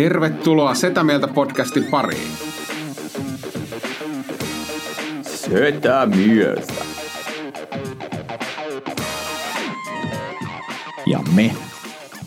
Tervetuloa 0.00 0.74
Setä 0.74 1.04
Mieltä 1.04 1.28
podcastin 1.28 1.84
pariin. 1.84 2.32
Setä 5.22 6.06
mieltä. 6.06 6.84
Ja 11.06 11.18
me 11.34 11.54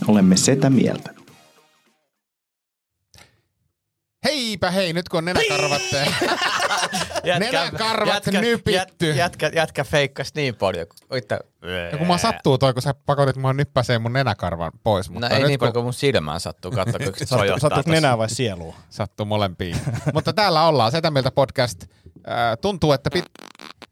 olemme 0.08 0.38
Setä 0.38 0.70
Mieltä. 0.70 1.14
Heipä 4.24 4.72
hei, 4.72 4.94
nyt 4.94 5.10
kun 5.10 5.18
on 5.18 5.26
nenäkarvat, 5.26 5.82
nenäkarvat 7.40 8.26
nypitty. 8.42 8.72
Jätkä, 8.72 9.06
jätkä, 9.06 9.52
jätkä 9.56 9.84
feikkas 9.84 10.34
niin 10.36 10.56
paljon. 10.56 10.88
Oitta, 11.10 11.40
Ja 11.92 11.98
kun 11.98 12.08
mä 12.08 12.18
sattuu 12.18 12.58
toi, 12.58 12.74
kun 12.74 12.82
sä 12.82 12.94
pakotit 13.06 13.36
mua 13.36 13.54
nyppäseen 13.54 14.02
mun 14.02 14.14
nenäkarvan 14.14 14.72
pois. 14.84 15.10
No 15.10 15.14
Mutta 15.14 15.30
ei 15.30 15.40
nyt, 15.40 15.48
niin 15.48 15.60
paljon 15.60 15.74
kun 15.74 15.80
kuin 15.80 15.86
mun 15.86 15.94
silmään 15.94 16.40
sattuu, 16.40 16.72
katso 16.72 17.00
kun 17.00 17.14
se 17.16 17.26
sojottaa 17.26 17.60
Sattuuko 17.60 17.76
tossa. 17.76 17.90
nenää 17.92 18.18
vai 18.18 18.30
sielua? 18.30 18.76
sattuu 18.90 19.26
molempiin. 19.26 19.78
mutta 20.14 20.34
täällä 20.34 20.68
ollaan, 20.68 20.92
Setä 20.92 21.12
Mieltä 21.12 21.32
podcast. 21.32 21.86
Ää, 22.28 22.58
tuntuu, 22.58 22.92
että 22.92 23.10
pit, 23.14 23.26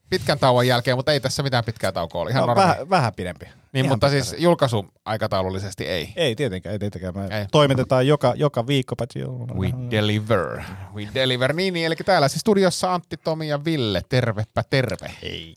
pitkän 0.10 0.40
tauon 0.40 0.68
jälkeen, 0.68 0.98
mutta 0.98 1.12
ei 1.12 1.20
tässä 1.20 1.44
mitään 1.44 1.64
pitkää 1.64 1.92
taukoa 1.92 2.22
ole. 2.22 2.30
Ihan 2.30 2.42
No, 2.42 2.48
normaali. 2.48 2.70
vähän, 2.72 2.90
vähän 2.90 3.14
pidempi. 3.16 3.46
Niin, 3.74 3.86
Ihan 3.86 3.94
mutta 3.94 4.08
pikkasen. 4.08 4.30
siis 4.30 4.42
julkaisu 4.44 4.86
aikataulullisesti 5.06 5.88
ei. 5.88 6.14
Ei 6.16 6.36
tietenkään, 6.36 6.74
ei 6.74 6.80
tietenkään. 6.80 7.14
Me 7.18 7.38
Ei. 7.40 7.46
toimitetaan 7.52 8.08
joka, 8.08 8.34
joka 8.36 8.68
viikko, 8.68 8.96
paitsi 8.96 9.20
jouluna. 9.20 9.54
We 9.56 9.70
deliver. 9.92 10.62
We 10.96 11.08
deliver. 11.14 11.54
Niin, 11.54 11.74
niin, 11.74 11.86
eli 11.86 11.96
täällä 11.96 12.28
siis 12.28 12.40
studiossa 12.42 12.94
Antti, 12.94 13.18
Tomi 13.18 13.48
ja 13.48 13.66
Ville. 13.66 14.02
Tervepä 14.10 14.64
terve. 14.70 15.12
Hei, 15.22 15.56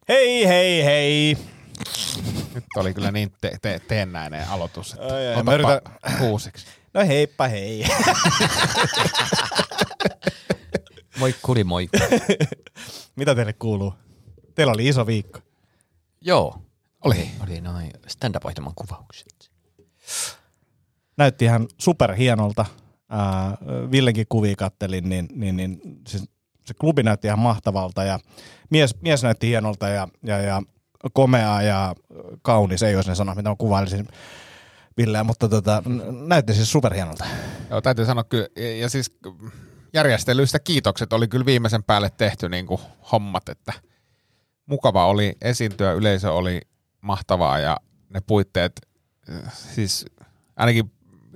hei, 0.49 0.85
hei. 0.85 1.39
Nyt 2.55 2.65
oli 2.77 2.95
kyllä 2.95 3.11
niin 3.11 3.33
te- 3.41 3.57
te- 3.63 3.81
teennäinen 3.89 4.49
aloitus. 4.49 4.93
Että 4.93 5.07
Ai, 5.15 5.27
ai, 5.27 5.33
otapa 5.33 5.51
mä 5.51 5.55
yritän- 5.55 5.81
uusiksi. 6.23 6.67
No 6.95 7.07
heippa 7.07 7.49
hei. 7.49 7.85
Moikkuli 11.19 11.65
moikku. 11.65 11.99
Mitä 13.17 13.35
teille 13.35 13.53
kuuluu? 13.53 13.95
Teillä 14.55 14.73
oli 14.73 14.89
iso 14.89 15.07
viikko. 15.07 15.41
Joo. 16.21 16.59
Oli. 17.05 17.31
Oli 17.43 17.61
noin 17.61 17.91
stand-up-ohjelman 18.07 18.75
kuvaukset. 18.75 19.51
Näytti 21.17 21.45
ihan 21.45 21.69
superhienolta. 21.79 22.65
Äh, 23.13 23.91
Villenkin 23.91 24.27
kuvia 24.29 24.57
kattelin, 24.57 25.09
niin, 25.09 25.29
niin, 25.35 25.57
niin 25.57 25.81
siis 26.09 26.25
se 26.65 26.75
klubi 26.75 27.03
näytti 27.03 27.27
ihan 27.27 27.39
mahtavalta 27.39 28.05
ja 28.05 28.19
mies, 28.71 29.01
mies 29.01 29.23
näytti 29.23 29.47
hienolta 29.47 29.89
ja, 29.89 30.09
ja, 30.23 30.39
ja 30.39 30.63
komea 31.13 31.63
ja 31.63 31.95
kaunis, 32.43 32.83
ei 32.83 32.97
olisi 32.97 33.09
ne 33.09 33.15
sanat, 33.15 33.37
mitä 33.37 33.49
mä 33.49 33.57
kuvailisin 33.59 34.09
Villeä, 34.97 35.25
mutta 35.25 35.49
tota, 35.49 35.83
näytti 36.27 36.55
siis 36.55 36.73
superhienolta. 36.73 37.25
Joo, 37.71 37.81
täytyy 37.81 38.05
sanoa 38.05 38.25
kyllä. 38.25 38.49
Ja, 38.57 38.77
ja 38.77 38.89
siis 38.89 39.13
järjestelyistä 39.95 40.59
kiitokset 40.59 41.13
oli 41.13 41.29
kyllä 41.29 41.47
viimeisen 41.47 41.85
päälle 41.85 42.11
tehty 42.11 42.49
niin 42.49 42.67
kuin 42.67 42.81
hommat, 43.13 43.49
että 43.49 43.73
mukava 44.67 45.07
oli 45.07 45.37
esiintyä, 45.43 45.93
yleisö 45.93 46.33
oli 46.33 46.61
mahtavaa 47.05 47.59
ja 47.59 47.77
ne 48.09 48.21
puitteet, 48.21 48.73
äh, 49.31 49.53
siis 49.57 50.07
ainakin 50.57 50.93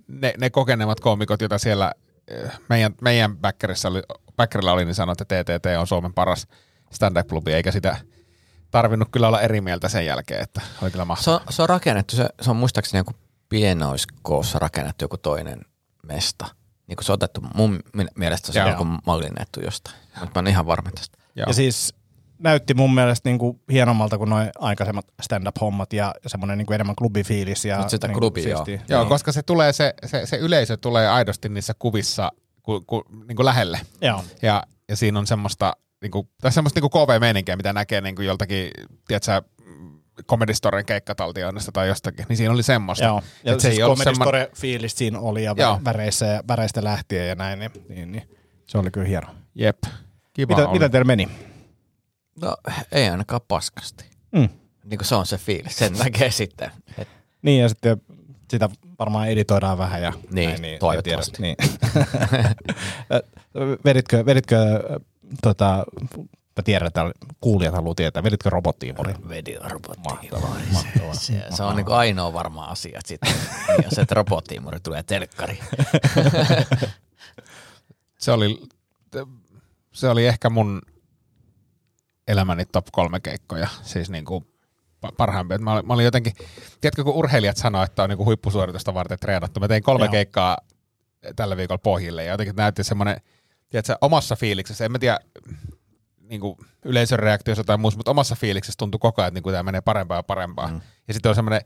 ne, 0.09 0.35
ne 0.39 0.51
kokeneemmat 0.51 1.01
koomikot, 1.01 1.41
joita 1.41 1.59
siellä 1.59 1.93
äh, 2.45 2.61
meidän, 2.69 2.95
meidän 3.01 3.37
backerissa 3.37 3.89
oli, 3.89 4.03
backerilla 4.37 4.73
oli, 4.73 4.85
niin 4.85 4.95
sanoi, 4.95 5.15
että 5.21 5.25
TTT 5.45 5.67
on 5.79 5.87
Suomen 5.87 6.15
paras 6.15 6.47
stand-up-klubi, 6.93 7.53
eikä 7.53 7.73
sitä 7.73 7.97
tarvinnut 8.71 9.09
kyllä 9.13 9.29
olla 9.29 9.41
eri 9.41 9.61
mieltä 9.61 9.89
sen 9.89 10.07
jälkeen, 10.07 10.43
että 10.43 10.61
oli 10.83 10.91
kyllä 10.91 11.03
Se 11.05 11.07
mahtavaa. 11.07 11.41
on, 11.47 11.53
se 11.53 11.63
on 11.63 11.69
rakennettu, 11.69 12.17
se, 12.17 12.29
se 12.41 12.51
on 12.51 12.57
muistaakseni 12.57 13.01
joku 13.01 13.13
pienoiskoossa 13.49 14.59
rakennettu 14.59 15.05
joku 15.05 15.17
toinen 15.19 15.61
mesta. 16.03 16.47
Niin 16.87 16.97
kuin 16.97 17.05
se 17.05 17.13
on 17.13 17.15
otettu, 17.15 17.41
mun 17.55 17.81
mi- 17.93 18.07
mielestä 18.15 18.53
se 18.53 18.63
on 18.63 18.71
joku 18.71 18.85
mallinnettu 18.85 19.61
jostain. 19.61 19.97
Mutta 20.21 20.27
mä 20.27 20.33
oon 20.39 20.47
ihan 20.47 20.67
varma 20.67 20.91
tästä. 20.91 21.19
Joo. 21.35 21.45
Ja 21.49 21.55
siis 21.55 21.95
näytti 22.39 22.75
mun 22.75 22.95
mielestä 22.95 23.29
niinku 23.29 23.61
hienommalta 23.73 24.19
kuin 24.19 24.31
noin 24.31 24.51
aikaisemmat 24.59 25.07
stand-up-hommat 25.23 25.93
ja 25.93 26.15
semmoinen 26.27 26.59
niinku 26.59 26.73
enemmän 26.73 26.97
klubifiilis. 26.97 27.65
Ja 27.65 27.79
Mut 27.79 27.91
sitä 27.91 28.07
niinku 28.07 28.21
klubia, 28.21 28.49
joo. 28.49 28.65
Joo, 28.89 29.01
Niin. 29.03 29.09
koska 29.09 29.33
se, 29.33 29.43
tulee, 29.43 29.73
se, 29.73 29.95
se, 30.07 30.27
se 30.27 30.37
yleisö 30.37 30.77
tulee 30.77 31.09
aidosti 31.09 31.49
niissä 31.49 31.75
kuvissa 31.79 32.33
ku, 32.63 32.81
ku, 32.87 33.05
niin 33.29 33.37
kuin 33.37 33.47
lähelle. 33.47 33.81
Joo. 34.01 34.25
Ja, 34.43 34.63
ja 34.89 34.97
siinä 34.97 35.19
on 35.19 35.27
semmoista, 35.27 35.77
niin 36.03 36.11
kuin, 36.11 36.29
tai 36.41 36.53
semmoista 36.53 36.81
niin 36.81 36.91
KV-meininkiä, 36.91 37.57
mitä 37.57 37.73
näkee 37.73 38.01
niin 38.01 38.15
kuin 38.17 38.27
joltakin, 38.27 38.71
tiedätkö, 39.09 39.43
Comedy 40.29 40.55
Storen 40.55 40.87
keikkataltioinnista 40.87 41.73
tai 41.73 41.89
jostakin, 41.89 42.27
niin 42.29 42.37
siinä 42.37 42.53
oli 42.55 42.63
semmoista. 42.63 43.05
Joo, 43.05 43.23
ja 43.45 43.53
Et 43.53 43.61
se 43.61 43.69
siis 43.69 43.79
ei 43.79 43.83
ollut 43.85 43.99
Comedy 43.99 44.15
semmo- 44.17 44.23
Store 44.23 44.51
fiilis 44.57 44.97
siinä 44.97 45.19
oli 45.21 45.45
ja 45.45 45.55
Joo. 45.57 45.77
vä- 45.77 45.85
väreissä 45.85 46.27
ja 46.27 46.43
väreistä 46.49 46.85
lähtien 46.85 47.29
ja 47.29 47.35
näin, 47.35 47.59
niin, 47.59 47.71
niin, 47.89 48.13
niin 48.13 48.31
se 48.67 48.79
oli 48.79 48.91
kyllä 48.91 49.07
hieno. 49.09 49.27
Jep, 49.55 49.79
kiva 50.33 50.55
Mitä, 50.57 50.69
oli. 50.69 50.79
mitä 50.79 50.89
teillä 50.89 51.05
meni? 51.05 51.29
No 52.43 52.57
ei 52.93 53.09
ainakaan 53.09 53.41
paskasti. 53.49 54.05
Mm. 54.33 54.49
Niin 54.85 54.99
kuin 54.99 55.07
se 55.07 55.15
on 55.15 55.27
se 55.27 55.39
fiilis, 55.39 55.77
sen 55.77 55.93
näkee 56.05 56.31
sitten. 56.31 56.71
Et 56.99 57.09
Niin 57.43 57.63
ja 57.63 57.69
sitten 57.69 58.01
sitä 58.51 58.69
varmaan 58.99 59.29
editoidaan 59.29 59.79
vähän 59.79 60.03
ja 60.03 60.13
Niin, 60.31 60.51
näin, 60.51 60.65
en 60.65 60.79
toivottavasti. 60.79 61.37
tiedä. 61.37 61.57
Niin. 61.61 61.81
veditkö, 63.85 64.27
veditkö 64.27 64.57
tota, 65.43 65.85
mä 66.57 66.63
tiedän, 66.65 66.87
että 66.87 67.11
kuulijat 67.41 67.75
haluaa 67.75 67.95
tietää, 67.95 68.23
veditkö 68.23 68.51
robottiimuri? 68.51 69.15
Vediorobotti. 69.29 70.01
Mahtavaa, 70.05 70.57
mahtavaa. 70.73 71.15
Se, 71.15 71.45
se 71.57 71.63
on 71.63 71.77
niin 71.77 71.89
ainoa 71.89 72.33
varma 72.33 72.65
asia, 72.65 72.99
että 72.99 73.09
sitten, 73.09 73.35
jos 73.85 73.99
et 73.99 74.13
robottiimuri 74.13 74.81
tulee 74.81 75.03
telkkari. 75.03 75.59
Se 78.19 78.33
oli, 78.33 78.63
se 79.93 80.09
oli 80.09 80.27
ehkä 80.27 80.51
mun 80.51 80.83
elämäni 82.29 82.65
top 82.65 82.87
kolme 82.93 83.21
keikkoja, 83.21 83.69
siis 83.83 84.11
niin 84.11 84.25
kuin 84.25 84.45
pa- 85.07 85.15
parhaimpia. 85.17 85.59
Mä 85.59 85.73
olin, 85.73 85.87
mä 85.87 85.95
olin 85.95 86.05
jotenkin, 86.05 86.33
tiedätkö 86.81 87.05
kun 87.05 87.15
urheilijat 87.15 87.57
sanoo, 87.57 87.83
että 87.83 88.03
on 88.03 88.09
niin 88.09 88.17
kuin 88.17 88.27
huippusuoritusta 88.27 88.95
varten 88.95 89.19
treenattu. 89.19 89.61
Mä 89.61 89.69
tein 89.69 89.83
kolme 89.83 90.05
Joo. 90.05 90.13
keikkaa 90.13 90.59
tällä 91.37 91.57
viikolla 91.57 91.79
pohjille 91.79 92.25
ja 92.25 92.33
jotenkin 92.33 92.57
näytti 92.57 92.85
semmoinen, 92.85 93.21
tiedätkö, 93.69 93.97
omassa 94.01 94.37
fiiliksessä, 94.37 94.85
en 94.85 94.93
mä 94.93 94.99
tiedä, 94.99 95.19
niin 96.19 96.41
kuin 96.41 96.59
yleisön 96.85 97.19
reaktiossa 97.19 97.65
tai 97.65 97.79
muussa, 97.79 97.99
mutta 97.99 98.11
omassa 98.11 98.37
fiiliksessä 98.37 98.79
tuntui 98.79 98.99
koko 98.99 99.23
ajan, 99.23 99.29
että 99.29 99.41
niin 99.41 99.53
tämä 99.53 99.63
menee 99.63 99.81
parempaa 99.81 100.19
ja 100.19 100.23
parempaa. 100.23 100.69
Mm. 100.69 100.81
Ja 101.09 101.15
sitten 101.15 101.31
on 101.31 101.35
semmoinen, 101.35 101.61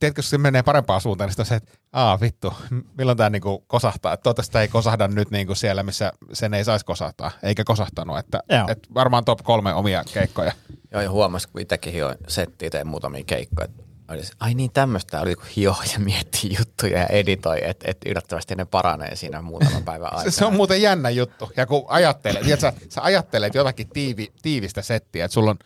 tiedätkö, 0.00 0.22
kun 0.22 0.22
se 0.22 0.38
menee 0.38 0.62
parempaan 0.62 1.00
suuntaan, 1.00 1.28
niin 1.28 1.32
sitten 1.32 1.42
on 1.42 1.46
se, 1.46 1.54
että 1.54 1.78
aa 1.92 2.20
vittu, 2.20 2.54
milloin 2.98 3.18
tämä 3.18 3.30
niinku 3.30 3.64
kosahtaa. 3.66 4.12
Että 4.12 4.22
toivottavasti 4.22 4.52
tämä 4.52 4.62
ei 4.62 4.68
kosahda 4.68 5.08
nyt 5.08 5.30
niinku 5.30 5.54
siellä, 5.54 5.82
missä 5.82 6.12
sen 6.32 6.54
ei 6.54 6.64
saisi 6.64 6.84
kosahtaa, 6.84 7.30
eikä 7.42 7.64
kosahtanut. 7.64 8.18
Että, 8.18 8.40
Joo. 8.48 8.64
et 8.68 8.78
varmaan 8.94 9.24
top 9.24 9.38
kolme 9.42 9.74
omia 9.74 10.04
keikkoja. 10.14 10.52
Joo, 10.92 11.02
ja 11.02 11.10
huomasin, 11.10 11.52
kun 11.52 11.60
itsekin 11.60 11.92
hioin 11.92 12.18
settiä, 12.28 12.70
tein 12.70 12.86
muutamia 12.86 13.24
keikkoja. 13.26 13.64
että 13.64 13.82
Oli 14.08 14.24
se, 14.24 14.32
ai 14.40 14.54
niin, 14.54 14.72
tämmöistä 14.72 15.20
oli, 15.20 15.34
kun 15.34 15.46
hioi 15.56 15.84
ja 15.92 15.98
miettii 15.98 16.56
juttuja 16.58 16.98
ja 16.98 17.06
editoi, 17.06 17.58
että 17.62 17.90
et 17.90 17.98
yllättävästi 18.06 18.54
ne 18.54 18.64
paranee 18.64 19.16
siinä 19.16 19.42
muutaman 19.42 19.84
päivän 19.84 20.12
aikana. 20.12 20.30
Se, 20.30 20.36
se 20.36 20.44
on 20.44 20.54
muuten 20.54 20.82
jännä 20.82 21.10
juttu. 21.10 21.50
Ja 21.56 21.66
kun 21.66 21.84
ajattelet, 21.88 22.42
tiedätkö, 22.42 22.60
sä, 22.60 22.72
sä 22.88 23.02
ajattelet 23.02 23.54
jotakin 23.54 23.88
tiivi, 23.88 24.32
tiivistä 24.42 24.82
settiä, 24.82 25.24
että 25.24 25.32
sulla 25.32 25.50
on, 25.50 25.58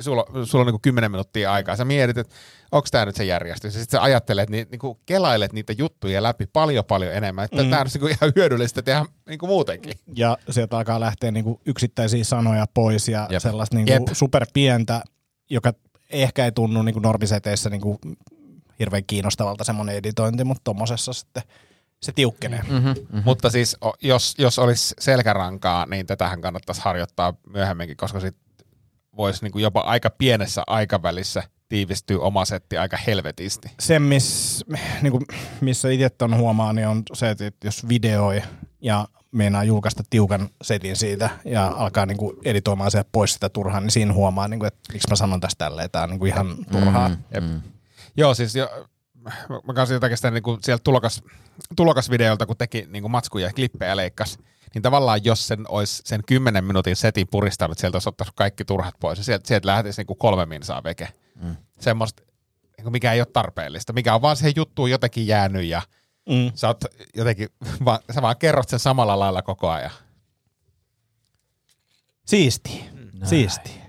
sulla, 0.00 0.24
sulla 0.44 0.62
on 0.62 0.66
niinku 0.66 0.78
10 0.82 1.10
minuuttia 1.10 1.52
aikaa. 1.52 1.76
Sä 1.76 1.84
mietit, 1.84 2.18
että 2.18 2.34
onko 2.72 2.88
tämä 2.90 3.06
nyt 3.06 3.16
se 3.16 3.24
järjestys. 3.24 3.74
Ja 3.74 3.80
sitten 3.80 3.98
sä 3.98 4.02
ajattelet, 4.02 4.50
niin, 4.50 4.66
niinku 4.70 5.00
kelailet 5.06 5.52
niitä 5.52 5.72
juttuja 5.78 6.22
läpi 6.22 6.46
paljon 6.46 6.84
paljon 6.84 7.14
enemmän. 7.14 7.44
Että 7.44 7.62
mm. 7.62 7.70
tämä 7.70 7.80
on 7.80 7.86
niinku 7.94 8.06
ihan 8.06 8.32
hyödyllistä 8.36 8.82
tehdä 8.82 9.04
niinku 9.28 9.46
muutenkin. 9.46 9.94
Ja 10.16 10.38
sieltä 10.50 10.76
alkaa 10.76 11.00
lähteä 11.00 11.30
niinku 11.30 11.60
yksittäisiä 11.66 12.24
sanoja 12.24 12.66
pois 12.74 13.08
ja 13.08 13.26
Jep. 13.30 13.42
Sellaista 13.42 13.76
niinku 13.76 13.92
Jep. 13.92 14.02
superpientä, 14.12 15.02
joka 15.50 15.72
ehkä 16.10 16.44
ei 16.44 16.52
tunnu 16.52 16.82
niinku 16.82 17.00
normiseteissä 17.00 17.70
niinku 17.70 17.98
hirveän 18.78 19.04
kiinnostavalta 19.04 19.64
semmoinen 19.64 19.96
editointi, 19.96 20.44
mutta 20.44 20.60
tuommoisessa 20.64 21.12
sitten 21.12 21.42
se 22.02 22.12
tiukkenee. 22.12 22.62
Mm. 22.62 22.74
Mm-hmm, 22.74 22.88
mm-hmm. 22.88 23.22
Mutta 23.24 23.50
siis 23.50 23.76
jos, 24.02 24.34
jos 24.38 24.58
olisi 24.58 24.94
selkärankaa, 24.98 25.86
niin 25.86 26.06
tätähän 26.06 26.40
kannattaisi 26.40 26.80
harjoittaa 26.84 27.34
myöhemminkin, 27.46 27.96
koska 27.96 28.20
sit 28.20 28.36
voisi 29.16 29.44
niinku 29.44 29.58
jopa 29.58 29.80
aika 29.80 30.10
pienessä 30.10 30.62
aikavälissä 30.66 31.42
tiivistyä 31.68 32.18
oma 32.18 32.44
setti 32.44 32.78
aika 32.78 32.96
helvetisti. 33.06 33.70
Se, 33.80 33.98
miss, 33.98 34.64
niinku, 35.02 35.20
missä 35.60 35.90
itse 35.90 36.10
ton 36.10 36.36
huomaa, 36.36 36.72
niin 36.72 36.88
on 36.88 37.02
se, 37.12 37.30
että 37.30 37.50
jos 37.64 37.88
videoi 37.88 38.42
ja 38.80 39.08
meinaa 39.32 39.64
julkaista 39.64 40.02
tiukan 40.10 40.48
setin 40.62 40.96
siitä 40.96 41.30
ja 41.44 41.66
alkaa 41.76 42.06
niinku 42.06 42.34
editoimaan 42.44 42.90
sieltä 42.90 43.08
pois 43.12 43.32
sitä 43.34 43.48
turhaa, 43.48 43.80
niin 43.80 43.90
siinä 43.90 44.12
huomaa, 44.12 44.48
niinku, 44.48 44.66
että 44.66 44.92
miksi 44.92 45.08
mä 45.10 45.16
sanon 45.16 45.40
tästä 45.40 45.64
tälleen, 45.64 45.90
tämä 45.90 46.02
on 46.02 46.10
niinku 46.10 46.26
ihan 46.26 46.56
turhaa. 46.72 47.08
Mm. 47.08 47.16
Jep. 47.34 47.44
Joo, 48.16 48.34
siis 48.34 48.54
jo, 48.56 48.70
mä- 49.14 49.60
mä 49.66 49.72
kanssa 49.74 49.94
jotakin 49.94 50.16
sitä 50.16 50.30
niin 50.30 50.42
sieltä 50.62 50.84
tulokas, 50.84 51.22
tulokasvideolta, 51.76 52.46
kun 52.46 52.56
teki 52.56 52.86
niin 52.90 53.02
kuin 53.02 53.12
matskuja 53.12 53.46
ja 53.46 53.52
klippejä 53.52 53.96
leikkas, 53.96 54.38
niin 54.74 54.82
tavallaan 54.82 55.24
jos 55.24 55.46
sen 55.46 55.64
olisi 55.68 56.02
sen 56.06 56.20
10 56.26 56.64
minuutin 56.64 56.96
setin 56.96 57.28
puristanut, 57.30 57.78
sieltä 57.78 57.96
olisi 57.96 58.08
ottanut 58.08 58.32
kaikki 58.36 58.64
turhat 58.64 58.94
pois 59.00 59.18
ja 59.18 59.24
sieltä, 59.24 59.48
sieltä 59.48 59.66
lähtisi 59.68 60.00
niin 60.00 60.06
kuin 60.06 60.18
kolme 60.18 60.46
minsaa 60.46 60.82
veke. 60.84 61.08
Mm. 61.42 61.56
Semmoista, 61.80 62.22
niin 62.76 62.82
kuin 62.82 62.92
mikä 62.92 63.12
ei 63.12 63.20
ole 63.20 63.26
tarpeellista, 63.32 63.92
mikä 63.92 64.14
on 64.14 64.22
vaan 64.22 64.36
siihen 64.36 64.52
juttuun 64.56 64.90
jotenkin 64.90 65.26
jäänyt 65.26 65.64
ja 65.64 65.82
Mm. 66.28 66.52
Sä, 66.54 66.66
oot 66.68 66.84
jotenkin, 67.16 67.48
vaan, 67.84 67.98
sä 68.14 68.22
vaan 68.22 68.36
kerrot 68.36 68.68
sen 68.68 68.78
samalla 68.78 69.18
lailla 69.18 69.42
koko 69.42 69.70
ajan. 69.70 69.90
Siisti. 72.26 72.84
Siisti. 73.24 73.80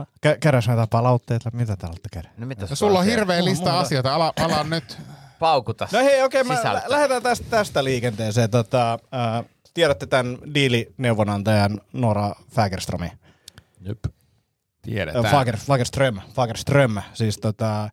Kä- 0.00 0.38
Käydäänkö 0.40 0.68
näitä 0.68 0.86
palautteita? 0.90 1.50
Mitä 1.52 1.76
täällä 1.76 1.92
olette 1.92 2.08
käydä? 2.12 2.28
No, 2.36 2.46
mitä 2.46 2.66
Ja 2.70 2.76
sulla 2.76 2.98
on 2.98 3.04
hirveä 3.04 3.44
lista 3.44 3.64
mulla- 3.70 3.80
asioita. 3.80 4.14
Ala, 4.14 4.32
ala 4.40 4.64
nyt. 4.64 4.98
Paukuta 5.40 5.88
No 5.92 5.98
hei, 5.98 6.22
okei, 6.22 6.40
okay, 6.40 6.56
sisältöä. 6.56 6.82
lähdetään 6.86 7.22
tästä, 7.22 7.46
tästä 7.50 7.84
liikenteeseen. 7.84 8.50
Tota, 8.50 8.92
äh, 8.92 9.44
tiedätte 9.74 10.06
tämän 10.06 10.38
diilineuvonantajan 10.54 11.80
Nora 11.92 12.34
Fagerströmin. 12.50 13.10
Tiedetään. 14.82 15.24
Fager, 15.24 15.56
Fagerström, 15.56 16.20
Fagerström, 16.34 16.96
siis 17.12 17.38
tota, 17.38 17.90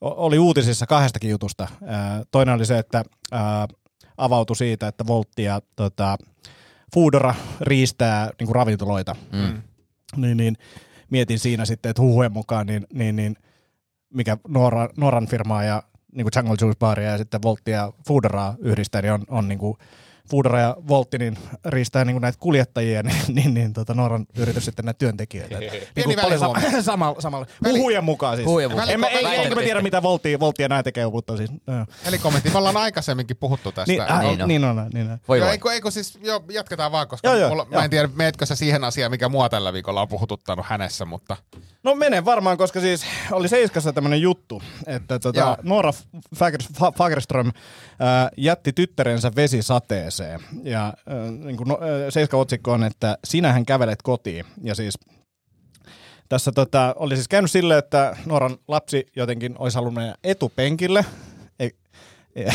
oli 0.00 0.38
uutisissa 0.38 0.86
kahdestakin 0.86 1.30
jutusta. 1.30 1.62
Äh, 1.62 2.20
Toinen 2.30 2.54
oli 2.54 2.66
se, 2.66 2.78
että 2.78 3.04
äh, 3.34 3.40
avautui 4.16 4.56
siitä, 4.56 4.88
että 4.88 5.06
Voltti 5.06 5.42
ja 5.42 5.60
tota, 5.76 6.16
Foodora 6.94 7.34
riistää 7.60 8.30
niin 8.38 8.46
kuin 8.46 8.54
ravintoloita. 8.54 9.16
Mm. 9.32 9.62
Niin, 10.16 10.36
niin, 10.36 10.56
mietin 11.10 11.38
siinä 11.38 11.64
sitten, 11.64 11.90
että 11.90 12.02
huhujen 12.02 12.32
mukaan, 12.32 12.66
niin, 12.66 12.86
niin, 12.92 13.16
niin 13.16 13.36
mikä 14.14 14.36
Nora, 14.48 14.88
Noran 14.96 15.26
firmaa 15.26 15.64
ja 15.64 15.82
niin 16.16 16.24
kuin 16.24 16.32
Jungle 16.36 16.56
Juice 16.60 16.78
Baria 16.78 17.10
ja 17.10 17.18
sitten 17.18 17.42
Voltti 17.42 17.70
ja 17.70 17.92
Foodoraa 18.08 18.54
yhdistää, 18.58 19.02
niin 19.02 19.12
on, 19.12 19.24
on 19.28 19.48
niin 19.48 19.58
kuin 19.58 19.76
Foodora 20.30 20.60
ja 20.60 20.76
Voltti 20.88 21.18
niin 21.18 21.38
riistää 21.64 22.04
niin 22.04 22.14
kuin 22.14 22.22
näitä 22.22 22.38
kuljettajia, 22.40 23.02
niin, 23.02 23.16
niin, 23.28 23.54
niin 23.54 23.72
tota 23.72 23.94
Noran 23.94 24.26
yritys 24.38 24.64
sitten 24.64 24.84
näitä 24.84 24.98
työntekijöitä. 24.98 25.58
Niin 25.96 26.04
kuin 26.04 26.16
paljon 26.22 26.40
samalla, 26.82 27.20
samalla. 27.20 27.46
Huhujen 27.68 28.04
mukaan 28.04 28.36
siis. 28.36 28.46
Huhujen 28.46 28.70
mukaan. 28.70 28.90
En, 28.90 29.00
mä- 29.00 29.06
ei, 29.06 29.24
enkä 29.42 29.54
mä 29.54 29.60
tiedä, 29.62 29.82
mitä 29.82 30.02
Voltti, 30.02 30.40
Voltti 30.40 30.62
ja 30.62 30.68
nämä 30.68 30.82
tekee, 30.82 31.10
mutta 31.10 31.36
siis... 31.36 31.50
Eli 32.06 32.18
kommentti. 32.18 32.50
Me 32.50 32.58
ollaan 32.58 32.76
aikaisemmin 32.76 33.26
puhuttu 33.40 33.72
tästä. 33.72 33.92
Niin, 33.92 34.00
äh, 34.00 34.20
Niin 34.20 34.42
on. 34.42 34.48
niin 34.48 34.64
on, 34.64 34.90
niin 34.92 35.10
on. 35.10 35.18
Voi 35.28 35.38
Joo, 35.38 35.46
voi. 35.46 35.52
eikö, 35.52 35.72
eikö 35.72 35.90
siis, 35.90 36.18
joo, 36.22 36.44
jatketaan 36.50 36.92
vaan, 36.92 37.08
koska 37.08 37.28
Joo, 37.28 37.36
joo, 37.36 37.48
mulla, 37.48 37.66
joo. 37.70 37.78
mä 37.80 37.84
en 37.84 37.90
tiedä, 37.90 38.08
meetkö 38.14 38.46
sä 38.46 38.56
siihen 38.56 38.84
asiaan, 38.84 39.10
mikä 39.10 39.28
mua 39.28 39.48
tällä 39.48 39.72
viikolla 39.72 40.02
on 40.02 40.08
puhututtanut 40.08 40.66
hänessä, 40.68 41.04
mutta 41.04 41.36
No 41.86 41.94
menen 41.94 42.24
varmaan, 42.24 42.56
koska 42.56 42.80
siis 42.80 43.06
oli 43.32 43.48
Seiskassa 43.48 43.92
tämmöinen 43.92 44.20
juttu, 44.20 44.62
että 44.86 45.14
Joo. 45.14 45.18
tota, 45.18 45.56
Fager- 46.36 46.76
Fa- 46.76 46.92
Fagerström 46.98 47.52
ää, 47.98 48.30
jätti 48.36 48.72
tyttärensä 48.72 49.32
vesisateeseen. 49.36 50.40
Ja 50.62 50.84
ää, 50.84 51.30
niin 51.30 51.56
kuin 51.56 51.68
no, 51.68 51.78
ää, 51.80 52.10
Seiska-otsikko 52.10 52.72
on, 52.72 52.84
että 52.84 53.18
sinähän 53.24 53.66
kävelet 53.66 54.02
kotiin. 54.02 54.44
Ja 54.62 54.74
siis 54.74 54.98
tässä 56.28 56.52
tota, 56.52 56.94
oli 56.98 57.16
siis 57.16 57.28
käynyt 57.28 57.50
silleen, 57.50 57.78
että 57.78 58.16
Noran 58.26 58.56
lapsi 58.68 59.06
jotenkin 59.16 59.54
olisi 59.58 59.74
halunnut 59.74 59.94
mennä 59.94 60.14
etupenkille. 60.24 61.04
Ei, 61.58 61.70
ja, 62.34 62.52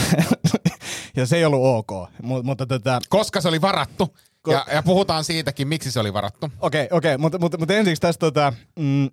ja 1.18 1.26
se 1.26 1.38
ei 1.38 1.46
ollut 1.46 1.66
ok. 1.66 2.10
Mut, 2.22 2.46
mutta 2.46 2.66
tota, 2.66 3.00
koska 3.10 3.42
se 3.42 3.48
oli 3.48 3.62
varattu, 3.62 4.16
Ja, 4.48 4.66
ja 4.74 4.84
puhutaan 4.84 5.24
siitäkin, 5.24 5.68
miksi 5.68 5.92
se 5.92 6.00
oli 6.00 6.14
varattu. 6.14 6.52
Okei, 6.60 6.88
okei, 6.92 7.18
mutta, 7.18 7.40
mutta, 7.40 7.58
mutta 7.58 7.74
ensiksi 7.74 8.02
tässä 8.02 8.20
tota, 8.20 8.54
mm, 8.80 9.10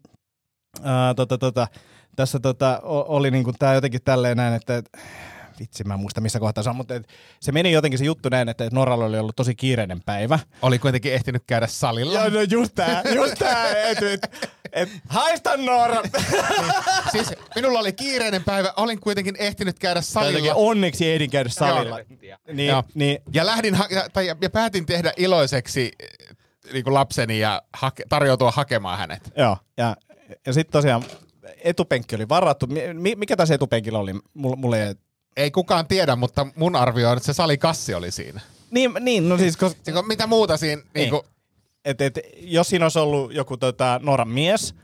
ää, 0.82 1.14
tota, 1.14 1.38
tota, 1.38 1.68
tässä 2.16 2.40
tota, 2.40 2.80
oli 2.84 3.30
niinku 3.30 3.52
tää 3.58 3.74
jotenkin 3.74 4.00
tälleen 4.04 4.36
näin, 4.36 4.54
että 4.54 4.76
et, 4.76 4.90
vitsi 5.58 5.84
mä 5.84 5.94
en 5.94 6.00
muista 6.00 6.20
missä 6.20 6.40
kohtaa 6.40 6.64
se 6.64 6.70
on, 6.70 6.76
mutta 6.76 6.94
et, 6.94 7.08
se 7.40 7.52
meni 7.52 7.72
jotenkin 7.72 7.98
se 7.98 8.04
juttu 8.04 8.28
näin, 8.28 8.48
että 8.48 8.64
et 8.64 8.72
Norralla 8.72 9.04
oli 9.04 9.18
ollut 9.18 9.36
tosi 9.36 9.54
kiireinen 9.54 10.00
päivä. 10.06 10.38
Oli 10.62 10.78
kuitenkin 10.78 11.12
ehtinyt 11.12 11.42
käydä 11.46 11.66
salilla. 11.66 12.12
Joo, 12.20 12.28
no 12.28 12.40
just 12.50 12.74
tää, 12.74 13.02
just 13.14 13.34
tää, 13.38 13.68
et, 13.90 14.02
et, 14.02 14.48
et, 14.72 14.88
haista 15.08 15.56
Norra! 15.56 16.02
Siis 17.12 17.32
minulla 17.54 17.78
oli 17.78 17.92
kiireinen 17.92 18.44
päivä, 18.44 18.72
olin 18.76 19.00
kuitenkin 19.00 19.36
ehtinyt 19.38 19.78
käydä 19.78 20.00
Jotenkin 20.14 20.32
salilla. 20.42 20.54
onneksi 20.54 21.10
ehdin 21.12 21.30
käydä 21.30 21.48
salilla. 21.50 21.98
Niin, 22.52 22.68
Joo. 22.68 22.84
niin, 22.94 23.18
Ja 23.32 23.46
lähdin, 23.46 23.74
ha- 23.74 23.86
ja- 23.90 24.08
tai, 24.12 24.26
ja 24.40 24.50
päätin 24.50 24.86
tehdä 24.86 25.12
iloiseksi 25.16 25.92
eh, 26.00 26.36
niin 26.72 26.84
kuin 26.84 26.94
lapseni 26.94 27.38
ja 27.38 27.62
hake- 27.72 28.04
tarjoutua 28.08 28.50
hakemaan 28.50 28.98
hänet. 28.98 29.32
joo, 29.36 29.56
ja, 29.76 29.96
ja 30.46 30.52
sitten 30.52 30.72
tosiaan 30.72 31.04
etupenkki 31.64 32.14
oli 32.16 32.28
varattu. 32.28 32.66
Mi- 32.66 32.94
mi- 32.94 33.14
Mikä 33.16 33.36
tässä 33.36 33.54
etupenkillä 33.54 33.98
oli? 33.98 34.14
Mulle, 34.34 34.56
mulle 34.56 34.86
ei 34.86 34.94
Ei 35.38 35.50
kukaan 35.50 35.86
tiedä, 35.86 36.16
mutta 36.16 36.46
mun 36.56 36.76
arvio 36.76 37.10
on, 37.10 37.16
että 37.16 37.26
se 37.26 37.32
salikassi 37.32 37.94
oli 37.94 38.10
siinä. 38.10 38.40
Niin, 38.70 38.90
niin, 39.00 39.28
no 39.28 39.38
siis, 39.38 39.56
koska 39.56 39.80
Niin 39.86 39.94
kuin, 39.94 40.08
mitä 40.08 40.26
muuta 40.26 40.56
siinä, 40.56 40.82
niin 40.94 41.10
kuin, 41.10 41.22
et, 41.84 42.00
et, 42.00 42.18
jos 42.40 42.68
siinä 42.68 42.84
olisi 42.84 42.98
ollut 42.98 43.34
joku 43.34 43.56
tota, 43.56 44.00
Norran 44.02 44.28
mies, 44.28 44.74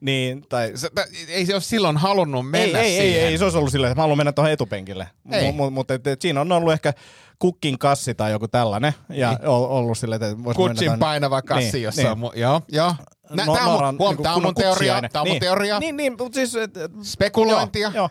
niin, 0.00 0.42
tai 0.48 0.72
se, 0.74 0.90
ei 1.28 1.46
se 1.46 1.52
ole 1.54 1.60
silloin 1.62 1.96
halunnut 1.96 2.44
ei, 2.44 2.50
mennä 2.50 2.78
ei, 2.78 2.98
ei, 2.98 3.10
siihen. 3.12 3.28
ei, 3.28 3.38
se 3.38 3.44
olisi 3.44 3.58
ollut 3.58 3.72
silleen, 3.72 3.90
että 3.92 3.98
mä 3.98 4.02
haluan 4.02 4.18
mennä 4.18 4.32
tuohon 4.32 4.52
etupenkille. 4.52 5.08
Ei. 5.32 5.52
Mutta 5.52 5.70
mut, 5.70 5.90
et, 5.90 6.06
et, 6.06 6.20
siinä 6.22 6.40
on 6.40 6.52
ollut 6.52 6.72
ehkä 6.72 6.92
kukkin 7.38 7.78
kassi 7.78 8.14
tai 8.14 8.30
joku 8.32 8.48
tällainen, 8.48 8.92
ja 9.08 9.30
niin. 9.30 9.48
ollut 9.48 9.98
silleen, 9.98 10.22
että 10.22 10.44
vois 10.44 10.56
mennä 10.58 10.68
Kutsin 10.70 10.88
tuohon- 10.88 10.98
painava 10.98 11.42
kassi, 11.42 11.70
Niin, 11.72 11.82
jossa 11.82 12.02
niin. 12.02 12.12
on 12.12 12.18
mun, 12.18 12.32
joo, 12.34 12.60
joo. 12.68 12.94
Nä, 13.30 13.44
No- 13.44 13.54
tää 13.54 13.64
on, 13.64 13.72
Norran 13.72 13.94
mun, 13.94 13.98
huom, 13.98 14.10
niinku 14.10 14.22
tää 14.22 14.34
on 14.34 14.42
mun 14.42 14.54
teoria, 14.54 15.02
tää 15.12 15.22
on 15.22 15.28
mun 15.28 15.32
niin, 15.32 15.40
teoria. 15.40 15.78
Niin, 15.78 15.96
niin, 15.96 16.16
mutta 16.18 16.36
siis... 16.36 16.54
Et, 16.54 16.70
Spekulointia. 17.02 17.88
Joo, 17.88 17.94
joo. 17.94 18.08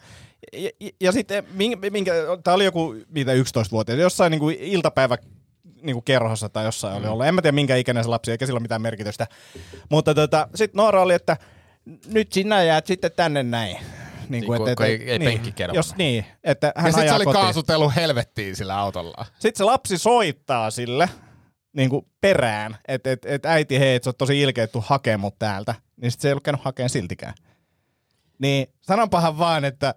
Ja, 0.53 0.69
ja, 1.01 1.11
sitten, 1.11 1.43
minkä, 1.51 1.89
minkä, 1.89 2.11
tämä 2.43 2.55
oli 2.55 2.65
joku 2.65 2.95
mitä 3.09 3.31
11-vuotias, 3.33 3.99
jossain 3.99 4.31
niin 4.31 4.39
kuin 4.39 4.57
iltapäivä 4.59 5.17
niin 5.81 5.93
kuin 5.95 6.03
kerhossa 6.03 6.49
tai 6.49 6.65
jossain 6.65 6.93
mm. 6.93 6.97
oli 6.99 7.07
ollut. 7.07 7.25
En 7.25 7.35
mä 7.35 7.41
tiedä 7.41 7.55
minkä 7.55 7.75
ikäinen 7.75 8.03
se 8.03 8.09
lapsi, 8.09 8.31
eikä 8.31 8.45
sillä 8.45 8.57
ole 8.57 8.61
mitään 8.61 8.81
merkitystä. 8.81 9.27
Mutta 9.89 10.13
tota, 10.15 10.47
sitten 10.55 10.77
Noora 10.77 11.01
oli, 11.01 11.13
että 11.13 11.37
nyt 12.07 12.33
sinä 12.33 12.63
jäät 12.63 12.85
sitten 12.87 13.11
tänne 13.15 13.43
näin. 13.43 13.77
Niin 14.29 14.45
kun- 14.45 14.57
kun 14.77 14.85
ei- 14.85 15.11
ei 15.11 15.19
penkki 15.19 15.51
kelvannut. 15.51 15.75
Jos 15.75 15.95
niin, 15.95 16.25
että 16.43 16.73
hän 16.75 16.85
Ja 16.85 16.91
sit 16.93 17.07
se 17.07 17.13
oli 17.13 17.25
kotiin. 17.25 17.43
kaasutellut 17.43 17.95
helvettiin 17.95 18.55
sillä 18.55 18.77
autolla. 18.79 19.25
Sitten 19.39 19.57
se 19.57 19.63
lapsi 19.63 19.97
soittaa 19.97 20.71
sille 20.71 21.09
niin 21.73 21.89
kuin 21.89 22.05
perään, 22.21 22.77
että 22.87 23.11
et, 23.11 23.25
et 23.25 23.45
äiti, 23.45 23.79
hei, 23.79 23.95
et 23.95 24.03
sä 24.03 24.09
oot 24.09 24.17
tosi 24.17 24.41
ilkeä, 24.41 24.63
että 24.63 24.71
tuu 24.71 24.83
hakee 24.85 25.17
mut 25.17 25.39
täältä. 25.39 25.75
Niin 26.01 26.11
sit 26.11 26.21
se 26.21 26.27
ei 26.27 26.31
ollut 26.31 26.43
käynyt 26.43 26.63
hakemaan 26.65 26.89
siltikään. 26.89 27.33
Niin 28.39 28.67
sanonpahan 28.81 29.37
vaan, 29.37 29.65
että 29.65 29.95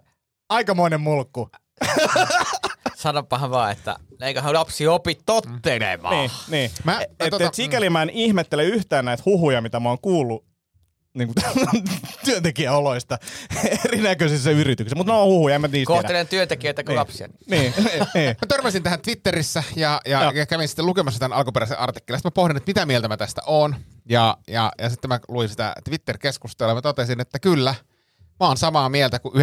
aikamoinen 0.49 1.01
mulkku. 1.01 1.49
Sanopahan 2.95 3.51
vaan, 3.51 3.71
että 3.71 3.95
eiköhän 4.21 4.53
lapsi 4.53 4.87
opi 4.87 5.17
tottelemaan. 5.25 6.15
Niin, 6.15 6.31
niin. 6.47 6.71
Mä- 6.83 6.91
mä 6.91 7.01
et, 7.01 7.33
tota- 7.33 7.43
et 7.43 7.53
sikäli 7.53 7.89
mä 7.89 8.01
en 8.01 8.09
ihmettele 8.09 8.63
yhtään 8.63 9.05
näitä 9.05 9.23
huhuja, 9.25 9.61
mitä 9.61 9.79
mä 9.79 9.89
oon 9.89 9.99
kuullut 10.01 10.45
niin 11.13 11.33
kuin, 11.33 11.63
työntekijäoloista 12.25 13.17
erinäköisissä 13.85 14.51
yrityksissä. 14.51 14.95
Mutta 14.95 15.13
ne 15.13 15.19
on 15.19 15.25
huhuja, 15.25 15.55
en 15.55 15.61
mä 15.61 15.67
niistä 15.67 15.75
tiedä. 15.87 16.01
Kohtelen 16.01 16.27
työntekijöitä 16.27 16.83
kuin 16.83 16.95
lapsia. 16.95 17.27
Niin, 17.49 17.73
niin. 18.13 18.27
Mä 18.27 18.47
törmäsin 18.47 18.83
tähän 18.83 19.01
Twitterissä 19.01 19.63
ja, 19.75 20.01
ja, 20.05 20.21
Joo. 20.23 20.31
ja 20.31 20.45
kävin 20.45 20.67
sitten 20.67 20.85
lukemassa 20.85 21.19
tämän 21.19 21.37
alkuperäisen 21.37 21.79
artikkelin. 21.79 22.19
Sitten 22.19 22.29
mä 22.29 22.41
pohdin, 22.41 22.57
että 22.57 22.69
mitä 22.69 22.85
mieltä 22.85 23.07
mä 23.07 23.17
tästä 23.17 23.41
oon. 23.45 23.75
Ja, 24.09 24.37
ja, 24.47 24.71
ja 24.81 24.89
sitten 24.89 25.09
mä 25.09 25.19
luin 25.27 25.49
sitä 25.49 25.73
Twitter-keskustelua 25.83 26.71
ja 26.71 26.75
mä 26.75 26.81
totesin, 26.81 27.19
että 27.19 27.39
kyllä, 27.39 27.75
mä 28.39 28.47
oon 28.47 28.57
samaa 28.57 28.89
mieltä 28.89 29.19
kuin 29.19 29.33
99,5 29.35 29.41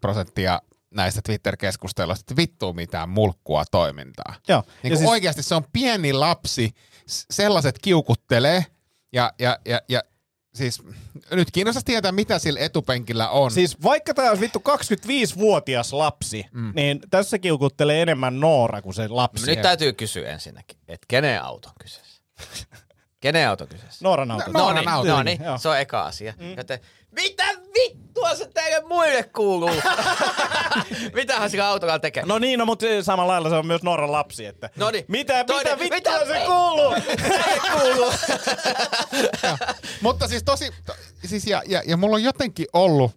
prosenttia 0.00 0.62
näistä 0.94 1.20
Twitter-keskusteluista, 1.22 2.22
että 2.22 2.36
vittuu 2.36 2.72
mitään 2.72 3.08
mulkkua 3.08 3.64
toimintaa. 3.70 4.34
Joo. 4.48 4.62
Niin 4.82 4.90
Ja 4.90 4.96
siis... 4.96 5.10
Oikeasti 5.10 5.42
se 5.42 5.54
on 5.54 5.64
pieni 5.72 6.12
lapsi, 6.12 6.74
sellaiset 7.06 7.78
kiukuttelee 7.78 8.66
ja, 9.12 9.32
ja, 9.38 9.58
ja, 9.66 9.80
ja 9.88 10.02
siis 10.54 10.82
nyt 11.30 11.50
kiinnostaisi 11.50 11.86
tietää, 11.86 12.12
mitä 12.12 12.38
sillä 12.38 12.60
etupenkillä 12.60 13.28
on. 13.30 13.50
Siis 13.50 13.82
vaikka 13.82 14.14
tämä 14.14 14.28
olisi 14.28 14.40
vittu 14.40 14.62
25-vuotias 14.68 15.92
lapsi, 15.92 16.46
mm. 16.52 16.72
niin 16.74 17.00
tässä 17.10 17.38
kiukuttelee 17.38 18.02
enemmän 18.02 18.40
Noora 18.40 18.82
kuin 18.82 18.94
se 18.94 19.08
lapsi. 19.08 19.46
Nyt 19.46 19.62
täytyy 19.62 19.92
kysyä 19.92 20.28
ensinnäkin, 20.28 20.78
että 20.88 21.06
kenen 21.08 21.42
auto 21.42 21.68
on 21.68 21.74
kyseessä? 21.80 22.22
kenen 23.20 23.48
auto 23.48 23.64
on 23.64 23.68
kyseessä? 23.68 24.04
Nooran 24.04 24.30
auto. 24.30 24.44
No, 24.46 24.52
No 24.52 24.58
Nooran 24.58 24.84
niin, 24.84 24.88
auto. 24.88 25.08
no 25.08 25.22
niin, 25.22 25.44
Joo. 25.44 25.58
se 25.58 25.68
on 25.68 25.80
eka 25.80 26.02
asia. 26.02 26.34
Mm. 26.38 26.56
Joten, 26.56 26.80
mitä 27.12 27.44
vittua 27.74 28.34
se 28.34 28.48
teille 28.54 28.88
muille 28.88 29.22
kuuluu? 29.22 29.70
Mitähän 31.14 31.50
sillä 31.50 31.68
autolla 31.68 31.98
tekee? 31.98 32.22
No 32.26 32.38
niin, 32.38 32.58
no, 32.58 32.66
mutta 32.66 32.86
samalla 33.02 33.32
lailla 33.32 33.48
se 33.48 33.54
on 33.54 33.66
myös 33.66 33.82
Nooran 33.82 34.12
lapsi. 34.12 34.46
Että 34.46 34.70
Noniin. 34.76 35.04
Mitä, 35.08 35.44
Toinen- 35.44 35.78
mitä 35.78 35.94
vittua 35.94 36.18
mitä 36.18 36.26
se 36.26 36.46
kuuluu? 36.46 36.92
Ei 37.52 37.60
kuulu. 37.72 38.12
Mutta 40.02 40.28
siis 40.28 40.42
tosi, 40.42 40.70
to, 40.86 40.94
siis 41.24 41.46
ja, 41.46 41.62
ja, 41.66 41.82
ja 41.86 41.96
mulla 41.96 42.16
on 42.16 42.22
jotenkin 42.22 42.66
ollut, 42.72 43.12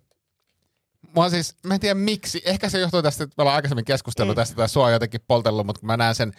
mä 1.15 1.29
siis, 1.29 1.55
mä 1.63 1.73
en 1.73 1.79
tiedä 1.79 1.95
miksi, 1.95 2.41
ehkä 2.45 2.69
se 2.69 2.79
johtuu 2.79 3.01
tästä, 3.01 3.23
että 3.23 3.33
me 3.37 3.41
ollaan 3.41 3.55
aikaisemmin 3.55 3.85
keskustellut 3.85 4.35
mm. 4.35 4.39
tästä, 4.39 4.55
tai 4.55 4.69
sua 4.69 4.85
on 4.85 4.93
jotenkin 4.93 5.21
poltellut, 5.27 5.65
mutta 5.65 5.79
kun 5.79 5.87
mä 5.87 5.97
näen 5.97 6.15
sen, 6.15 6.31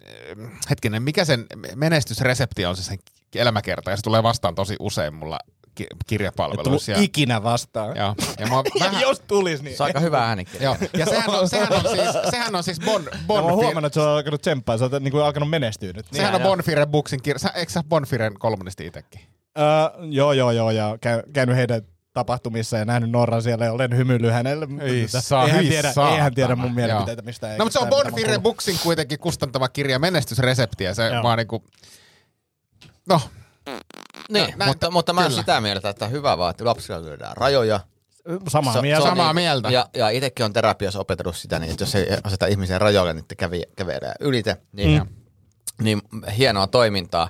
eh, 0.00 0.36
hetkinen, 0.70 1.02
mikä 1.02 1.24
sen 1.24 1.46
menestysresepti 1.74 2.66
on 2.66 2.76
se 2.76 2.82
sen 2.82 2.98
elämäkerta, 3.34 3.90
ja 3.90 3.96
se 3.96 4.02
tulee 4.02 4.22
vastaan 4.22 4.54
tosi 4.54 4.76
usein 4.80 5.14
mulla 5.14 5.38
ki- 5.76 5.86
kirjapalveluissa. 6.06 6.92
Ja, 6.92 6.98
ikinä 7.00 7.42
vastaan. 7.42 7.96
ja, 7.96 8.14
ja 8.38 8.46
mä 8.46 8.56
vähän, 8.80 9.00
Jos 9.02 9.20
tulis, 9.20 9.62
niin. 9.62 9.76
Se 9.76 9.82
on 9.82 9.86
aika 9.86 10.00
hyvä 10.00 10.24
äänikirja. 10.28 10.62
joo, 10.64 10.76
ja 10.98 11.06
sehän 11.06 11.30
on, 11.30 11.48
sehän 11.48 11.72
on 11.72 11.80
siis, 11.80 12.30
sehän 12.30 12.54
on 12.54 12.62
siis 12.62 12.80
Bon, 12.80 13.02
Mä 13.04 13.10
bon 13.26 13.44
oon 13.44 13.52
huomannut, 13.54 13.84
että 13.84 13.94
se 13.94 14.00
on 14.08 14.16
alkanut 14.16 14.40
tsemppaa, 14.40 14.78
se 14.78 14.84
on 14.84 14.90
niin 15.00 15.12
kuin 15.12 15.24
alkanut 15.24 15.50
menestyä 15.50 15.92
nyt. 15.92 16.06
sehän 16.12 16.34
on 16.34 16.40
Niin, 16.40 16.48
Bonfire 16.48 16.86
Booksin 16.86 17.22
kirja. 17.22 17.50
Eikö 17.54 17.72
sä 17.72 17.82
Bonfiren 17.88 18.34
kolumnisti 18.38 18.86
itsekin? 18.86 19.20
Öö, 19.58 19.64
joo, 20.10 20.32
joo, 20.32 20.50
joo, 20.50 20.70
ja 20.70 20.98
käy, 21.00 21.22
käynyt 21.32 21.56
heidän 21.56 21.82
tapahtumissa 22.12 22.76
ja 22.78 22.84
nähnyt 22.84 23.10
Norran 23.10 23.42
siellä 23.42 23.64
ja 23.64 23.72
olen 23.72 23.96
hymyillyt 23.96 24.32
hänelle. 24.32 24.66
mutta 24.66 24.84
Ei 24.84 25.06
tota, 25.06 25.20
saa, 25.20 25.44
ei 25.44 25.50
hän 25.50 25.60
ei 25.64 25.68
tiedä, 25.68 25.92
saatana. 25.92 26.30
tiedä 26.30 26.56
mun 26.56 26.64
Joo. 26.66 26.74
mielipiteitä 26.74 27.22
mistä. 27.22 27.46
No 27.58 27.64
mutta 27.64 27.78
se 27.78 27.84
on 27.84 27.88
Bonfire 27.88 28.38
Booksin 28.38 28.78
kuitenkin 28.82 29.18
kustantama 29.18 29.68
kirja 29.68 29.98
menestysresepti 29.98 30.84
ja 30.84 30.94
se 30.94 31.06
Joo. 31.08 31.22
vaan 31.22 31.38
niinku... 31.38 31.64
No, 33.08 33.20
Niin, 34.30 34.54
näin- 34.56 34.68
mutta, 34.70 34.90
mutta 34.90 35.12
mä 35.12 35.20
oon 35.22 35.32
sitä 35.32 35.60
mieltä, 35.60 35.88
että 35.88 36.06
hyvä 36.08 36.38
vaan, 36.38 36.50
että 36.50 36.64
lapsilla 36.64 37.02
lyödään 37.02 37.36
rajoja. 37.36 37.80
Samaa 38.48 38.72
Se- 38.72 38.80
mieltä. 38.82 39.02
se 39.02 39.08
on 39.08 39.16
Samaa 39.16 39.26
niin- 39.32 39.34
mieltä. 39.34 39.70
Ja, 39.70 39.86
ja 39.96 40.08
itsekin 40.08 40.44
on 40.44 40.52
terapiassa 40.52 41.00
opetellut 41.00 41.36
sitä, 41.36 41.58
niin 41.58 41.70
että 41.70 41.82
jos 41.82 41.94
ei 41.94 42.06
aseta 42.24 42.46
ihmisen 42.46 42.80
rajoille, 42.80 43.14
niin 43.14 43.24
kävi, 43.36 43.62
kävelee 43.76 44.14
ylite, 44.20 44.56
niin, 44.72 45.02
mm. 45.02 45.08
niin 45.84 46.02
hienoa 46.38 46.66
toimintaa. 46.66 47.28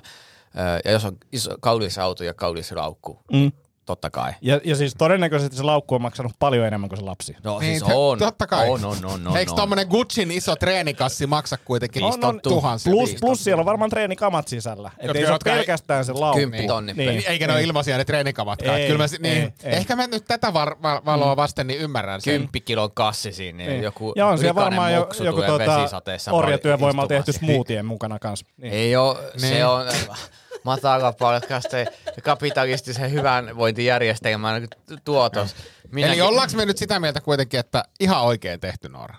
Ja 0.85 0.91
jos 0.91 1.05
on 1.05 1.17
iso, 1.31 1.51
kaunis 1.61 1.97
auto 1.97 2.23
ja 2.23 2.33
kaunis 2.33 2.71
laukku, 2.71 3.19
Mm. 3.31 3.51
Totta 3.87 4.09
kai. 4.09 4.33
Ja, 4.41 4.59
ja 4.63 4.75
siis 4.75 4.95
todennäköisesti 4.97 5.57
se 5.57 5.63
laukku 5.63 5.95
on 5.95 6.01
maksanut 6.01 6.31
paljon 6.39 6.67
enemmän 6.67 6.89
kuin 6.89 6.99
se 6.99 7.05
lapsi. 7.05 7.35
No 7.43 7.59
niin, 7.59 7.79
siis 7.79 7.91
on. 7.95 8.19
totta 8.19 8.47
kai. 8.47 8.69
On, 8.69 8.85
on, 8.85 8.97
on, 9.05 9.27
on. 9.27 9.37
Eikö 9.37 9.51
on. 9.51 9.55
tommonen 9.55 9.87
Gucciin 9.87 10.31
iso 10.31 10.55
treenikassi 10.55 11.27
maksa 11.27 11.57
kuitenkin 11.65 12.03
On, 12.03 12.25
on. 12.25 12.39
tuhansia? 12.41 12.91
Plus, 12.91 13.15
plus 13.21 13.43
siellä 13.43 13.61
on 13.61 13.65
varmaan 13.65 13.89
treenikamat 13.89 14.47
sisällä. 14.47 14.91
Et 14.99 15.15
ei 15.15 15.25
se 15.25 15.31
ole 15.31 15.39
pelkästään 15.43 16.05
se 16.05 16.13
laukku. 16.13 16.39
Kymppi 16.39 16.67
tonni 16.67 16.93
Niin. 16.93 17.23
Eikä 17.27 17.47
ne 17.47 17.53
ole 17.53 17.63
ilmaisia 17.63 17.97
ne 17.97 18.05
treenikamatkaan. 18.05 18.79
Ei, 18.79 18.87
Kyllä 18.87 18.97
mä, 19.03 19.05
niin, 19.19 19.43
ei, 19.43 19.53
ei. 19.63 19.73
Ehkä 19.77 19.95
mä 19.95 20.07
nyt 20.07 20.25
tätä 20.27 20.53
var, 20.53 20.75
va, 20.83 21.01
valoa 21.05 21.35
vasten 21.35 21.67
niin 21.67 21.79
ymmärrän 21.79 22.21
sen. 22.21 22.33
Kymppikilon 22.39 22.91
kassi 22.91 23.31
siinä, 23.33 23.57
niin 23.57 23.69
Niin. 23.69 23.83
joku 23.83 24.13
ja 24.15 24.27
on 24.27 24.37
siellä 24.37 24.55
varmaan 24.55 24.93
jo, 24.93 25.09
joku 25.23 25.41
tota, 25.41 25.77
vesisateessa 25.79 26.31
orjatyövoimalla 26.31 27.07
tehty 27.07 27.33
smoothien 27.33 27.85
mukana 27.85 28.19
kanssa. 28.19 28.45
Niin. 28.57 28.73
Ei 28.73 28.95
oo, 28.95 29.19
Niin. 29.41 29.53
se 29.53 29.65
on 29.65 29.85
matalapalkkaisten 30.63 31.87
kapitalistisen 32.23 33.11
hyvinvointijärjestelmän 33.11 34.67
tuotos. 35.03 35.55
Eli 35.97 36.21
ollaanko 36.21 36.57
me 36.57 36.65
nyt 36.65 36.77
sitä 36.77 36.99
mieltä 36.99 37.21
kuitenkin, 37.21 37.59
että 37.59 37.83
ihan 37.99 38.21
oikein 38.21 38.59
tehty 38.59 38.89
Noora? 38.89 39.15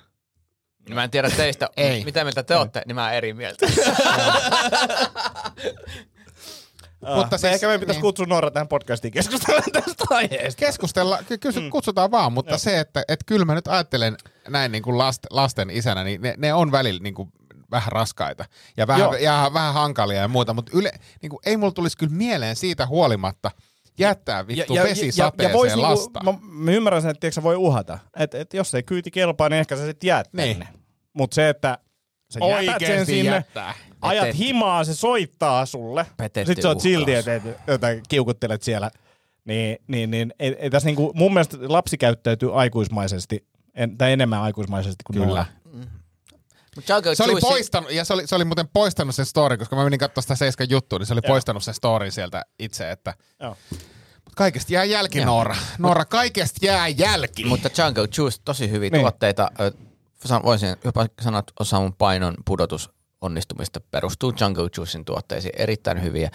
Mä 0.94 1.04
en 1.04 1.10
tiedä 1.10 1.30
teistä, 1.30 1.68
Ei. 1.76 2.04
mitä 2.04 2.24
mieltä 2.24 2.42
te 2.42 2.56
olette, 2.56 2.82
niin 2.86 2.94
mä 2.94 3.04
oon 3.04 3.14
eri 3.14 3.34
mieltä. 3.34 3.66
Ah, 7.02 7.16
Mutta 7.16 7.34
me 7.34 7.38
siis- 7.38 7.52
ehkä 7.52 7.66
meidän 7.66 7.80
pitäisi 7.80 7.98
niin. 7.98 8.02
kutsua 8.02 8.26
Noora 8.26 8.50
tähän 8.50 8.68
podcastiin 8.68 9.12
keskustelemaan 9.12 9.72
tästä 9.72 10.04
aiheesta. 10.10 10.60
Keskustella, 10.66 11.18
ky- 11.28 11.38
kysy, 11.38 11.60
mm. 11.60 11.70
kutsutaan 11.70 12.10
vaan, 12.10 12.32
mutta 12.32 12.52
Joo. 12.52 12.58
se, 12.58 12.80
että 12.80 13.04
et 13.08 13.20
kyllä 13.26 13.44
mä 13.44 13.54
nyt 13.54 13.68
ajattelen 13.68 14.16
näin 14.48 14.72
niin 14.72 14.82
kuin 14.82 14.98
last, 14.98 15.22
lasten 15.30 15.70
isänä, 15.70 16.04
niin 16.04 16.22
ne, 16.22 16.34
ne 16.36 16.54
on 16.54 16.72
välillä 16.72 17.00
niin 17.02 17.14
kuin 17.14 17.32
vähän 17.70 17.92
raskaita 17.92 18.44
ja 18.76 18.86
Joo. 18.88 19.10
vähän, 19.10 19.22
ja 19.22 19.50
vähän 19.54 19.74
hankalia 19.74 20.20
ja 20.20 20.28
muuta, 20.28 20.54
mutta 20.54 20.72
yle, 20.74 20.92
niin 21.22 21.30
kuin, 21.30 21.40
ei 21.46 21.56
mulla 21.56 21.72
tulisi 21.72 21.96
kyllä 21.96 22.12
mieleen 22.12 22.56
siitä 22.56 22.86
huolimatta 22.86 23.50
jättää 23.98 24.46
vittu 24.46 24.74
vesisateeseen 24.74 25.52
vois 25.52 25.74
lasta. 25.74 26.20
Niinku, 26.24 26.46
mä, 26.46 26.64
mä, 26.64 26.70
ymmärrän 26.70 27.02
sen, 27.02 27.10
että 27.10 27.20
tiedätkö, 27.20 27.34
sä 27.34 27.42
voi 27.42 27.56
uhata. 27.56 27.98
Et, 28.16 28.34
et 28.34 28.54
jos 28.54 28.74
ei 28.74 28.82
kyyti 28.82 29.10
kelpaa, 29.10 29.48
niin 29.48 29.60
ehkä 29.60 29.76
sä 29.76 29.86
sit 29.86 30.04
jäät 30.04 30.32
Niin. 30.32 30.58
tänne. 30.58 30.78
Mutta 31.12 31.34
se, 31.34 31.48
että 31.48 31.78
sä 32.30 32.40
jätät 32.62 32.86
sen 32.86 33.06
sinne, 33.06 33.30
jättää. 33.30 33.74
ajat 34.00 34.24
Et- 34.24 34.30
et- 34.30 34.38
himaa, 34.38 34.84
se 34.84 34.94
soittaa 34.94 35.66
sulle. 35.66 36.06
Petetty 36.16 36.46
Sitten 36.50 36.62
sä 36.62 36.68
oot 36.68 36.80
silti, 36.80 37.14
että 37.14 37.34
et, 37.34 37.42
jotain 37.66 38.00
kiukuttelet 38.08 38.62
siellä. 38.62 38.90
Niin, 39.44 39.78
niin, 39.86 40.10
niin 40.10 40.34
ei, 40.38 40.56
ei 40.58 40.70
tässä 40.70 40.86
niinku, 40.86 41.12
mun 41.14 41.32
mielestä 41.34 41.56
lapsi 41.60 41.98
käyttäytyy 41.98 42.60
aikuismaisesti, 42.60 43.46
en, 43.74 43.98
tai 43.98 44.12
enemmän 44.12 44.42
aikuismaisesti 44.42 45.02
kuin 45.06 45.26
Kyllä. 45.26 45.46
Mut 46.76 46.88
Jungle 46.88 47.14
Se 47.14 47.22
oli 47.24 47.32
Juice- 47.32 47.40
poistanut, 47.40 47.90
ja 47.92 48.04
se 48.04 48.12
oli, 48.14 48.26
se 48.26 48.34
oli 48.34 48.44
muuten 48.44 48.68
poistanut 48.68 49.14
sen 49.14 49.26
story, 49.26 49.56
koska 49.56 49.76
mä 49.76 49.84
menin 49.84 49.98
katsomaan 49.98 50.22
sitä 50.22 50.34
Seiskan 50.34 50.70
juttua, 50.70 50.98
niin 50.98 51.06
se 51.06 51.12
oli 51.12 51.20
Joo. 51.24 51.32
poistanut 51.34 51.64
sen 51.64 51.74
story 51.74 52.10
sieltä 52.10 52.44
itse, 52.58 52.90
että 52.90 53.14
Joo. 53.40 53.56
Mut 54.24 54.34
kaikesta 54.36 54.72
jää 54.72 54.84
jälki, 54.84 55.24
Noora. 55.24 55.56
Noora, 55.78 56.04
kaikesta 56.04 56.66
jää 56.66 56.88
jälki. 56.88 57.44
Mutta 57.44 57.70
Jungle 57.82 58.08
Juice, 58.18 58.38
tosi 58.44 58.70
hyviä 58.70 58.90
Niin. 58.90 59.00
tuotteita. 59.00 59.50
Voisin 60.44 60.76
jopa 60.84 61.06
sanoa, 61.20 61.38
että 61.40 61.52
osa 61.60 61.80
mun 61.80 61.94
painon 61.94 62.34
pudotus 62.44 62.90
onnistumista 63.20 63.80
perustuu 63.90 64.32
Jungle 64.40 64.68
Juicen 64.76 65.04
tuotteisiin. 65.04 65.52
Erittäin 65.56 66.02
hyviä. 66.02 66.30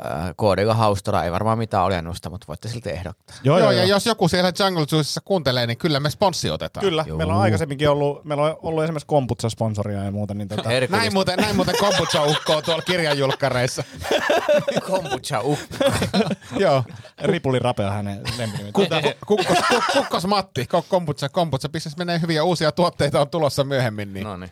Ö, 0.00 0.34
Koodilla 0.36 0.74
haustolla 0.74 1.24
ei 1.24 1.32
varmaan 1.32 1.58
mitään 1.58 1.84
olennusta, 1.84 2.30
mutta 2.30 2.44
voitte 2.48 2.68
silti 2.68 2.90
ehdottaa. 2.90 3.36
Joo, 3.44 3.58
Joo, 3.58 3.70
joo, 3.70 3.80
ja 3.80 3.84
jos 3.88 4.06
joku 4.06 4.28
siellä 4.28 4.52
Jungle 4.58 4.86
Juicessa 4.92 5.20
kuuntelee, 5.24 5.66
niin 5.66 5.78
kyllä 5.78 6.00
me 6.00 6.10
sponssi 6.10 6.50
otetaan. 6.50 6.84
Kyllä, 6.86 7.04
Joo. 7.08 7.18
meillä 7.18 7.34
on 7.34 7.40
aikaisemminkin 7.40 7.88
ollut, 7.90 8.24
meillä 8.24 8.44
on 8.44 8.56
ollut 8.62 8.84
esimerkiksi 8.84 9.06
Komputsa-sponsoria 9.06 10.04
ja 10.04 10.10
muuta, 10.10 10.34
niin 10.34 10.48
tota. 10.48 10.68
Näin 10.88 11.12
muuten, 11.12 11.38
näin 11.38 11.56
muuten 11.56 11.74
kombucha 11.80 12.24
ukkoo 12.24 12.62
tuolla 12.62 12.82
kirjanjulkkareissa. 12.82 13.84
kombucha 14.90 15.40
ukko. 15.40 15.76
Joo. 16.58 16.84
Ripuli 17.22 17.58
Rapea 17.58 17.90
hänen 17.90 18.20
lempinimi. 18.38 18.72
Kukko, 18.72 18.96
kukkos, 19.26 19.56
kuk- 19.58 19.92
kukkos 19.92 20.26
Matti, 20.26 20.68
ko- 20.76 20.84
kombucha, 20.88 21.28
kombucha. 21.28 21.68
Business 21.68 21.96
menee 21.96 22.20
hyvin 22.20 22.36
ja 22.36 22.44
uusia 22.44 22.72
tuotteita 22.72 23.20
on 23.20 23.30
tulossa 23.30 23.64
myöhemmin. 23.64 24.14
Niin. 24.14 24.24
No 24.24 24.36
niin. 24.36 24.50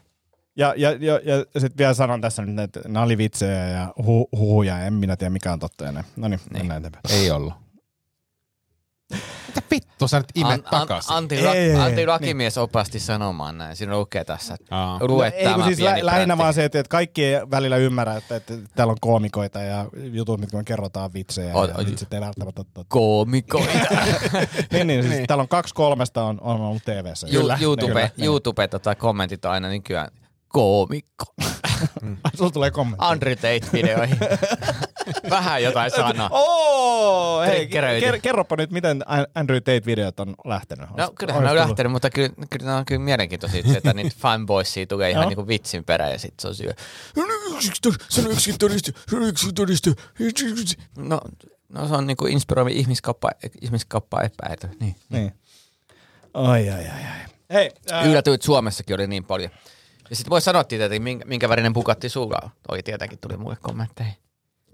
Ja, 0.57 0.75
ja, 0.77 0.91
ja, 0.91 1.21
ja 1.25 1.61
sitten 1.61 1.79
vielä 1.79 1.95
sanon 1.95 2.21
tässä 2.21 2.43
nyt, 2.43 2.59
että 2.59 2.81
nämä 2.89 3.05
oli 3.05 3.19
vitsejä 3.19 3.69
ja 3.69 3.93
hu, 4.07 4.29
huhuja, 4.37 4.81
en 4.87 4.95
minä 4.95 5.17
tiedä 5.17 5.31
mikä 5.31 5.53
on 5.53 5.59
totta 5.59 5.93
näin. 5.93 6.07
No 6.17 6.29
niin, 6.29 6.41
mennään 6.53 6.79
eteenpäin. 6.85 7.15
Ei 7.15 7.31
ollut. 7.31 7.53
Mitä 9.47 9.63
vittu 9.71 10.09
sä 10.09 10.19
nyt 10.19 10.27
imet 10.35 10.53
An, 10.53 10.61
an, 10.65 10.71
takaisin? 10.81 11.13
Antti, 11.17 11.37
Ei, 11.37 11.47
ei, 11.47 11.75
Antti 11.75 12.07
Lakimies 12.07 12.59
opasti 12.59 13.01
sanomaan 13.01 13.59
näin. 13.59 13.77
Siinä 13.77 13.97
lukee 13.99 14.25
tässä, 14.25 14.55
että 14.55 14.75
No, 14.77 15.23
ei, 15.25 15.65
siis 15.67 15.81
lä- 15.81 15.99
lähinnä 16.07 16.39
vaan 16.39 16.55
se, 16.55 16.65
että, 16.65 16.79
että 16.81 16.91
kaikki 16.91 17.25
ei 17.25 17.51
välillä 17.51 17.77
ymmärrä, 17.77 18.17
että, 18.17 18.37
että 18.37 18.55
täällä 18.75 18.91
on 18.91 18.97
koomikoita 19.01 19.61
ja 19.61 19.87
jutut, 19.95 20.41
mitkä 20.41 20.57
me 20.57 20.65
kerrotaan 20.65 21.13
vitsejä 21.15 21.55
Oot- 21.55 21.79
ja 21.81 21.87
vitsit 21.87 22.15
ei 22.15 22.21
välttämättä 22.21 22.65
totta. 22.65 22.85
Koomikoita. 22.89 23.73
niin, 24.73 24.87
niin, 24.87 25.09
siis 25.09 25.27
täällä 25.27 25.43
on 25.43 25.49
kaksi 25.49 25.75
kolmesta 25.75 26.25
on, 26.25 26.39
on 26.41 26.61
ollut 26.61 26.85
TV-ssä. 26.85 27.27
Ju- 27.31 27.41
Kyllä, 27.41 27.59
YouTube, 27.61 27.93
kyllä, 27.93 28.11
niin. 28.17 28.27
YouTube 28.27 28.69
tota, 28.69 28.95
kommentit 28.95 29.45
on 29.45 29.51
aina 29.53 29.69
nykyään 29.69 30.09
koomikko. 30.53 31.25
Ai, 32.25 32.31
Sulla 32.37 32.51
tulee 32.51 32.71
kommentti. 32.71 33.05
Andrew 33.05 33.33
Tate-videoihin. 33.37 34.19
Vähän 35.31 35.63
jotain 35.63 35.91
sanaa. 35.91 36.29
Oo, 36.33 37.41
hei, 37.43 37.67
ker- 37.69 38.21
kerropa 38.23 38.57
nyt, 38.57 38.71
miten 38.71 39.03
Andrew 39.35 39.59
Tate-videot 39.59 40.21
on 40.21 40.35
lähtenyt. 40.45 40.89
No 40.97 41.13
kyllähän 41.19 41.43
ne 41.45 41.51
on 41.51 41.57
lähtenyt, 41.57 41.93
mutta 41.93 42.11
kyllä, 42.11 42.29
kyllä 42.51 42.67
ne 42.71 42.77
on 42.77 42.85
kyllä 42.85 43.01
mielenkiintoisia, 43.01 43.63
että 43.77 43.93
niitä 43.95 44.17
fanboysia 44.23 44.87
tulee 44.87 45.11
ihan 45.11 45.29
niinku 45.29 45.47
vitsin 45.47 45.85
perään 45.85 46.13
ja 46.13 46.19
sit 46.19 46.35
se 46.41 46.49
on 46.49 46.55
syö. 46.55 46.73
Se 47.15 47.21
on 48.27 48.31
yksi 48.33 48.53
todiste, 48.59 48.93
se 49.11 49.17
on 49.17 49.23
yksi 49.23 49.53
todiste. 49.53 49.93
No, 50.99 51.21
no 51.69 51.89
se 51.89 51.95
on 51.95 52.07
niinku 52.07 52.27
inspiroiva 52.27 52.71
ihmiskauppa, 52.73 53.31
ihmiskauppa 53.63 54.21
epäily. 54.21 54.77
Niin. 54.81 54.97
Niin. 55.09 55.33
Ai, 56.35 56.71
ai, 56.71 56.79
ai, 56.81 56.85
ai. 56.91 57.19
Hei, 57.53 57.71
ää, 57.91 58.05
Yllätyin, 58.05 58.35
että 58.35 58.45
Suomessakin 58.45 58.95
oli 58.95 59.07
niin 59.07 59.25
paljon. 59.25 59.51
Ja 60.13 60.17
sitten 60.17 60.31
voi 60.31 60.41
sanoa 60.41 60.61
että 60.61 60.77
minkä, 60.99 61.25
minkä 61.25 61.49
värinen 61.49 61.73
Bugatti 61.73 62.09
sulla 62.09 62.39
on. 62.43 62.51
Toi 62.69 62.83
tietenkin 62.83 63.19
tuli 63.19 63.37
mulle 63.37 63.57
kommentteihin. 63.63 64.15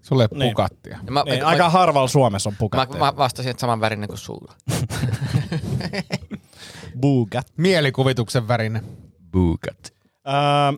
Sulle 0.03 0.23
ei 0.33 0.39
Niin. 0.39 0.51
pukattia. 0.51 0.99
Ja 1.07 1.13
mä, 1.13 1.23
niin, 1.27 1.43
mä, 1.43 1.49
aika 1.49 1.71
harvalla 1.71 2.09
Suomessa 2.09 2.49
on 2.49 2.53
mä, 2.53 2.57
pukatteja. 2.59 3.05
mä, 3.05 3.17
vastasin, 3.17 3.51
että 3.51 3.61
saman 3.61 3.81
värinen 3.81 4.09
kuin 4.09 4.19
sulla. 4.19 4.55
Bugat. 7.01 7.47
Mielikuvituksen 7.57 8.49
värinen. 8.49 8.85
Bugat. 9.33 9.95
Ää, 10.25 10.73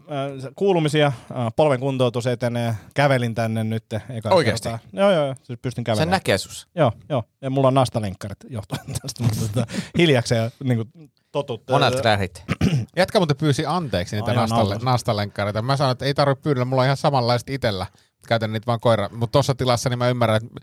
kuulumisia, 0.57 1.13
polven 1.57 1.81
kuntoutus 1.81 2.27
etenee, 2.27 2.75
kävelin 2.95 3.35
tänne 3.35 3.65
nyt. 3.65 3.85
Eka 4.11 4.29
Oikeesti? 4.31 4.69
kertaa. 4.69 4.89
Joo, 4.93 5.11
joo, 5.13 5.25
joo, 5.25 5.35
siis 5.43 5.59
pystyn 5.63 5.85
kävelemään. 5.85 6.11
näkee 6.11 6.39
sus. 6.39 6.69
Joo, 6.75 6.93
joo, 7.09 7.25
ja 7.41 7.51
mulla 7.51 7.69
on 7.69 7.75
nastalenkkarit 7.75 8.39
johtuen 8.49 8.81
tästä, 9.03 9.23
mutta 9.23 9.41
tota, 9.41 9.67
hiljakseen 9.99 10.51
niin 10.65 10.77
kuin 10.77 11.11
totut. 11.33 11.63
Monelta 11.71 12.01
lähdit. 12.05 12.43
Jätkä 12.97 13.19
muuten 13.19 13.37
pyysi 13.37 13.67
anteeksi 13.67 14.17
niitä 14.17 14.33
nastalle, 14.33 14.79
nastalenkkareita. 14.83 15.63
Mä 15.63 15.77
sanoin, 15.77 15.93
että 15.93 16.05
ei 16.05 16.15
tarvitse 16.15 16.43
pyydellä, 16.43 16.65
mulla 16.65 16.83
on 16.83 16.87
ihan 16.87 16.97
samanlaiset 16.97 17.51
itellä. 17.51 17.87
Käytän 18.27 18.53
niitä 18.53 18.67
vaan 18.67 18.81
koira. 18.81 19.09
Mutta 19.13 19.33
tuossa 19.33 19.55
tilassa 19.55 19.89
niin 19.89 19.99
mä 19.99 20.09
ymmärrän, 20.09 20.37
että 20.37 20.61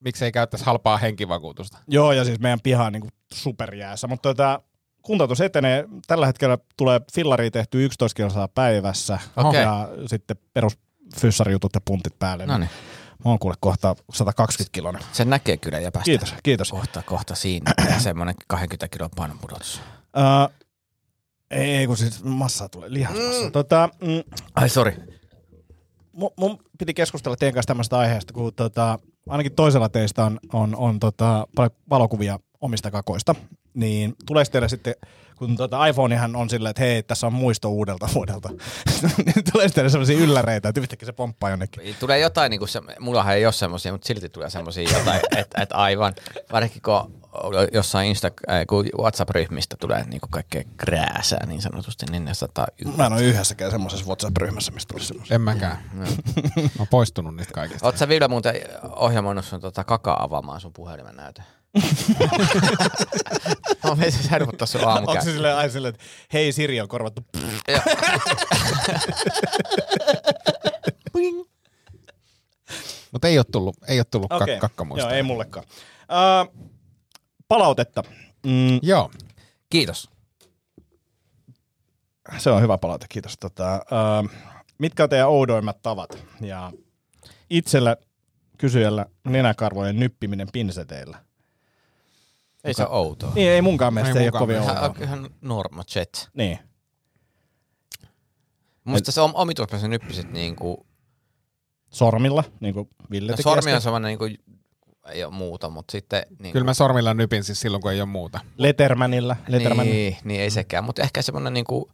miksei 0.00 0.32
käyttäisi 0.32 0.66
halpaa 0.66 0.96
henkivakuutusta. 0.96 1.78
Joo, 1.88 2.12
ja 2.12 2.24
siis 2.24 2.40
meidän 2.40 2.60
piha 2.62 2.84
on 2.84 2.92
niin 2.92 3.00
kuin 3.00 3.12
superjäässä, 3.34 4.06
mutta 4.06 4.28
tota, 4.28 4.62
kuntoutus 5.02 5.40
etenee. 5.40 5.84
Tällä 6.06 6.26
hetkellä 6.26 6.58
tulee 6.76 7.00
fillari 7.14 7.50
tehty 7.50 7.84
11 7.84 8.16
kilsaa 8.16 8.48
päivässä 8.48 9.18
Okei. 9.36 9.62
ja 9.62 9.88
sitten 10.06 10.36
perus 10.52 10.78
fyssarijutut 11.20 11.74
ja 11.74 11.80
puntit 11.84 12.18
päälle. 12.18 12.46
No 12.46 12.58
niin. 12.58 12.70
Mä 13.24 13.30
oon 13.30 13.38
kuule 13.38 13.54
kohta 13.60 13.96
120 14.12 14.72
kilonen. 14.72 15.02
Se 15.12 15.24
näkee 15.24 15.56
kyllä 15.56 15.78
ja 15.78 15.92
päästä. 15.92 16.04
Kiitos, 16.04 16.34
kiitos. 16.42 16.70
Kohta, 16.70 17.02
kohta 17.02 17.34
siinä. 17.34 17.72
Ja 17.90 18.00
semmoinen 18.00 18.34
20 18.48 18.88
kilon 18.88 19.10
painonpudotus. 19.16 19.80
Uh, 20.16 20.60
ei, 21.50 21.86
kun 21.86 21.96
siis 21.96 22.24
massaa 22.24 22.68
tulee, 22.68 22.92
lihasmassa. 22.92 23.44
Mm. 23.44 23.52
Tota, 23.52 23.88
mm, 24.00 24.22
Ai 24.54 24.68
sorry. 24.68 24.92
mun, 26.12 26.30
mun 26.36 26.58
piti 26.78 26.94
keskustella 26.94 27.36
teidän 27.36 27.54
kanssa 27.54 27.66
tämmöistä 27.66 27.98
aiheesta, 27.98 28.32
kun 28.32 28.54
tota, 28.54 28.98
ainakin 29.28 29.52
toisella 29.52 29.88
teistä 29.88 30.24
on, 30.24 30.40
on, 30.52 30.76
on 30.76 31.00
tota, 31.00 31.46
paljon 31.56 31.70
valokuvia 31.90 32.38
omista 32.60 32.90
kakoista, 32.90 33.34
niin 33.74 34.14
tulee 34.26 34.44
teille 34.44 34.68
sitten, 34.68 34.94
kun 35.36 35.56
tota 35.56 35.86
iPhonehan 35.86 36.36
on 36.36 36.50
silleen, 36.50 36.70
että 36.70 36.82
hei, 36.82 37.02
tässä 37.02 37.26
on 37.26 37.32
muisto 37.32 37.68
uudelta 37.68 38.08
vuodelta, 38.14 38.48
niin 39.26 39.44
tulee 39.52 39.68
teille 39.68 39.90
sellaisia 39.90 40.18
ylläreitä, 40.18 40.68
että 40.68 40.80
yhtäkkiä 40.80 41.06
se 41.06 41.12
pomppaa 41.12 41.50
jonnekin. 41.50 41.96
Tulee 42.00 42.18
jotain, 42.18 42.50
niin 42.50 42.58
kuin 42.58 42.68
se, 42.68 42.80
mullahan 43.00 43.34
ei 43.34 43.46
ole 43.46 43.52
semmoisia, 43.52 43.92
mutta 43.92 44.06
silti 44.06 44.28
tulee 44.28 44.50
semmoisia 44.50 44.98
jotain, 44.98 45.20
että 45.36 45.62
et 45.62 45.72
aivan, 45.72 46.14
varsinkin 46.52 46.82
kun 46.82 47.19
jossain 47.72 48.08
Insta, 48.08 48.30
äh, 48.50 48.66
kun 48.68 48.86
WhatsApp-ryhmistä 48.98 49.76
tulee 49.80 50.04
niin 50.04 50.20
kuin 50.20 50.30
kaikkea 50.30 50.62
krääsää 50.76 51.46
niin 51.46 51.62
sanotusti, 51.62 52.06
niin 52.10 52.24
ne 52.24 52.34
saattaa 52.34 52.66
Mä 52.96 53.06
en 53.06 53.12
ole 53.12 53.22
yhdessäkään 53.22 53.70
semmoisessa 53.70 54.06
WhatsApp-ryhmässä, 54.06 54.72
mistä 54.72 54.94
olisi 54.94 55.06
semmoisia. 55.06 55.34
En 55.34 55.40
mäkään. 55.40 55.78
Mä 55.94 56.04
oon 56.78 56.88
poistunut 56.90 57.36
niistä 57.36 57.54
kaikista. 57.54 57.86
Oletko 57.86 57.98
sä 57.98 58.08
Ville 58.08 58.28
muuten 58.28 58.54
ohjelmoinut 58.96 59.44
sun 59.44 59.60
tota 59.60 59.84
kakaa 59.84 60.22
avaamaan 60.24 60.60
sun 60.60 60.72
puhelimen 60.72 61.16
näytön? 61.16 61.44
Mä 63.84 63.94
menisin 63.94 64.30
hermottaa 64.30 64.66
sun 64.66 64.80
Onko 64.80 64.90
aamukään. 64.90 65.24
se 65.24 65.32
silleen, 65.32 65.56
ai 65.56 65.70
silleen, 65.70 65.94
että 65.94 66.04
hei 66.32 66.52
Siri 66.52 66.80
on 66.80 66.88
korvattu. 66.88 67.24
Mutta 73.12 73.28
ei 73.28 73.38
ole 73.38 73.44
tullut, 73.52 73.76
ei 73.88 73.98
ole 73.98 74.04
tullut 74.10 74.32
okay. 74.32 74.58
kakkamuista. 74.58 75.08
Joo, 75.08 75.16
ei 75.16 75.22
mullekaan. 75.22 75.66
Uh, 75.66 76.69
palautetta. 77.50 78.02
Mm, 78.46 78.78
Joo. 78.82 79.10
Kiitos. 79.70 80.10
se 82.38 82.50
on 82.50 82.62
hyvä 82.62 82.78
palaute, 82.78 83.06
kiitos. 83.08 83.36
Tota, 83.40 83.80
uh, 84.22 84.30
mitkä 84.78 85.02
on 85.02 85.08
teidän 85.08 85.28
oudoimmat 85.28 85.82
tavat? 85.82 86.24
Ja 86.40 86.72
itsellä 87.50 87.96
kysyjällä 88.58 89.06
nenäkarvojen 89.24 89.98
nyppiminen 89.98 90.48
pinseteillä. 90.52 91.24
Ei 92.64 92.74
se 92.74 92.82
ole 92.82 92.96
outoa. 92.96 93.32
Niin, 93.34 93.50
ei 93.50 93.62
munkaan 93.62 93.94
mielestä 93.94 94.18
Ei 94.18 94.24
ei, 94.24 94.30
ole 94.32 94.38
kovin 94.38 94.56
Ihan, 94.56 94.82
outoa. 94.82 95.04
ihan 95.04 95.30
norma 95.40 95.84
chat. 95.84 96.30
Niin. 96.34 96.58
Musta 98.84 99.12
se 99.12 99.20
on 99.20 99.30
omituispäin 99.34 99.80
sä 99.80 99.88
nyppisit 99.88 100.30
niinku, 100.32 100.86
Sormilla, 101.90 102.44
niin 102.60 102.74
kuin 102.74 102.88
Ville 103.10 103.32
no 103.32 103.36
teki 103.36 103.42
sormi 103.42 103.72
on 103.72 103.80
semmoinen 103.80 104.18
niinku, 104.18 104.52
ei 105.08 105.24
ole 105.24 105.34
muuta, 105.34 105.70
mutta 105.70 105.92
sitten 105.92 106.26
niinku, 106.28 106.52
Kyllä 106.52 106.64
mä 106.64 106.74
sormilla 106.74 107.14
nypin 107.14 107.44
siis 107.44 107.60
silloin, 107.60 107.82
kun 107.82 107.92
ei 107.92 108.00
ole 108.00 108.08
muuta. 108.08 108.40
Lettermanilla. 108.56 109.36
Letterman. 109.48 109.86
Niin. 109.86 109.94
niin, 109.96 110.16
niin, 110.24 110.40
ei 110.40 110.50
sekään, 110.50 110.84
mutta 110.84 111.02
ehkä 111.02 111.22
semmoinen 111.22 111.52
niinku 111.52 111.90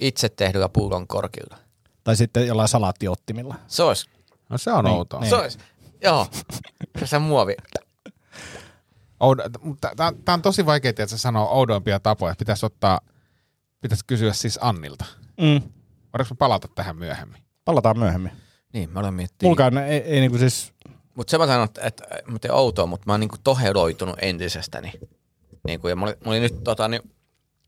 itse 0.00 0.28
tehdyllä 0.28 0.68
pullon 0.68 1.06
korkilla. 1.06 1.56
Tai 2.04 2.16
sitten 2.16 2.46
jollain 2.46 2.68
salaattiottimilla. 2.68 3.54
Se 3.66 3.82
olisi, 3.82 4.10
No 4.48 4.58
se 4.58 4.72
on 4.72 4.84
Niin, 4.84 4.96
outoa. 4.96 5.20
niin. 5.20 5.30
se 5.30 5.36
olisi, 5.36 5.58
joo, 6.04 6.26
se 7.04 7.18
muovi. 7.18 7.56
Tämä 9.96 10.34
on 10.34 10.42
tosi 10.42 10.66
vaikea 10.66 10.88
että 10.90 11.06
se 11.06 11.18
sanoo 11.18 11.48
oudoimpia 11.58 12.00
tapoja. 12.00 12.34
Pitäisi 12.38 12.66
ottaa, 12.66 13.00
pitäisi 13.80 14.04
kysyä 14.06 14.32
siis 14.32 14.58
Annilta. 14.62 15.04
Mm. 15.40 15.62
Voidaanko 16.12 16.34
me 16.34 16.36
palata 16.38 16.68
tähän 16.74 16.96
myöhemmin? 16.96 17.42
Palataan 17.64 17.98
myöhemmin. 17.98 18.32
Niin, 18.72 18.90
mä 18.90 19.00
olen 19.00 19.14
miettinyt. 19.14 19.48
Mulkaan 19.48 19.78
ei, 19.78 20.00
ei 20.00 20.20
niinku 20.20 20.38
siis... 20.38 20.72
Mutta 21.18 21.30
se 21.30 21.38
mä 21.38 21.46
sanon, 21.46 21.64
että, 21.64 21.80
että 21.86 22.04
mä 22.26 22.38
teen 22.38 22.54
outoa, 22.54 22.86
mutta 22.86 23.04
mä 23.06 23.12
oon 23.12 23.20
niinku 23.20 23.36
toheloitunut 23.44 24.16
entisestäni. 24.22 24.92
Niinku, 25.66 25.88
ja 25.88 25.96
mä 25.96 26.04
olin, 26.04 26.14
mä 26.24 26.30
olin 26.30 26.42
nyt 26.42 26.64
tota, 26.64 26.88
niin, 26.88 27.02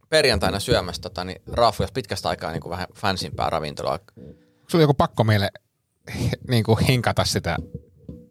perjantaina 0.08 0.60
syömässä 0.60 1.02
tota, 1.02 1.24
niin, 1.24 1.42
raafuja 1.52 1.88
pitkästä 1.94 2.28
aikaa 2.28 2.50
niin 2.52 2.60
kuin 2.60 2.70
vähän 2.70 2.86
fansimpää 2.94 3.50
ravintolaa. 3.50 3.98
Onko 4.16 4.34
sulla 4.70 4.82
joku 4.82 4.94
pakko 4.94 5.24
meille 5.24 5.50
niin 6.50 6.64
kuin 6.64 6.78
hinkata 6.78 7.24
sitä 7.24 7.56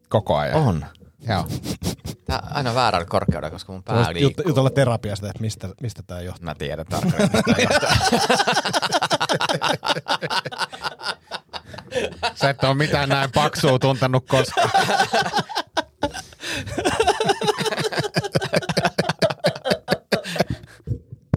koko 0.09 0.35
ajan? 0.35 0.55
On. 0.55 0.85
Joo. 1.27 1.45
Tää 2.25 2.47
aina 2.51 2.75
väärällä 2.75 3.05
korkeudella, 3.05 3.51
koska 3.51 3.71
mun 3.71 3.83
pää 3.83 4.03
jut- 4.03 4.13
liikkuu. 4.13 4.47
jutella 4.47 4.69
terapiasta, 4.69 5.27
että 5.27 5.41
mistä, 5.41 5.69
mistä 5.81 6.03
tämä 6.07 6.21
johtuu. 6.21 6.45
Mä 6.45 6.55
tiedän 6.55 6.85
johtaa. 6.89 7.95
Sä 12.36 12.50
et 12.50 12.63
ole 12.63 12.74
mitään 12.74 13.10
näin 13.10 13.31
paksua 13.31 13.79
tuntenut 13.79 14.25
koskaan. 14.27 14.72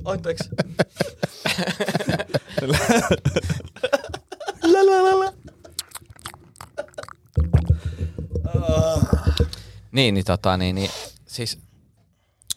Anteeksi. 0.05 0.49
niin, 9.93 10.15
niin, 10.15 10.25
tota, 10.25 10.57
niin, 10.57 10.75
niin, 10.75 10.91
siis 11.27 11.59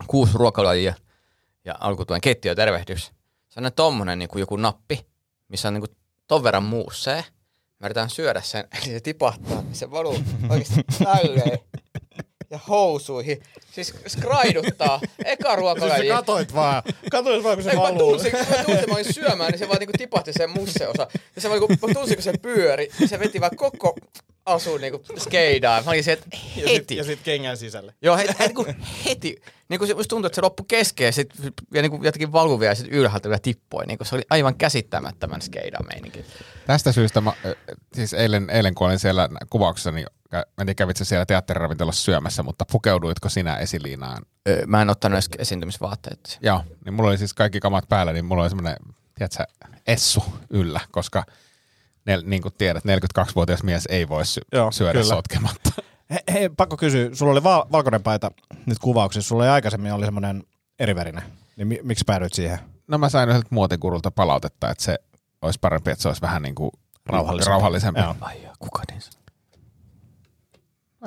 kuusi 0.07 0.33
ruokalajia 0.35 0.93
ja 1.65 1.75
alkutuen 1.79 2.21
keittiö 2.21 2.55
tervehdys. 2.55 3.11
Se 3.49 3.59
on 3.59 3.71
tommonen 3.75 4.19
niin 4.19 4.29
kuin 4.29 4.39
joku 4.39 4.55
nappi, 4.55 5.05
missä 5.47 5.67
on 5.67 5.73
niin 5.73 5.81
kuin 5.81 5.97
ton 6.27 6.43
verran 6.43 6.63
muussee. 6.63 7.25
Mä 7.85 7.87
yritän 7.87 8.09
syödä 8.09 8.41
sen, 8.41 8.67
eli 8.77 8.93
se 8.93 8.99
tipahtaa, 8.99 9.61
niin 9.61 9.75
se 9.75 9.91
valuu 9.91 10.19
oikeasti 10.49 10.81
tälleen 11.03 11.59
ja 12.49 12.59
housuihin. 12.69 13.41
Siis 13.71 13.93
skraiduttaa. 14.07 15.01
Eka 15.25 15.55
ruokalaji. 15.55 16.01
Siis 16.01 16.13
katoit 16.13 16.55
vaan. 16.55 16.83
Katoit 17.11 17.43
vaan, 17.43 17.55
kun 17.57 17.63
se 17.63 17.69
Ei, 17.69 17.75
mä 17.75 17.81
valuu. 17.81 18.11
tunsin, 18.11 18.31
kun 18.31 18.39
mä 18.39 18.63
tunsin, 18.63 18.89
mä 18.89 18.93
olin 18.93 19.13
syömään, 19.13 19.51
niin 19.51 19.59
se 19.59 19.67
vaan 19.67 19.79
niinku 19.79 19.97
tipahti 19.97 20.33
se 20.33 20.47
musseosa. 20.47 21.07
Ja 21.35 21.41
se 21.41 21.49
vaan 21.49 21.59
niinku, 21.61 21.87
mä 21.87 21.93
tunsin, 21.93 22.15
kun 22.15 22.23
se 22.23 22.33
pyöri, 22.41 22.89
niin 22.99 23.09
se 23.09 23.19
veti 23.19 23.41
vaan 23.41 23.55
koko 23.55 23.95
asun 24.45 24.81
niinku 24.81 25.01
skeidaan. 25.17 25.85
Mä 25.85 25.91
olin 25.91 26.03
se, 26.03 26.11
että 26.11 26.27
Ja 26.31 26.67
sit, 26.67 26.73
heti. 26.73 26.95
ja 26.95 27.03
sit 27.03 27.19
kengän 27.23 27.57
sisälle. 27.57 27.93
Joo, 28.01 28.17
heti, 28.17 28.33
heti, 28.39 28.53
kun 28.53 28.65
heti. 29.05 29.41
Niin 29.69 29.79
kuin 29.79 29.87
se, 29.87 29.93
musta 29.93 30.09
tuntuu, 30.09 30.27
että 30.27 30.35
se 30.35 30.41
loppui 30.41 30.65
kesken 30.67 31.05
ja, 31.05 31.11
sit, 31.11 31.33
ja 31.73 31.81
niin 31.81 31.91
kuin 31.91 32.03
jotenkin 32.03 32.31
valuvia 32.31 32.69
ja 32.69 32.75
sitten 32.75 32.93
ylhäältä 32.93 33.29
vielä 33.29 33.39
tippoi. 33.39 33.85
Niin 33.85 33.97
kuin 33.97 34.07
se 34.07 34.15
oli 34.15 34.23
aivan 34.29 34.55
käsittämättömän 34.55 35.41
skeidan 35.41 35.85
meininki. 35.87 36.25
Tästä 36.67 36.91
syystä, 36.91 37.21
mä, 37.21 37.33
siis 37.93 38.13
eilen, 38.13 38.49
eilen 38.49 38.75
kun 38.75 38.87
olin 38.87 38.99
siellä 38.99 39.29
kuvauksessa, 39.49 39.91
niin 39.91 40.07
mä 40.31 40.39
en 40.39 40.65
tiedä 40.65 40.73
kävit 40.73 40.97
siellä 40.97 41.25
teatteriravintolassa 41.25 42.03
syömässä, 42.03 42.43
mutta 42.43 42.65
pukeuduitko 42.71 43.29
sinä 43.29 43.57
esiliinaan? 43.57 44.25
Öö, 44.47 44.65
mä 44.65 44.81
en 44.81 44.89
ottanut 44.89 45.15
edes 45.15 45.29
esiintymisvaatteita. 45.37 46.29
Joo, 46.41 46.63
niin 46.85 46.93
mulla 46.93 47.09
oli 47.09 47.17
siis 47.17 47.33
kaikki 47.33 47.59
kamat 47.59 47.89
päällä, 47.89 48.13
niin 48.13 48.25
mulla 48.25 48.41
oli 48.43 48.49
semmoinen, 48.49 48.75
tiedätkö, 49.15 49.43
essu 49.87 50.23
yllä, 50.49 50.79
koska 50.91 51.23
nel, 52.05 52.21
niin 52.25 52.41
kuin 52.41 52.53
tiedät, 52.57 52.83
42-vuotias 52.85 53.63
mies 53.63 53.85
ei 53.89 54.09
voi 54.09 54.25
sy- 54.25 54.41
Joo, 54.51 54.71
syödä 54.71 54.91
kyllä. 54.93 55.05
sotkematta. 55.15 55.69
Hei, 56.09 56.19
hei, 56.33 56.49
pakko 56.49 56.77
kysyä. 56.77 57.09
Sulla 57.13 57.31
oli 57.31 57.43
val- 57.43 57.65
valkoinen 57.71 58.03
paita 58.03 58.31
nyt 58.65 58.79
kuvauksessa. 58.79 59.27
Sulla 59.29 59.43
oli 59.43 59.49
aikaisemmin 59.49 59.93
oli 59.93 60.05
semmoinen 60.05 60.43
erivärinen. 60.79 61.23
Niin 61.57 61.67
mi- 61.67 61.79
miksi 61.83 62.03
päädyit 62.07 62.33
siihen? 62.33 62.59
No 62.87 62.97
mä 62.97 63.09
sain 63.09 63.29
yhdeltä 63.29 63.47
muotikurulta 63.49 64.11
palautetta, 64.11 64.69
että 64.71 64.83
se 64.83 64.99
olisi 65.41 65.59
parempi, 65.59 65.91
että 65.91 66.01
se 66.01 66.07
olisi 66.07 66.21
vähän 66.21 66.41
niin 66.41 66.55
kuin 66.55 66.71
Rauhallisempi. 67.05 67.49
rauhallisempi. 67.49 67.99
Joo. 67.99 68.15
Ai 68.21 68.43
joo, 68.43 68.53
kuka 68.59 68.81
niin 68.91 69.01
sanoi? 69.01 69.19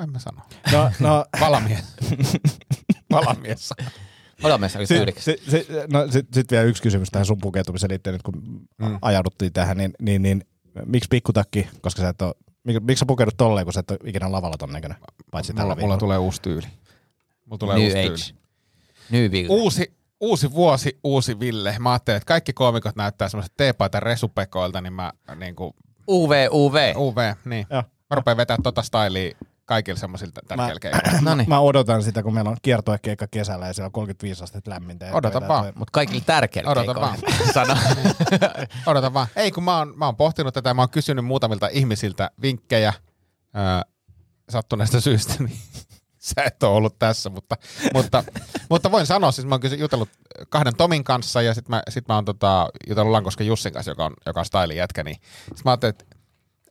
En 0.03 0.11
mä 0.11 0.19
sano. 0.19 0.41
No, 0.71 0.91
no, 0.99 1.25
Valamies. 1.41 1.83
Valamies. 3.11 3.69
Olamies 4.43 4.75
oli 4.75 4.87
si- 4.87 4.95
tyylikäs. 4.95 5.25
si- 5.25 5.41
si- 5.49 5.67
no 5.91 6.07
sit, 6.11 6.27
sit 6.33 6.51
vielä 6.51 6.63
yksi 6.63 6.83
kysymys 6.83 7.09
tähän 7.11 7.25
sun 7.25 7.37
pukeutumiseen 7.41 7.89
liittyen, 7.91 8.13
nyt 8.13 8.21
kun 8.23 8.33
mm. 8.77 8.97
ajauduttiin 9.01 9.53
tähän, 9.53 9.77
niin, 9.77 9.93
niin, 10.01 10.21
niin 10.21 10.43
miksi 10.85 11.07
pikkutakki, 11.09 11.67
koska 11.81 12.01
sä 12.01 12.09
et 12.09 12.21
ole, 12.21 12.35
mik, 12.63 12.77
miksi 12.83 12.99
sä 12.99 13.05
pukeudut 13.05 13.37
tolleen, 13.37 13.65
kun 13.65 13.73
sä 13.73 13.79
et 13.79 13.91
ole 13.91 13.99
ikinä 14.03 14.31
lavalla 14.31 14.57
ton 14.57 14.71
näköinen, 14.71 14.97
paitsi 15.31 15.53
tällä 15.53 15.63
Mulla, 15.63 15.75
mulla 15.75 15.93
viikolla? 15.93 15.99
tulee 15.99 16.17
uusi 16.17 16.41
tyyli. 16.41 16.67
Mulla 17.45 17.57
tulee 17.57 17.75
New 17.75 17.85
uusi 17.85 17.97
age. 17.99 18.07
tyyli. 19.11 19.29
New. 19.41 19.45
Uusi, 19.49 19.93
uusi 20.19 20.51
vuosi, 20.51 20.99
uusi 21.03 21.39
Ville. 21.39 21.75
Mä 21.79 21.91
ajattelin, 21.91 22.17
että 22.17 22.27
kaikki 22.27 22.53
koomikot 22.53 22.95
näyttää 22.95 23.29
semmoiset 23.29 23.53
teepaita 23.57 23.99
resupekoilta, 23.99 24.81
niin 24.81 24.93
mä 24.93 25.13
niin 25.35 25.55
kuin, 25.55 25.73
UV, 26.09 26.47
UV. 26.51 26.93
UV, 26.97 27.17
niin. 27.45 27.67
Joo. 27.69 27.83
Mä 28.09 28.15
rupean 28.15 28.37
vetää 28.37 28.57
tota 28.63 28.81
stylia 28.81 29.35
kaikilla 29.69 29.99
semmoisilta 29.99 30.41
tärkeillä 30.47 30.79
keikoilla. 30.79 31.19
No 31.29 31.35
niin. 31.35 31.49
Mä 31.49 31.59
odotan 31.59 32.03
sitä, 32.03 32.23
kun 32.23 32.33
meillä 32.33 32.49
on 32.49 32.57
kiertoekeikka 32.61 33.27
kesällä 33.31 33.67
ja 33.67 33.73
siellä 33.73 33.85
on 33.85 33.91
35 33.91 34.43
astetta 34.43 34.71
lämmintä. 34.71 35.05
ja 35.05 35.13
Odota 35.15 35.47
vaan. 35.47 35.63
toi- 35.63 35.73
Mutta 35.75 35.91
kaikille 35.91 36.23
tärkeillä 36.25 36.71
Odota 36.71 36.85
keikoilla. 36.93 37.15
vaan. 37.21 37.53
Sano. 37.53 37.75
Odota 38.91 39.13
vaan. 39.13 39.27
Ei, 39.35 39.51
kun 39.51 39.63
mä 39.63 39.77
oon, 39.77 39.93
mä 39.97 40.05
oon 40.05 40.15
pohtinut 40.15 40.53
tätä, 40.53 40.73
mä 40.73 40.81
oon 40.81 40.89
kysynyt 40.89 41.25
muutamilta 41.25 41.67
ihmisiltä 41.71 42.31
vinkkejä 42.41 42.93
ää, 43.53 43.83
sattuneesta 44.49 45.01
syystä, 45.01 45.33
niin 45.39 45.57
sä 46.19 46.43
et 46.45 46.63
ole 46.63 46.75
ollut 46.75 46.99
tässä, 46.99 47.29
mutta, 47.29 47.55
mutta, 47.93 48.23
mutta 48.69 48.91
voin 48.91 49.05
sanoa, 49.05 49.31
siis 49.31 49.47
mä 49.47 49.55
oon 49.55 49.79
jutellut 49.79 50.09
kahden 50.49 50.75
Tomin 50.75 51.03
kanssa 51.03 51.41
ja 51.41 51.53
sitten 51.53 51.71
mä, 51.75 51.83
sit 51.89 52.07
mä 52.07 52.15
oon 52.15 52.25
tota, 52.25 52.69
jutellut 52.87 53.11
Lankosken 53.11 53.47
Jussin 53.47 53.73
kanssa, 53.73 53.91
joka 53.91 54.05
on, 54.05 54.13
joka 54.25 54.39
on 54.39 54.45
stylin 54.45 54.77
jätkä, 54.77 55.03
niin 55.03 55.17
sit 55.55 55.65
mä 55.65 55.71
ajattelin, 55.71 55.89
että, 55.99 56.18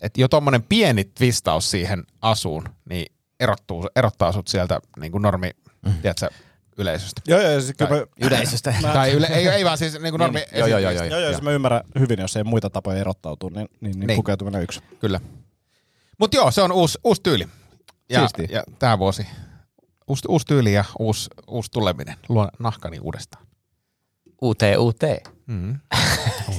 että 0.00 0.20
jo 0.20 0.28
tommonen 0.28 0.62
pieni 0.62 1.04
twistaus 1.04 1.70
siihen 1.70 2.04
asuun, 2.22 2.64
niin 2.90 3.12
erottuu, 3.40 3.88
erottaa 3.96 4.32
sut 4.32 4.48
sieltä 4.48 4.80
niin 5.00 5.12
kuin 5.12 5.22
normi, 5.22 5.50
mm. 5.86 5.92
tiedätkö, 6.02 6.28
yleisöstä. 6.78 7.20
Joo, 7.26 7.40
joo, 7.40 7.60
siis 7.60 7.74
kyllä 7.78 7.90
mä, 7.90 8.06
Yleisöstä. 8.26 8.74
Tai 8.82 9.10
yle, 9.10 9.26
ei, 9.26 9.48
ei 9.48 9.64
vaan 9.64 9.78
siis 9.78 10.00
niin 10.00 10.12
kuin 10.12 10.18
normi 10.18 10.44
Joo, 10.56 10.66
joo, 10.66 10.78
joo, 10.78 10.90
joo. 10.90 11.04
joo, 11.04 11.18
joo, 11.20 11.30
siis 11.30 11.42
mä 11.42 11.50
ymmärrän 11.50 11.82
hyvin, 11.98 12.20
jos 12.20 12.36
ei 12.36 12.44
muita 12.44 12.70
tapoja 12.70 12.98
erottautua, 12.98 13.50
niin, 13.50 13.68
niin, 13.80 13.98
niin, 14.00 14.06
Niin. 14.06 14.16
pukeutuminen 14.16 14.62
yksi. 14.62 14.80
Kyllä. 15.00 15.20
Mutta 16.18 16.36
joo, 16.36 16.50
se 16.50 16.62
on 16.62 16.72
uusi, 16.72 16.98
uusi 17.04 17.22
tyyli. 17.22 17.48
Ja, 18.10 18.20
Siistiä. 18.20 18.46
ja 18.50 18.64
tämä 18.78 18.98
vuosi 18.98 19.26
uusi, 20.08 20.22
uusi 20.28 20.46
tyyli 20.46 20.72
ja 20.72 20.84
uusi, 20.98 21.30
uusi 21.48 21.70
tuleminen. 21.70 22.14
Luo 22.28 22.48
nahkani 22.58 22.98
uudestaan. 23.00 23.46
UT, 24.42 24.58
UT. 24.78 25.02
Mm. 25.46 25.78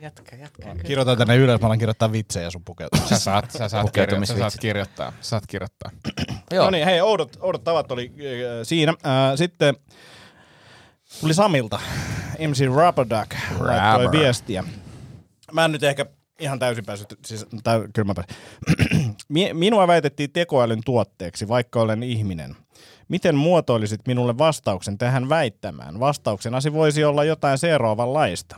Jatka, 0.00 0.36
jatka. 0.36 0.62
Kirjoitan 0.86 1.18
tänne 1.18 1.36
ylös, 1.36 1.60
mä 1.60 1.66
alan 1.66 1.78
kirjoittaa 1.78 2.12
vitsejä 2.12 2.50
sun 2.50 2.64
pukeutua. 2.64 3.06
Sä 3.06 3.18
saat, 3.18 3.50
sä 3.50 3.68
saat, 3.68 3.90
kirjo- 3.90 4.26
sä 4.26 4.38
saat 4.38 4.54
kirjoittaa. 4.60 5.12
Sä 5.20 5.28
saat 5.28 5.46
kirjoittaa. 5.46 5.90
Joo, 6.50 6.64
No 6.64 6.70
niin, 6.70 6.84
hei, 6.84 7.00
oudot, 7.00 7.36
oudot 7.40 7.64
tavat 7.64 7.92
oli 7.92 8.12
äh, 8.18 8.22
siinä. 8.62 8.90
Äh, 9.06 9.36
sitten 9.36 9.74
tuli 11.20 11.34
Samilta. 11.34 11.80
MC 12.48 12.64
Rubberduck 12.66 13.32
laittoi 13.58 14.10
viestiä. 14.10 14.64
Mä 15.52 15.64
en 15.64 15.72
nyt 15.72 15.82
ehkä 15.82 16.06
ihan 16.38 16.58
täysin 16.58 16.84
päässyt, 16.84 17.18
siis, 17.26 17.46
tai 17.64 17.88
kyllä 17.94 18.14
mä 18.14 18.24
Minua 19.52 19.86
väitettiin 19.86 20.32
tekoälyn 20.32 20.80
tuotteeksi, 20.84 21.48
vaikka 21.48 21.80
olen 21.80 22.02
ihminen. 22.02 22.56
Miten 23.08 23.34
muotoilisit 23.34 24.00
minulle 24.06 24.38
vastauksen 24.38 24.98
tähän 24.98 25.28
väittämään? 25.28 26.00
Vastauksenasi 26.00 26.72
voisi 26.72 27.04
olla 27.04 27.24
jotain 27.24 27.58
seuraavanlaista. 27.58 28.56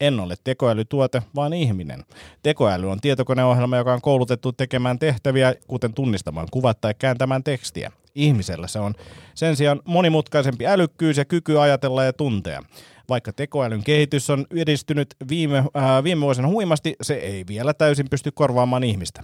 En 0.00 0.20
ole 0.20 0.34
tekoälytuote, 0.44 1.22
vaan 1.34 1.52
ihminen. 1.52 2.04
Tekoäly 2.42 2.90
on 2.90 3.00
tietokoneohjelma, 3.00 3.76
joka 3.76 3.92
on 3.92 4.00
koulutettu 4.00 4.52
tekemään 4.52 4.98
tehtäviä, 4.98 5.54
kuten 5.66 5.94
tunnistamaan 5.94 6.48
kuvat 6.50 6.80
tai 6.80 6.94
kääntämään 6.98 7.44
tekstiä. 7.44 7.92
Ihmisellä 8.14 8.66
se 8.66 8.78
on 8.78 8.94
sen 9.34 9.56
sijaan 9.56 9.80
monimutkaisempi 9.84 10.66
älykkyys 10.66 11.16
ja 11.16 11.24
kyky 11.24 11.60
ajatella 11.60 12.04
ja 12.04 12.12
tuntea. 12.12 12.62
Vaikka 13.08 13.32
tekoälyn 13.32 13.84
kehitys 13.84 14.30
on 14.30 14.46
edistynyt 14.50 15.14
viime, 15.28 15.58
äh, 15.58 16.04
viime 16.04 16.20
vuosina 16.20 16.48
huimasti, 16.48 16.96
se 17.02 17.14
ei 17.14 17.44
vielä 17.46 17.74
täysin 17.74 18.06
pysty 18.10 18.30
korvaamaan 18.30 18.84
ihmistä. 18.84 19.22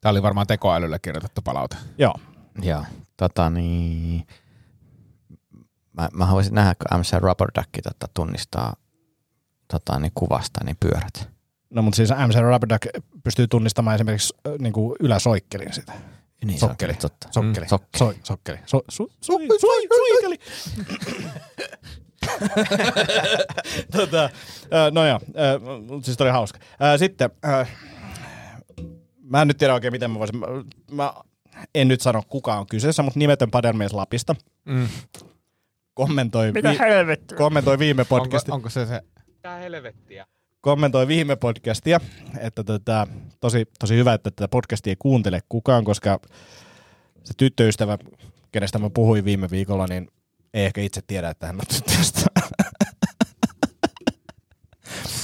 Tämä 0.00 0.10
oli 0.10 0.22
varmaan 0.22 0.46
tekoälylle 0.46 0.98
kirjoitettu 0.98 1.42
palaute. 1.42 1.76
Joo. 1.98 2.14
Joo, 2.62 2.84
tota 3.16 3.50
niin... 3.50 4.26
Mä, 5.92 6.08
mä 6.12 6.26
haluaisin 6.26 6.54
nähdä, 6.54 6.74
kun 6.74 7.00
MC 7.00 7.12
Rubber 7.18 7.48
Duck 7.58 7.68
tota, 7.82 8.08
tunnistaa 8.14 8.76
tota, 9.68 9.98
niin 9.98 10.12
kuvasta 10.14 10.64
niin 10.64 10.76
pyörät. 10.80 11.28
No 11.70 11.82
mutta 11.82 11.96
siis 11.96 12.10
MC 12.10 12.40
Rubberduck 12.40 12.86
pystyy 13.24 13.46
tunnistamaan 13.46 13.94
esimerkiksi 13.94 14.34
äh, 14.46 14.52
niin 14.58 14.72
kuin 14.72 14.96
yläsoikkelin 15.00 15.72
sitä. 15.72 15.92
Niin, 16.44 16.58
Sokkeli. 16.58 16.94
Totta. 16.94 17.28
Sokkeli. 17.30 17.66
Mm, 17.66 17.68
sokkeli. 17.68 17.98
Soi, 17.98 18.14
sokkeli. 18.24 18.58
So, 18.66 18.80
su, 18.88 19.10
sui, 19.20 19.46
sui, 19.60 19.86
suikeli. 19.96 20.38
tota, 23.92 24.24
äh, 24.24 24.92
no 24.92 25.06
joo, 25.06 25.20
äh, 25.26 26.02
siis 26.02 26.16
toi 26.16 26.24
oli 26.26 26.32
hauska. 26.32 26.58
Äh, 26.82 26.98
sitten, 26.98 27.30
äh, 27.46 27.76
mä 29.22 29.42
en 29.42 29.48
nyt 29.48 29.58
tiedä 29.58 29.74
oikein 29.74 29.92
miten 29.92 30.10
mä 30.10 30.18
voisin, 30.18 30.40
mä, 30.90 31.12
en 31.74 31.88
nyt 31.88 32.00
sano 32.00 32.22
kuka 32.28 32.54
on 32.54 32.66
kyseessä, 32.66 33.02
mutta 33.02 33.18
nimetön 33.18 33.50
padelmies 33.50 33.92
Lapista 33.92 34.34
Mm. 34.64 34.88
kommentoi, 35.94 36.54
vi, 36.54 36.60
kommentoi 37.36 37.78
viime 37.78 38.02
Onko, 38.02 38.16
podcasti, 38.16 38.50
onko 38.52 38.68
se 38.70 38.86
se? 38.86 39.00
Kommentoi 40.68 41.08
viime 41.08 41.36
podcastia, 41.36 42.00
että 42.38 42.64
tota, 42.64 43.06
tosi, 43.40 43.66
tosi 43.78 43.96
hyvä, 43.96 44.14
että 44.14 44.30
tätä 44.30 44.48
podcastia 44.48 44.90
ei 44.90 44.96
kuuntele 44.98 45.40
kukaan, 45.48 45.84
koska 45.84 46.20
se 47.24 47.34
tyttöystävä, 47.36 47.98
kenestä 48.52 48.78
mä 48.78 48.90
puhuin 48.90 49.24
viime 49.24 49.50
viikolla, 49.50 49.86
niin 49.86 50.08
ei 50.54 50.64
ehkä 50.64 50.80
itse 50.80 51.00
tiedä, 51.06 51.28
että 51.30 51.46
hän 51.46 51.56
on 51.56 51.66
tyttöystävä. 51.74 52.48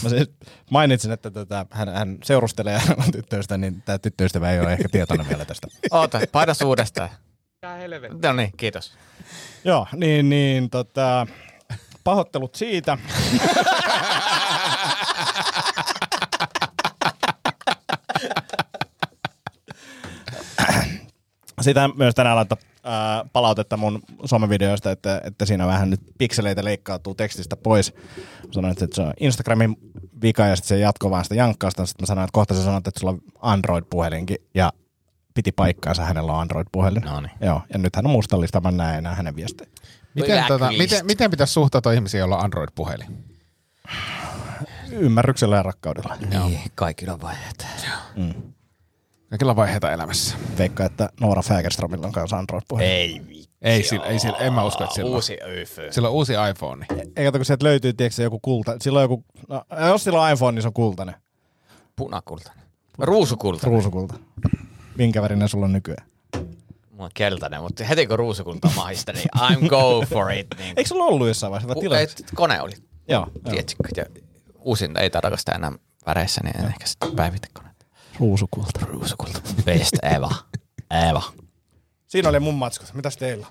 Mä 0.03 0.09
siis 0.09 0.31
mainitsin, 0.71 1.13
että 1.13 1.31
tota, 1.31 1.67
hän, 1.71 1.89
hän 1.89 2.19
seurustelee 2.23 2.73
ja 2.73 2.79
hän 2.79 2.97
on 2.99 3.13
tyttöystävä, 3.13 3.59
niin 3.59 3.83
tämä 3.83 3.99
tyttöystävä 3.99 4.51
ei 4.51 4.61
ole 4.61 4.73
ehkä 4.73 4.89
tietoinen 4.89 5.29
vielä 5.29 5.45
tästä. 5.45 5.67
Oota, 5.91 6.21
painas 6.33 6.63
uudestaan. 6.63 7.09
No 8.23 8.33
niin, 8.33 8.53
kiitos. 8.57 8.95
Joo, 9.65 9.87
niin, 9.93 10.29
niin 10.29 10.71
tota, 10.71 11.27
pahoittelut 12.05 12.55
siitä. 12.55 12.99
Sitä 21.61 21.91
myös 21.97 22.15
tänään 22.15 22.37
laittoi 22.37 22.59
ää, 22.83 23.25
palautetta 23.33 23.77
mun 23.77 24.03
somevideoista, 24.25 24.91
että, 24.91 25.21
että 25.25 25.47
siinä 25.47 25.67
vähän 25.67 25.91
nyt 25.91 26.01
pikseleitä 26.19 26.65
leikkautuu 26.65 27.15
tekstistä 27.15 27.57
pois. 27.57 27.95
Mä 28.17 28.53
sanoin, 28.53 28.73
että 28.73 28.87
se 28.93 29.03
on 29.03 29.13
Instagramin 29.21 29.77
vika 30.23 30.47
ja 30.47 30.57
sitten 30.57 30.69
se 30.69 30.79
jatkoi 30.79 31.11
vaan 31.11 31.25
sitä 31.25 31.35
jankkausta. 31.35 31.87
Sitten 31.87 32.03
mä 32.03 32.07
sanoin, 32.07 32.25
että 32.25 32.35
kohta 32.35 32.55
sä 32.55 32.65
sanoit, 32.65 32.87
että 32.87 33.01
sulla 33.01 33.13
on 33.13 33.21
Android-puhelinkin 33.41 34.37
ja 34.55 34.73
piti 35.35 35.53
paikkaansa, 35.53 36.05
hänellä 36.05 36.33
on 36.33 36.41
Android-puhelin. 36.41 37.05
No 37.05 37.21
niin. 37.21 37.33
Joo, 37.41 37.63
ja 37.73 37.79
nyt 37.79 37.97
hän 37.97 38.07
on 38.07 38.13
mustallista, 38.13 38.61
mä 38.61 38.69
en 38.69 38.77
näe 38.77 38.99
enää 38.99 39.15
hänen 39.15 39.37
viestejä. 39.37 39.71
Miten, 40.15 40.45
tota, 40.49 40.73
miten, 40.79 41.07
miten 41.07 41.31
pitäisi 41.31 41.53
suhtautua 41.53 41.93
ihmisiin, 41.93 42.19
joilla 42.19 42.37
on 42.37 42.45
Android-puhelin? 42.45 43.25
Ymmärryksellä 44.91 45.57
ja 45.57 45.63
rakkaudella. 45.63 46.17
Niin, 46.31 46.61
kaikilla 46.75 47.21
vaiheet. 47.21 47.67
Kaikilla 49.35 49.57
vaiheita 49.57 49.93
elämässä. 49.93 50.37
Veikka, 50.59 50.85
että 50.85 51.09
Noora 51.21 51.43
Fägerströmillä 51.43 52.07
on 52.07 52.13
kanssa 52.13 52.39
Android-puhelin. 52.39 52.91
Ei 52.91 53.21
vitsi. 53.29 53.51
Ei 53.63 53.83
sillä, 53.83 54.07
ei 54.07 54.19
sillä, 54.19 54.39
en 54.39 54.53
mä 54.53 54.65
usko, 54.65 54.85
että 54.85 54.95
sillä 54.95 55.09
on. 55.09 55.15
Uusi 55.15 55.39
YFÖ. 55.49 55.93
Sillä 55.93 56.09
on 56.09 56.15
uusi 56.15 56.33
iPhone. 56.51 56.87
Ei 57.17 57.25
kato, 57.25 57.39
kun 57.39 57.45
sieltä 57.45 57.65
löytyy, 57.65 57.93
tiedätkö, 57.93 58.15
se 58.17 58.23
joku 58.23 58.39
kulta. 58.43 58.77
Sillä 58.81 58.99
on 58.99 59.03
joku, 59.03 59.25
no, 59.49 59.65
jos 59.89 60.05
sillä 60.05 60.23
on 60.23 60.33
iPhone, 60.33 60.55
niin 60.55 60.63
se 60.63 60.69
on 60.69 60.75
kultainen. 60.75 61.15
Punakultainen. 61.97 62.65
Ruusukultainen. 62.99 63.73
Ruusukulta. 63.73 64.15
Minkä 64.99 65.23
värinen 65.23 65.49
sulla 65.49 65.65
on 65.65 65.73
nykyään? 65.73 66.07
Mulla 66.91 67.05
on 67.05 67.11
keltainen, 67.15 67.63
mutta 67.63 67.85
heti 67.85 68.07
kun 68.07 68.19
ruusukulta 68.19 68.69
on 68.69 68.75
mahista, 68.75 69.13
niin 69.13 69.29
I'm 69.39 69.69
go 69.69 70.05
for 70.09 70.33
it. 70.33 70.47
Niin. 70.59 70.75
Eikö 70.77 70.89
sulla 70.89 71.05
ollut 71.05 71.29
jossain 71.29 71.51
vaiheessa? 71.51 71.75
Vai 71.75 71.99
Pu- 71.99 72.03
et, 72.03 72.25
kone 72.35 72.61
oli, 72.61 72.73
Joo, 73.09 73.27
tiedätkö, 73.45 73.89
ja 73.97 74.05
uusin 74.59 74.97
ei 74.97 75.11
tarkasta 75.11 75.53
enää 75.53 75.73
väreissä, 76.07 76.41
niin 76.45 76.61
en 76.61 76.67
ehkä 76.67 76.87
sitten 76.87 77.17
päivitä 77.17 77.49
koneita. 77.53 77.74
Ruusukulta. 78.21 78.81
Ruusukulta. 78.87 79.41
Best 79.65 79.95
Eva. 80.17 80.31
Eva. 81.11 81.23
Siinä 82.07 82.29
oli 82.29 82.41
mun 82.41 82.55
matskut. 82.55 82.95
Mitäs 82.95 83.17
teillä? 83.17 83.47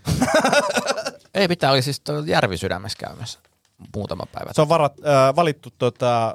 Ei 1.33 1.47
pitää, 1.47 1.71
oli 1.71 1.81
siis 1.81 2.01
Järvisydämessä 2.25 2.97
käymässä 2.99 3.39
muutama 3.95 4.25
päivä. 4.31 4.49
Se 4.53 4.61
on 4.61 4.69
varat, 4.69 4.93
äh, 4.99 5.35
valittu 5.35 5.69
tota, 5.77 6.27
äh, 6.27 6.33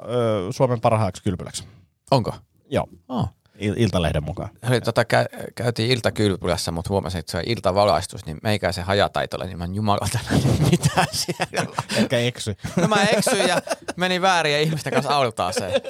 Suomen 0.51 0.81
parhaaksi 0.81 1.23
kylpyläksi. 1.23 1.63
Onko? 2.11 2.33
Joo, 2.69 2.87
Oh. 3.09 3.29
Il- 3.59 3.73
Iltalehden 3.77 4.23
mukaan. 4.23 4.49
Eli 4.63 4.81
tota, 4.81 5.01
kä- 5.03 5.51
käytiin 5.55 5.91
iltakylpylässä, 5.91 6.71
mutta 6.71 6.89
huomasin, 6.89 7.19
että 7.19 7.31
se 7.31 7.37
on 7.37 7.43
iltavalaistus, 7.45 8.25
niin 8.25 8.37
meikäisen 8.43 8.83
hajataitolle, 8.83 9.45
niin 9.45 9.57
mä 9.57 9.63
en 9.63 9.75
jumalauta 9.75 10.19
nähnyt 10.31 10.59
mitään 10.71 11.07
siellä. 11.11 11.65
Etkä 11.97 12.19
eksy. 12.19 12.55
No 12.75 12.87
mä 12.87 13.03
eksyin 13.03 13.47
ja 13.47 13.61
menin 13.95 14.21
väärin 14.21 14.53
ja 14.53 14.61
ihmisten 14.61 14.93
kanssa 14.93 15.17
altaaseen. 15.17 15.71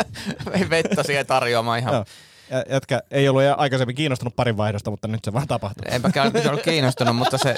Ei 0.52 0.70
vettä 0.70 1.02
siihen 1.02 1.26
tarjoamaan 1.26 1.78
ihan. 1.78 1.94
Joo. 1.94 2.04
Ja 2.50 2.64
Jätkä 2.70 3.02
ei 3.10 3.28
ollut 3.28 3.42
aikaisemmin 3.56 3.96
kiinnostunut 3.96 4.36
parin 4.36 4.56
vaihdosta, 4.56 4.90
mutta 4.90 5.08
nyt 5.08 5.24
se 5.24 5.32
vaan 5.32 5.48
tapahtui. 5.48 5.94
Enpä 5.94 6.10
käynyt 6.10 6.46
ollut 6.46 6.62
kiinnostunut, 6.62 7.16
mutta 7.16 7.38
se 7.38 7.54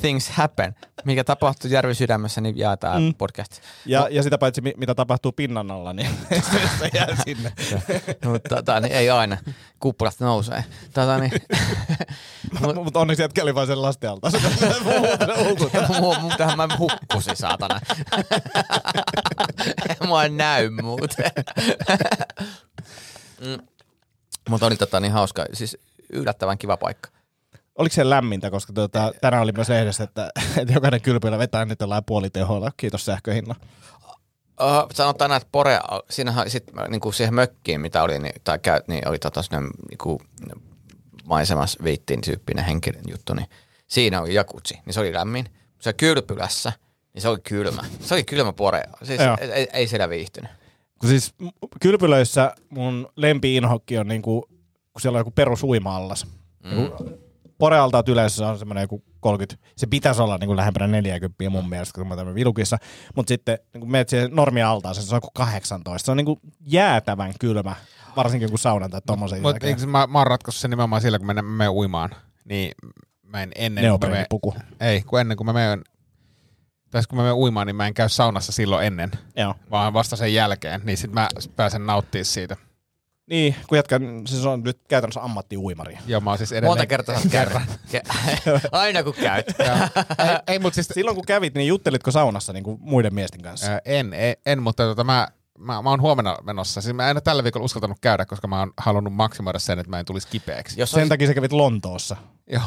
things 0.00 0.30
happen. 0.30 0.74
Mikä 1.04 1.24
tapahtui 1.24 1.70
Järvi 1.70 1.94
sydämessä, 1.94 2.40
niin 2.40 2.58
jaetaan 2.58 3.02
mm. 3.02 3.14
podcast. 3.14 3.60
Ja, 3.86 4.08
ja 4.10 4.22
sitä 4.22 4.38
paitsi 4.38 4.60
mi- 4.60 4.74
mitä 4.76 4.94
tapahtuu 4.94 5.32
pinnan 5.32 5.70
alla, 5.70 5.92
niin 5.92 6.10
se 6.78 6.90
jää 6.94 7.16
sinne. 7.24 7.52
Mutta 8.32 8.56
tota, 8.56 8.80
niin 8.80 8.92
ei 8.92 9.10
aina. 9.10 9.36
Kuppulat 9.80 10.20
nousee. 10.20 10.64
Tota, 10.94 11.18
niin, 11.18 11.32
Mutta 12.84 13.00
onneksi 13.00 13.22
jätkä 13.22 13.42
oli 13.42 13.54
vain 13.54 13.66
sen 13.66 13.82
lasten 13.82 14.10
alta. 14.10 14.28
Mu- 15.88 16.20
Muutenhan 16.20 16.56
mä 16.56 16.68
hukkusin, 16.78 17.36
saatana. 17.36 17.80
Mua 20.06 20.28
näy 20.28 20.70
muuten. 20.70 21.30
mm. 23.40 23.66
Mutta 24.48 24.66
oli 24.66 24.76
tota 24.76 25.00
niin 25.00 25.12
hauska, 25.12 25.46
siis 25.52 25.76
yllättävän 26.12 26.58
kiva 26.58 26.76
paikka. 26.76 27.10
Oliko 27.78 27.94
se 27.94 28.10
lämmintä, 28.10 28.50
koska 28.50 28.72
tuota, 28.72 29.12
tänään 29.20 29.42
oli 29.42 29.52
myös 29.52 29.68
lehdessä, 29.68 30.04
että, 30.04 30.30
että 30.60 30.72
jokainen 30.72 31.00
kylpylä 31.00 31.38
vetää 31.38 31.64
nyt 31.64 31.80
jollain 31.80 32.04
puoliteholla. 32.04 32.70
Kiitos 32.76 33.04
sähköhinnan. 33.04 33.56
Uh, 34.60 34.90
sanotaan 34.92 35.30
näin, 35.30 35.42
että 35.42 35.48
Pore, 35.52 35.78
siinähän 36.10 36.50
sit, 36.50 36.64
niinku 36.88 37.12
siihen 37.12 37.34
mökkiin, 37.34 37.80
mitä 37.80 38.02
oli, 38.02 38.18
niin, 38.18 38.34
tai 38.44 38.58
käy, 38.58 38.80
niin 38.88 39.08
oli 39.08 39.18
tota 39.18 39.42
sellainen 39.42 39.70
niinku, 39.90 40.20
maisemas 41.24 41.78
viittiin 41.84 42.20
tyyppinen 42.20 42.64
henkilön 42.64 43.04
juttu, 43.10 43.34
niin 43.34 43.46
siinä 43.86 44.20
oli 44.20 44.34
jakutsi, 44.34 44.78
niin 44.86 44.94
se 44.94 45.00
oli 45.00 45.12
lämmin. 45.12 45.48
Se 45.80 45.88
oli 45.88 45.94
kylpylässä, 45.94 46.72
niin 47.14 47.22
se 47.22 47.28
oli 47.28 47.38
kylmä. 47.48 47.82
Se 48.00 48.14
oli 48.14 48.24
kylmä 48.24 48.52
Pore, 48.52 48.82
siis 49.02 49.20
Joo. 49.20 49.36
ei, 49.40 49.68
ei, 49.72 49.86
siellä 49.86 50.08
viihtynyt. 50.08 50.50
Kun 50.98 51.08
siis 51.08 51.34
kylpylöissä 51.80 52.54
mun 52.70 53.08
lempi-inhokki 53.16 53.98
on 53.98 54.08
niinku, 54.08 54.46
kun 54.92 55.00
siellä 55.00 55.16
on 55.16 55.20
joku 55.20 55.30
perusuima-allas. 55.30 56.26
Mm. 56.64 56.90
Porealtaat 57.58 58.08
yleensä 58.08 58.48
on 58.48 58.58
semmoinen 58.58 58.82
joku 58.82 59.04
30, 59.20 59.66
se 59.76 59.86
pitäisi 59.86 60.22
olla 60.22 60.38
niinku 60.38 60.56
lähempänä 60.56 60.86
40 60.86 61.50
mun 61.50 61.68
mielestä, 61.68 62.00
kun 62.00 62.08
mä 62.08 62.16
tämän 62.16 62.34
vilukissa. 62.34 62.78
Mutta 63.16 63.28
sitten 63.28 63.58
niin 63.74 63.80
kun 63.80 63.90
menet 63.90 64.08
siihen 64.08 64.30
normialtaaseen, 64.32 65.06
se 65.06 65.14
on 65.14 65.16
joku 65.16 65.30
18. 65.34 66.06
Se 66.06 66.10
on 66.10 66.16
niinku 66.16 66.40
jäätävän 66.66 67.32
kylmä, 67.40 67.74
varsinkin 68.16 68.48
kun 68.50 68.58
saunan 68.58 68.90
tai 68.90 69.00
tommosen 69.06 69.42
Mutta 69.42 69.54
jälkeen. 69.54 69.70
eikö 69.74 69.86
mä, 69.86 70.06
mä 70.06 70.18
oon 70.18 70.26
ratkaissut 70.26 70.60
sen 70.60 70.70
nimenomaan 70.70 71.02
sillä, 71.02 71.18
kun 71.18 71.26
mä 71.26 71.34
menen 71.42 71.70
uimaan, 71.72 72.10
niin 72.44 72.72
mä 73.22 73.42
en 73.42 73.52
ennen 73.54 73.84
kuin 73.84 74.00
mä 74.00 74.06
menen, 74.06 74.28
Neopreenipuku. 74.28 74.54
ei, 74.80 75.02
kun 75.02 75.20
ennen 75.20 75.36
kuin 75.36 75.46
mä 75.46 75.52
menen, 75.52 75.84
tai 76.90 77.02
kun 77.08 77.16
mä 77.18 77.22
menen 77.22 77.36
uimaan, 77.36 77.66
niin 77.66 77.76
mä 77.76 77.86
en 77.86 77.94
käy 77.94 78.08
saunassa 78.08 78.52
silloin 78.52 78.86
ennen, 78.86 79.10
Joo. 79.36 79.54
vaan 79.70 79.92
vasta 79.92 80.16
sen 80.16 80.34
jälkeen, 80.34 80.80
niin 80.84 80.98
sit 80.98 81.12
mä 81.12 81.28
pääsen 81.56 81.86
nauttimaan 81.86 82.24
siitä. 82.24 82.56
Niin, 83.30 83.54
kun 83.68 83.78
jätkä, 83.78 84.00
siis 84.26 84.46
on 84.46 84.62
nyt 84.62 84.78
käytännössä 84.88 85.22
ammattiuimari. 85.22 85.98
Joo, 86.06 86.20
mä 86.20 86.30
oon 86.30 86.38
siis 86.38 86.52
edelleen... 86.52 86.70
Monta 86.70 86.86
kertaa 86.86 87.20
kerran. 87.30 87.66
Aina 88.72 89.02
kun 89.02 89.14
käyt. 89.14 89.46
ei, 90.18 90.38
ei 90.46 90.58
mutta 90.58 90.74
siis 90.74 90.86
Silloin 90.86 91.14
kun 91.14 91.24
kävit, 91.26 91.54
niin 91.54 91.68
juttelitko 91.68 92.10
saunassa 92.10 92.52
niin 92.52 92.64
kuin 92.64 92.78
muiden 92.80 93.14
miesten 93.14 93.42
kanssa? 93.42 93.70
Ää, 93.70 93.80
En, 93.84 94.14
en, 94.14 94.36
en 94.46 94.62
mutta 94.62 94.82
tota, 94.82 95.04
mä, 95.04 95.28
mä, 95.58 95.82
mä 95.82 95.90
oon 95.90 96.00
huomenna 96.00 96.36
menossa. 96.42 96.80
Siis 96.80 96.94
mä 96.94 97.10
en 97.10 97.16
ole 97.16 97.20
tällä 97.20 97.44
viikolla 97.44 97.64
uskaltanut 97.64 97.98
käydä, 98.00 98.26
koska 98.26 98.48
mä 98.48 98.58
oon 98.58 98.72
halunnut 98.76 99.12
maksimoida 99.12 99.58
sen, 99.58 99.78
että 99.78 99.90
mä 99.90 99.98
en 99.98 100.04
tulisi 100.04 100.28
kipeäksi. 100.28 100.80
Jos 100.80 100.90
Sen 100.90 100.98
olisi, 100.98 101.08
takia 101.08 101.26
sä 101.26 101.34
kävit 101.34 101.52
Lontoossa. 101.52 102.16
Joo. 102.46 102.62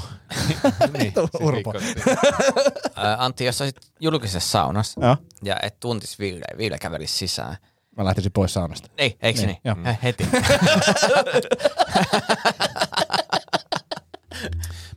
niin, 0.97 1.13
Urpo. 1.39 1.73
Antti, 3.17 3.45
jos 3.45 3.61
olisit 3.61 3.77
julkisessa 3.99 4.49
saunassa 4.49 5.01
Joo. 5.05 5.17
ja 5.43 5.57
et 5.63 5.79
tuntis 5.79 6.19
Ville, 6.19 6.45
Ville 6.57 6.77
kävelisi 6.77 7.17
sisään. 7.17 7.57
Mä 7.97 8.05
lähtisin 8.05 8.31
pois 8.31 8.53
saunasta. 8.53 8.89
Ei, 8.97 9.17
eikö 9.21 9.39
Niin, 9.41 9.57
niin? 9.63 9.83
niin? 9.83 9.97
Heti. 10.03 10.27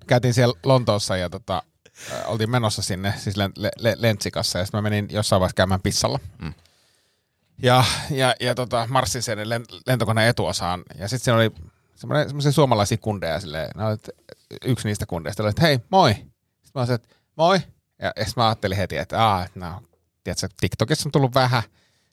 Käytiin 0.06 0.34
siellä 0.34 0.54
Lontoossa 0.64 1.16
ja 1.16 1.30
tota, 1.30 1.62
ää, 2.12 2.24
oltiin 2.26 2.50
menossa 2.50 2.82
sinne, 2.82 3.14
siis 3.16 3.36
le, 3.36 3.50
le, 3.78 3.94
lentsikassa, 3.98 4.58
ja 4.58 4.64
sitten 4.64 4.78
mä 4.78 4.82
menin 4.82 5.08
jossain 5.10 5.40
vaiheessa 5.40 5.54
käymään 5.56 5.80
pissalla. 5.80 6.20
Mm. 6.38 6.54
Ja, 7.62 7.84
ja, 8.10 8.34
ja 8.40 8.54
tota, 8.54 8.86
marssin 8.90 9.22
sen 9.22 9.48
len, 9.48 9.64
lentokoneen 9.86 10.28
etuosaan, 10.28 10.82
ja 10.98 11.08
sitten 11.08 11.24
siinä 11.24 11.36
oli 11.36 11.50
semmoinen- 11.94 12.28
semmoisia 12.28 12.52
suomalaisia 12.52 12.98
kundeja, 12.98 13.40
silleen, 13.40 13.70
no, 13.74 13.90
että 13.90 14.12
yksi 14.64 14.88
niistä 14.88 15.06
kundeista 15.06 15.42
oli, 15.42 15.50
että 15.50 15.62
hei, 15.62 15.78
moi. 15.90 16.14
Sitten 16.14 16.30
mä 16.74 16.80
olisin, 16.80 16.94
että 16.94 17.08
moi. 17.36 17.60
Ja, 18.02 18.12
ja 18.16 18.24
sitten 18.24 18.42
mä 18.42 18.46
ajattelin 18.48 18.76
heti, 18.78 18.96
että 18.96 19.24
aah, 19.26 19.48
no, 19.54 19.82
tiedätkö, 20.24 20.48
TikTokissa 20.60 21.08
on 21.08 21.12
tullut 21.12 21.34
vähän 21.34 21.62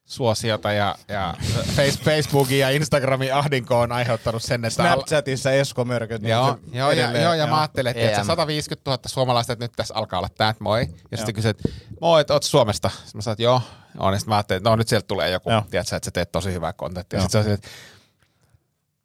suosiota 0.07 0.71
ja, 0.71 0.95
ja 1.07 1.33
face, 1.75 1.99
Facebookin 2.03 2.59
ja 2.59 2.69
Instagramin 2.69 3.33
ahdinko 3.33 3.79
on 3.79 3.91
aiheuttanut 3.91 4.43
sen, 4.43 4.65
että... 4.65 4.75
Snapchatissa 4.75 5.51
Esko 5.51 5.85
Mörköt. 5.85 6.21
niin 6.21 6.31
Joo, 6.31 6.59
se 6.71 6.77
joo, 6.77 6.91
ja, 6.91 7.03
edelleen- 7.03 7.23
joo, 7.23 7.33
ja 7.33 7.47
mä 7.47 7.59
ajattelin, 7.59 7.89
että 7.89 8.21
EM. 8.21 8.25
150 8.25 8.91
000 8.91 9.01
suomalaista, 9.05 9.53
että 9.53 9.65
nyt 9.65 9.71
tässä 9.75 9.95
alkaa 9.95 10.19
olla 10.19 10.29
tää, 10.37 10.49
että 10.49 10.63
moi. 10.63 10.87
Ja 11.11 11.17
sitten 11.17 11.35
kysyt, 11.35 11.49
että 11.49 11.69
moi, 12.01 12.21
että 12.21 12.33
oot 12.33 12.43
Suomesta. 12.43 12.89
Sitten 12.89 13.11
mä 13.15 13.21
sanoin, 13.21 13.33
että 13.33 13.43
joo. 13.43 13.61
joo 13.99 14.11
niin 14.11 14.19
sitten 14.19 14.31
mä 14.31 14.35
ajattelin, 14.35 14.57
että 14.57 14.69
no 14.69 14.75
nyt 14.75 14.87
sieltä 14.87 15.07
tulee 15.07 15.29
joku, 15.29 15.51
Joo. 15.51 15.63
tiedätkö, 15.71 15.95
että 15.95 16.05
sä 16.05 16.11
teet 16.11 16.31
tosi 16.31 16.53
hyvää 16.53 16.73
kontenttia. 16.73 17.19
Joo. 17.19 17.23
Sitten 17.23 17.43
se 17.43 17.53
että, 17.53 17.67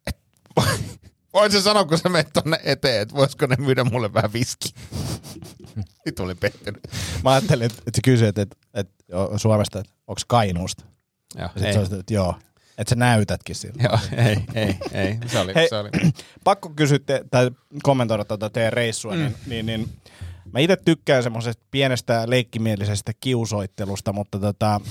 että 0.07 0.21
voin 1.33 1.51
se 1.51 1.61
sanoa, 1.61 1.85
kun 1.85 1.97
sä 1.97 2.09
menet 2.09 2.33
tonne 2.33 2.59
eteen, 2.63 3.01
että 3.01 3.15
voisiko 3.15 3.45
ne 3.45 3.55
myydä 3.59 3.83
mulle 3.83 4.13
vähän 4.13 4.33
viski. 4.33 4.69
Nyt 6.05 6.19
olin 6.19 6.37
pettynyt. 6.37 6.83
Mä 7.23 7.31
ajattelin, 7.31 7.65
että, 7.65 7.77
että 7.87 7.97
sä 7.97 8.01
kysyit, 8.03 8.37
että, 8.37 8.55
että 8.73 9.03
joo, 9.07 9.37
Suomesta, 9.37 9.79
että 9.79 9.93
onko 10.07 10.21
Kainuusta. 10.27 10.92
Joo, 11.35 11.49
Ja 11.55 11.61
sit 11.61 11.77
olisit, 11.77 11.99
että 11.99 12.13
joo. 12.13 12.35
Että 12.77 12.89
sä 12.89 12.95
näytätkin 12.95 13.55
siltä. 13.55 13.83
joo, 13.83 13.99
ei, 14.25 14.37
ei, 14.53 14.75
ei. 14.91 15.17
Se 15.27 15.39
oli, 15.39 15.55
Hei. 15.55 15.69
se 15.69 15.75
oli. 15.75 15.89
Pakko 16.43 16.69
kysyä 16.75 16.99
te, 17.05 17.25
tai 17.31 17.51
kommentoida 17.83 18.25
tuota 18.25 18.49
teidän 18.49 18.73
reissua, 18.73 19.13
mm. 19.13 19.19
niin, 19.19 19.35
niin, 19.47 19.65
niin 19.65 19.89
mä 20.53 20.59
itse 20.59 20.77
tykkään 20.85 21.23
semmoisesta 21.23 21.63
pienestä 21.71 22.23
leikkimielisestä 22.27 23.11
kiusoittelusta, 23.19 24.13
mutta 24.13 24.39
tota, 24.39 24.81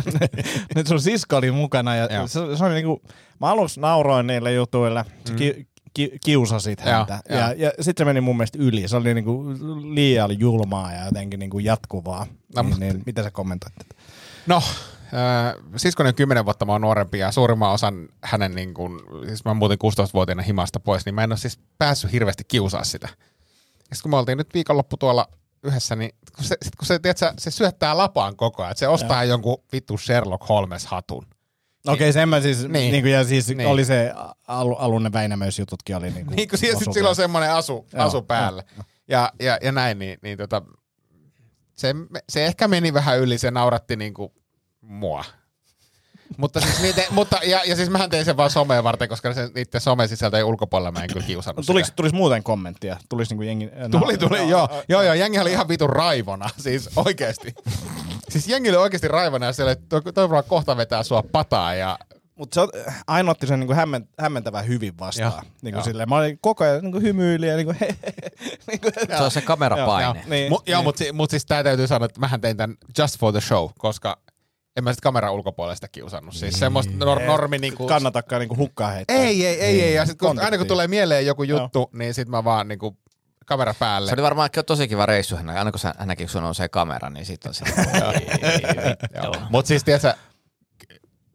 nyt 0.74 0.86
sun 0.86 1.00
sisko 1.00 1.36
oli 1.36 1.50
mukana 1.50 1.96
ja 1.96 2.08
Joo. 2.14 2.26
se, 2.26 2.40
se 2.56 2.64
oli 2.64 2.74
niinku, 2.74 3.02
mä 3.40 3.46
aluksi 3.46 3.80
nauroin 3.80 4.26
niille 4.26 4.52
jutuille, 4.52 5.04
sä 5.28 5.34
ki, 5.34 5.66
ki, 5.94 6.12
kiusasit 6.24 6.80
häntä 6.80 7.20
joo. 7.28 7.40
ja, 7.40 7.52
ja 7.52 7.70
sitten 7.80 8.00
se 8.00 8.04
meni 8.04 8.20
mun 8.20 8.36
mielestä 8.36 8.58
yli, 8.60 8.88
se 8.88 8.96
oli 8.96 9.14
niinku 9.14 9.44
liian 9.94 10.40
julmaa 10.40 10.92
ja 10.92 11.04
jotenkin 11.04 11.40
niinku 11.40 11.58
jatkuvaa. 11.58 12.26
No, 12.56 12.62
niin, 12.62 12.66
mutta- 12.68 12.84
niin, 12.84 13.02
mitä 13.06 13.22
sä 13.22 13.30
kommentoit? 13.30 13.74
tätä? 13.74 13.94
No, 14.46 14.62
äh, 15.14 15.54
siskoni 15.76 16.08
on 16.08 16.14
10 16.14 16.44
vuotta 16.44 16.64
mua 16.64 16.78
nuorempi 16.78 17.18
ja 17.18 17.32
suurimman 17.32 17.72
osan 17.72 18.08
hänen, 18.24 18.54
niin 18.54 18.74
kuin, 18.74 19.00
siis 19.26 19.44
mä 19.44 19.54
muutin 19.54 19.78
16-vuotiaana 19.84 20.42
himasta 20.42 20.80
pois, 20.80 21.04
niin 21.06 21.14
mä 21.14 21.24
en 21.24 21.32
ole 21.32 21.38
siis 21.38 21.58
päässyt 21.78 22.12
hirveästi 22.12 22.44
kiusaa 22.48 22.84
sitä. 22.84 23.08
Ja 23.90 23.96
sitten 23.96 24.02
kun 24.02 24.10
me 24.10 24.16
oltiin 24.16 24.38
nyt 24.38 24.54
viikonloppu 24.54 24.96
tuolla 24.96 25.28
yhdessä, 25.64 25.96
niin 25.96 26.10
kun 26.36 26.44
se, 26.44 26.56
sit 26.62 26.76
kun 26.76 26.86
se, 26.86 26.98
tiedätkö, 26.98 27.32
se 27.38 27.50
syöttää 27.50 27.96
lapaan 27.96 28.36
koko 28.36 28.62
ajan, 28.62 28.70
että 28.70 28.78
se 28.78 28.88
ostaa 28.88 29.24
jonkun 29.24 29.58
vittu 29.72 29.98
Sherlock 29.98 30.44
Holmes-hatun. 30.48 31.26
Okei, 31.86 31.94
okay, 31.94 32.12
sen 32.12 32.28
mä 32.28 32.40
siis, 32.40 32.58
Niin. 32.62 32.72
niin. 32.72 32.92
Niin 32.92 33.02
kuin, 33.02 33.12
ja 33.12 33.24
siis 33.24 33.48
Niin. 33.48 33.58
niin. 33.58 33.68
oli 33.68 33.84
se 33.84 34.12
al, 34.48 34.74
alun 34.78 35.02
ne 35.02 35.12
Väinämöisjututkin 35.12 35.96
oli 35.96 36.10
niin 36.10 36.26
kuin 36.26 36.36
Niin 36.36 36.48
kun 36.48 36.58
siellä, 36.58 36.78
sit 36.78 36.88
osuvia. 36.88 36.94
sillä 36.94 37.08
on 37.08 37.16
semmoinen 37.16 37.52
asu, 37.52 37.86
Joo, 37.92 38.04
asu 38.04 38.22
päällä. 38.22 38.62
Ja, 39.08 39.32
ja, 39.40 39.58
ja 39.62 39.72
näin, 39.72 39.98
niin, 39.98 40.18
niin 40.22 40.38
tota, 40.38 40.62
se, 41.74 41.94
se 42.28 42.46
ehkä 42.46 42.68
meni 42.68 42.94
vähän 42.94 43.18
yli, 43.18 43.38
se 43.38 43.50
nauratti 43.50 43.96
niin 43.96 44.14
kuin 44.14 44.32
mua. 44.88 45.24
Mutta 46.36 46.60
siis 46.60 46.82
niitä, 46.82 47.02
mutta, 47.10 47.40
ja, 47.44 47.60
ja 47.66 47.76
siis 47.76 47.90
mähän 47.90 48.10
tein 48.10 48.24
sen 48.24 48.36
vaan 48.36 48.50
someen 48.50 48.84
varten, 48.84 49.08
koska 49.08 49.34
se, 49.34 49.50
niiden 49.54 49.80
somesisältöjen 49.80 50.46
ulkopuolella 50.46 50.92
mä 50.92 51.02
en 51.02 51.08
kyllä 51.12 51.26
kiusannut 51.26 51.66
Tuliko, 51.66 51.84
sitä. 51.86 51.96
tulis 51.96 52.12
muuten 52.12 52.42
kommenttia? 52.42 52.96
Tulis 53.08 53.30
niinku 53.30 53.42
jengi... 53.42 53.70
Tuli, 53.90 54.18
tuli, 54.18 54.48
joo, 54.48 54.68
joo, 54.88 55.02
joo, 55.02 55.14
jengi 55.14 55.38
oli 55.38 55.52
ihan 55.52 55.68
vitun 55.68 55.90
raivona, 55.90 56.50
siis 56.58 56.90
oikeesti. 56.96 57.54
Siis 58.28 58.48
jengi 58.48 58.68
oli 58.68 58.76
oikeesti 58.76 59.08
raivona 59.08 59.46
ja 59.46 59.52
siellä, 59.52 59.72
että 59.72 59.84
toi, 59.88 60.02
toi 60.12 60.28
varmaan 60.28 60.44
kohta 60.48 60.76
vetää 60.76 61.02
sua 61.02 61.22
pataa 61.32 61.74
ja 61.74 61.98
Mutta 62.34 62.54
se 62.54 62.82
aina 63.06 63.30
otti 63.30 63.46
sen 63.46 63.60
niinku 63.60 63.74
hämmen, 63.74 64.08
hämmentävän 64.20 64.66
hyvin 64.68 64.98
vastaan. 64.98 65.32
Joo, 65.32 65.42
Niinku 65.62 65.78
joo. 65.78 65.84
silleen, 65.84 66.08
mä 66.08 66.16
olin 66.16 66.38
koko 66.40 66.64
ajan 66.64 66.80
niinku 66.82 67.00
hymyilin 67.00 67.48
ja 67.48 67.56
niinku 67.56 67.74
he, 67.80 67.86
he, 67.86 68.12
he, 68.22 68.30
niinku, 68.66 68.88
Se 69.16 69.22
on 69.22 69.30
se 69.30 69.40
kamerapaine. 69.40 70.24
niin, 70.26 70.52
Mu- 70.52 70.62
joo, 70.66 70.78
niin. 70.78 70.84
mutta 70.84 71.04
mut 71.12 71.30
siis 71.30 71.46
tää 71.46 71.64
täytyy 71.64 71.86
sanoa, 71.86 72.06
että 72.06 72.20
mähän 72.20 72.40
tein 72.40 72.56
tän 72.56 72.74
just 72.98 73.18
for 73.18 73.32
the 73.32 73.40
show, 73.40 73.68
koska 73.78 74.18
en 74.78 74.84
mä 74.84 74.92
sit 74.92 75.00
kameran 75.00 75.32
ulkopuolella 75.32 75.74
sitä 75.74 75.88
kiusannut. 75.88 76.34
Siis 76.34 76.58
semmoista 76.58 76.92
nor- 76.92 77.22
normi 77.26 77.58
niinku... 77.58 77.86
Kannatakaan 77.86 78.40
niinku 78.40 78.56
hukkaa 78.56 78.90
heittää. 78.90 79.16
Ei, 79.16 79.46
ei, 79.46 79.60
ei, 79.60 79.82
ei. 79.82 79.94
Ja 79.94 80.06
sit 80.06 80.18
kun, 80.18 80.38
aina 80.40 80.58
kun 80.58 80.66
tulee 80.66 80.88
mieleen 80.88 81.26
joku 81.26 81.42
juttu, 81.42 81.90
niin 81.92 82.14
sit 82.14 82.28
mä 82.28 82.44
vaan 82.44 82.68
niinku 82.68 82.96
kamera 83.46 83.74
päälle. 83.74 84.08
Se 84.08 84.14
oli 84.14 84.22
varmaan 84.22 84.50
tosi 84.66 84.88
kiva 84.88 85.06
reissu 85.06 85.36
hän, 85.36 85.50
aina 85.50 85.70
kun 85.70 85.80
sä, 85.80 85.94
hän 85.98 86.08
näki, 86.08 86.22
kun 86.24 86.30
sun 86.30 86.42
nousee 86.42 86.68
kamera, 86.68 87.10
niin 87.10 87.26
sit 87.26 87.46
on 87.46 87.54
se. 87.54 87.64
Mut 89.50 89.66
siis 89.66 89.84
tiedätkö, 89.84 90.14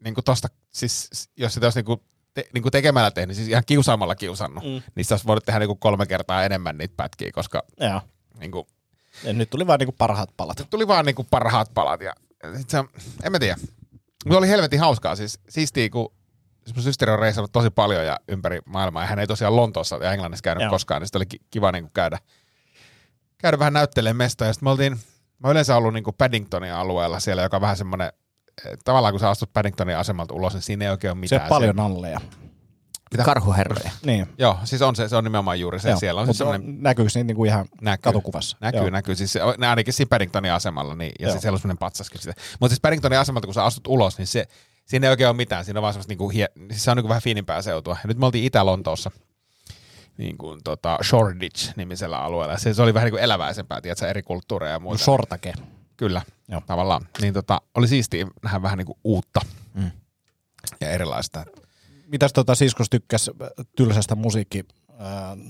niinku 0.04 0.22
tosta, 0.22 0.48
siis 0.70 1.10
jos 1.36 1.54
sitä 1.54 1.66
olisi 1.66 1.78
niinku, 1.78 2.04
te, 2.34 2.44
niinku 2.54 2.70
tekemällä 2.70 3.10
tehnyt, 3.10 3.36
siis 3.36 3.48
ihan 3.48 3.62
kiusaamalla 3.66 4.14
kiusannut, 4.14 4.64
mm. 4.64 4.82
niin 4.94 5.04
sitä 5.04 5.14
olisi 5.14 5.26
voinut 5.26 5.44
tehdä 5.44 5.58
niinku 5.58 5.76
kolme 5.76 6.06
kertaa 6.06 6.44
enemmän 6.44 6.78
niitä 6.78 6.94
pätkiä, 6.96 7.30
koska 7.34 7.62
Joo. 7.80 8.00
niinku, 8.38 8.66
Ja 9.24 9.32
nyt 9.32 9.50
tuli 9.50 9.66
vaan 9.66 9.78
niinku 9.78 9.94
parhaat 9.98 10.30
palat. 10.36 10.66
tuli 10.70 10.88
vaan 10.88 11.04
niinku 11.04 11.26
parhaat 11.30 11.70
palat 11.74 12.00
ja 12.00 12.12
se, 12.68 12.78
en 13.22 13.32
mä 13.32 13.38
tiedä. 13.38 13.56
Mutta 14.24 14.38
oli 14.38 14.48
helvetin 14.48 14.80
hauskaa, 14.80 15.16
siis 15.16 15.38
siistiä, 15.48 15.90
kun 15.90 16.12
siis 16.64 16.76
mun 16.76 16.82
systeri 16.82 17.12
on 17.12 17.18
reissannut 17.18 17.52
tosi 17.52 17.70
paljon 17.70 18.06
ja 18.06 18.20
ympäri 18.28 18.60
maailmaa, 18.66 19.02
ja 19.02 19.06
hän 19.06 19.18
ei 19.18 19.26
tosiaan 19.26 19.56
Lontoossa 19.56 19.96
ja 19.96 20.12
Englannissa 20.12 20.42
käynyt 20.42 20.62
Joo. 20.62 20.70
koskaan, 20.70 21.02
niin 21.02 21.08
oli 21.14 21.26
ki- 21.26 21.40
kiva 21.50 21.72
niinku 21.72 21.90
käydä, 21.94 22.18
käydä 23.38 23.58
vähän 23.58 23.72
näyttelemään 23.72 24.16
mestoja. 24.16 24.52
Sitten 24.52 24.66
me 24.66 24.70
oltiin, 24.70 24.98
mä 25.38 25.50
yleensä 25.50 25.76
ollut 25.76 25.94
niinku 25.94 26.12
Paddingtonin 26.12 26.72
alueella 26.72 27.20
siellä, 27.20 27.42
joka 27.42 27.56
on 27.56 27.60
vähän 27.60 27.76
semmoinen, 27.76 28.12
tavallaan 28.84 29.12
kun 29.12 29.20
sä 29.20 29.30
astut 29.30 29.52
Paddingtonin 29.52 29.96
asemalta 29.96 30.34
ulos, 30.34 30.52
niin 30.54 30.62
siinä 30.62 30.84
ei 30.84 30.90
oikein 30.90 31.10
ole 31.12 31.16
Se 31.16 31.20
mitään. 31.20 31.42
on 31.42 31.48
paljon 31.48 31.76
nalleja. 31.76 32.20
Mitä? 33.12 33.24
Karhuherroja. 33.24 33.90
Niin. 34.06 34.26
Joo, 34.38 34.58
siis 34.64 34.82
on 34.82 34.96
se, 34.96 35.08
se 35.08 35.16
on 35.16 35.24
nimenomaan 35.24 35.60
juuri 35.60 35.80
se. 35.80 35.88
Joo. 35.88 35.98
Siellä 35.98 36.20
on 36.20 36.26
siis 36.26 36.38
semmoinen 36.38 36.82
Näkyykö 36.82 37.10
se 37.10 37.24
niinku 37.24 37.44
ihan 37.44 37.66
Näkyy. 37.80 38.02
katukuvassa? 38.02 38.56
Näkyy, 38.60 38.80
Joo. 38.80 38.90
näkyy. 38.90 39.14
Siis 39.16 39.34
ne 39.58 39.66
ainakin 39.68 39.94
siinä 39.94 40.08
Paddingtonin 40.08 40.52
asemalla, 40.52 40.94
niin, 40.94 41.12
ja 41.20 41.26
Joo. 41.26 41.32
siis 41.32 41.42
siellä 41.42 41.56
on 41.56 41.60
semmoinen 41.60 41.78
patsaskin 41.78 42.20
sitä. 42.20 42.34
Mutta 42.60 42.72
siis 42.72 42.80
Paddingtonin 42.80 43.18
asemalta, 43.18 43.46
kun 43.46 43.54
sä 43.54 43.64
astut 43.64 43.86
ulos, 43.86 44.18
niin 44.18 44.26
se, 44.26 44.46
siinä 44.86 45.06
ei 45.06 45.10
oikein 45.10 45.28
ole 45.28 45.36
mitään. 45.36 45.64
Siinä 45.64 45.78
on 45.78 45.82
vaan 45.82 45.94
semmoista 45.94 46.10
niinku, 46.10 46.28
hie, 46.28 46.48
siis 46.70 46.84
se 46.84 46.90
on 46.90 46.96
niinku 46.96 47.08
vähän 47.08 47.22
fiinimpää 47.22 47.62
seutua. 47.62 47.96
Ja 48.04 48.08
nyt 48.08 48.18
me 48.18 48.26
oltiin 48.26 48.44
Itä-Lontoossa, 48.44 49.10
niin 50.18 50.38
kuin 50.38 50.60
tota 50.64 50.98
Shoreditch-nimisellä 51.04 52.18
alueella. 52.18 52.52
Ja 52.54 52.58
se, 52.58 52.74
se 52.74 52.82
oli 52.82 52.94
vähän 52.94 53.04
niin 53.06 53.12
kuin 53.12 53.22
eläväisempää, 53.22 53.80
tiedätkö, 53.80 54.08
eri 54.08 54.22
kulttuureja 54.22 54.72
ja 54.72 54.80
muuta. 54.80 55.04
Sortake. 55.04 55.52
Kyllä, 55.96 56.22
Joo. 56.48 56.62
tavallaan. 56.66 57.06
Niin 57.20 57.34
tota, 57.34 57.60
oli 57.74 57.88
siistiä 57.88 58.26
nähdä 58.42 58.62
vähän 58.62 58.78
niin 58.78 58.86
kuin 58.86 58.98
uutta 59.04 59.40
Mm. 59.74 59.90
ja 60.80 60.90
erilaista. 60.90 61.44
Mitäs 62.06 62.32
tota 62.32 62.54
siskos 62.54 62.90
tykkäs 62.90 63.30
tylsästä 63.76 64.14
musiikki, 64.14 64.64
äh, 64.90 64.98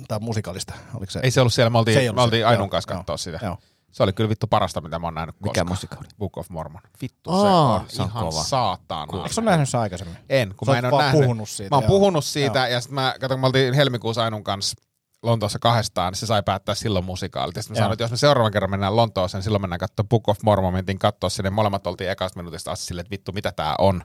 tai 0.08 0.18
musikalista? 0.20 0.74
Oliko 0.94 1.10
se? 1.10 1.20
Ei 1.22 1.30
se 1.30 1.40
ollut 1.40 1.52
siellä, 1.54 1.70
me 1.70 1.74
Se 1.74 1.78
oltiin, 1.78 1.98
ollut 1.98 2.14
me 2.16 2.22
oltiin 2.22 2.40
se. 2.42 2.46
Ainun 2.46 2.60
Joo, 2.64 2.68
kanssa 2.68 2.92
joo, 2.92 2.98
katsoa 2.98 3.16
sitä. 3.16 3.38
Joo. 3.42 3.58
Se 3.92 4.02
oli 4.02 4.12
kyllä 4.12 4.30
vittu 4.30 4.46
parasta, 4.46 4.80
mitä 4.80 4.98
mä 4.98 5.06
oon 5.06 5.14
nähnyt 5.14 5.34
Mikä 5.40 5.48
koskaan. 5.50 5.68
musikaali? 5.68 6.08
Book 6.18 6.38
of 6.38 6.50
Mormon. 6.50 6.82
Vittu, 7.02 7.30
Aa, 7.30 7.78
se 7.78 7.82
on 7.82 7.88
se 7.88 8.02
on 8.02 8.08
ihan 8.08 8.24
kova. 8.24 8.42
saatana. 8.42 9.22
Eikö 9.22 9.32
sä 9.34 9.40
nähnyt 9.40 9.68
sitä 9.68 9.80
aikaisemmin? 9.80 10.16
En, 10.28 10.54
kun 10.56 10.66
Sä 10.66 10.72
mä 10.72 10.78
en 10.78 10.94
ole 10.94 11.02
nähnyt. 11.02 11.22
puhunut 11.22 11.48
siitä, 11.48 11.70
Mä 11.70 11.76
oon 11.76 11.82
joo. 11.84 11.88
puhunut 11.88 12.24
siitä, 12.24 12.68
ja 12.68 12.80
sitten 12.80 12.94
mä, 12.94 13.14
kato, 13.20 13.34
kun 13.34 13.40
me 13.40 13.46
oltiin 13.46 13.74
helmikuussa 13.74 14.24
Ainun 14.24 14.44
kanssa 14.44 14.76
Lontoossa 15.22 15.58
kahdestaan, 15.58 16.12
niin 16.12 16.18
se 16.20 16.26
sai 16.26 16.42
päättää 16.42 16.74
silloin 16.74 17.04
musikaalit. 17.04 17.56
Ja 17.56 17.62
sitten 17.62 17.74
mä 17.74 17.78
Joo. 17.78 17.84
sanoin, 17.84 17.92
että 17.92 18.04
jos 18.04 18.10
me 18.10 18.16
seuraavan 18.16 18.52
kerran 18.52 18.70
mennään 18.70 18.96
Lontooseen, 18.96 19.38
niin 19.38 19.44
silloin 19.44 19.62
mennään 19.62 19.78
katsoa 19.78 20.04
Book 20.04 20.28
of 20.28 20.38
Mormon, 20.42 20.72
mentiin 20.72 20.98
katsoa 20.98 21.30
sinne, 21.30 21.50
molemmat 21.50 21.86
oltiin 21.86 22.10
ekasta 22.10 22.38
minuutista 22.38 22.72
asti 22.72 22.84
silleen, 22.86 23.02
että 23.04 23.10
vittu, 23.10 23.32
mitä 23.32 23.52
tää 23.52 23.74
on. 23.78 24.02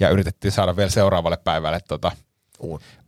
Ja 0.00 0.10
yritettiin 0.10 0.52
saada 0.52 0.76
vielä 0.76 0.90
seuraavalle 0.90 1.36
päivälle 1.36 1.80
tota, 1.88 2.12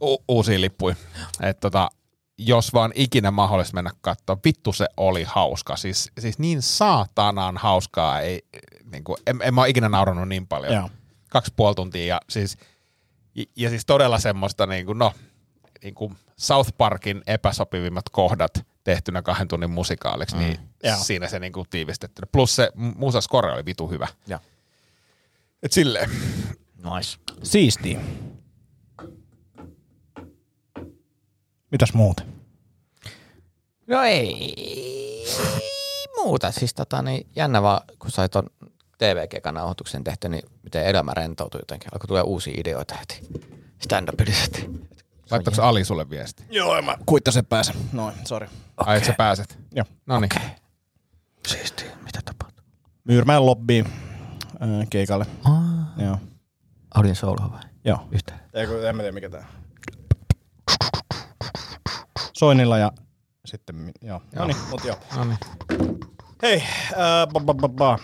u- 0.03 0.25
uusia 0.29 0.61
lippuja. 0.61 0.97
Et 1.43 1.61
tota, 1.61 1.91
jos 2.39 2.75
vaan 2.75 2.93
ikinä 2.95 3.31
mahdollista 3.31 3.75
mennä 3.75 3.91
katsoa. 4.01 4.39
Vittu 4.45 4.73
se 4.73 4.87
oli 4.97 5.25
hauska. 5.25 5.77
Siis, 5.77 6.11
siis 6.19 6.39
niin 6.39 6.63
saatanan 6.63 7.57
hauskaa. 7.57 8.21
Ei, 8.21 8.43
niin 8.93 9.05
kuin, 9.05 9.17
en, 9.27 9.39
en 9.43 9.55
mä 9.55 9.61
ole 9.61 9.69
ikinä 9.69 9.89
naurannut 9.89 10.29
niin 10.29 10.47
paljon. 10.47 10.75
Joo. 10.75 10.91
Kaksi 11.31 11.53
puoli 11.57 11.75
tuntia 11.75 12.07
ja 12.07 12.21
siis, 12.31 12.57
ja, 13.35 13.45
ja 13.57 13.69
siis 13.69 13.87
todella 13.87 14.19
semmoista 14.19 14.67
niin 14.67 14.87
kuin, 14.87 14.99
no, 14.99 15.13
niin 15.83 15.95
kuin 15.95 16.17
South 16.37 16.71
Parkin 16.79 17.23
epäsopivimmat 17.27 18.09
kohdat 18.13 18.67
tehtynä 18.85 19.23
kahden 19.23 19.49
tunnin 19.49 19.71
musikaaliksi, 19.71 20.37
mm. 20.37 20.43
niin 20.43 20.59
Joo. 20.85 20.97
siinä 20.97 21.29
se 21.29 21.39
niin 21.39 21.53
kuin 21.53 21.69
tiivistettynä. 21.71 22.29
Plus 22.33 22.57
se 22.57 22.71
musa 22.75 23.21
score 23.21 23.53
oli 23.53 23.65
vitu 23.65 23.89
hyvä. 23.89 24.09
Joo. 24.27 24.41
Et 25.63 25.73
silleen. 25.73 26.11
Nice. 26.95 27.19
Siistiä. 27.43 28.01
Mitäs 31.71 31.95
muuta? 31.95 32.23
No 33.87 34.03
ei 34.03 34.55
muuta. 36.17 36.53
Siis 36.53 36.75
tota, 36.75 37.03
niin 37.03 37.27
jännä 37.37 37.63
vaan, 37.63 37.81
kun 37.99 38.11
sait 38.11 38.31
ton 38.33 38.47
TV-kekan 38.99 39.55
nauhoituksen 39.55 40.05
tehty, 40.05 40.29
niin 40.29 40.43
miten 40.63 40.87
elämä 40.87 41.15
rentoutui 41.15 41.61
jotenkin. 41.61 41.89
Alkoi 41.95 42.09
tulee 42.09 42.23
uusia 42.23 42.55
ideoita 42.57 42.95
heti 42.95 43.21
stand-upillisesti. 43.79 44.71
Laittaako 45.31 45.63
Ali 45.63 45.85
sulle 45.85 46.11
viesti? 46.11 46.45
Joo, 46.51 46.83
mä 46.83 46.97
kuittasen 47.07 47.47
pääsen. 47.47 47.77
Noin, 47.93 48.15
sori. 48.25 48.47
Okay. 48.47 48.93
Ai, 48.93 48.99
et 48.99 49.05
sä 49.05 49.13
pääset? 49.19 49.59
Joo. 49.75 49.85
No 50.07 50.21
niin. 50.21 50.31
Okei. 50.37 50.51
Siistiä. 51.49 51.91
Mitä 52.05 52.21
tapahtuu? 52.25 52.65
Myyrmäen 53.05 53.47
lobbiin 53.47 53.87
ää, 54.61 54.69
keikalle. 54.91 55.27
Ah. 55.45 56.05
Joo. 56.05 56.19
Olin 56.97 57.17
solo 57.17 57.51
vai? 57.53 57.61
Joo. 57.85 58.09
Yhtään. 58.13 58.41
Eikö, 58.55 58.89
en 58.89 58.97
mä 58.97 59.03
tiedä 59.03 59.15
mikä 59.15 59.31
tää 59.31 59.47
Soinilla 62.33 62.79
ja 62.79 62.93
sitten, 63.47 63.93
joo. 64.03 64.23
No 64.35 64.47
niin, 64.47 64.57
mut 64.71 64.85
joo. 64.85 64.97
No 65.17 65.25
niin. 65.25 65.39
Hei, 66.43 66.63
ää, 66.97 67.27
ba, 67.27 67.41
ba, 67.41 67.55
ba, 67.55 67.69
ba. 67.69 67.99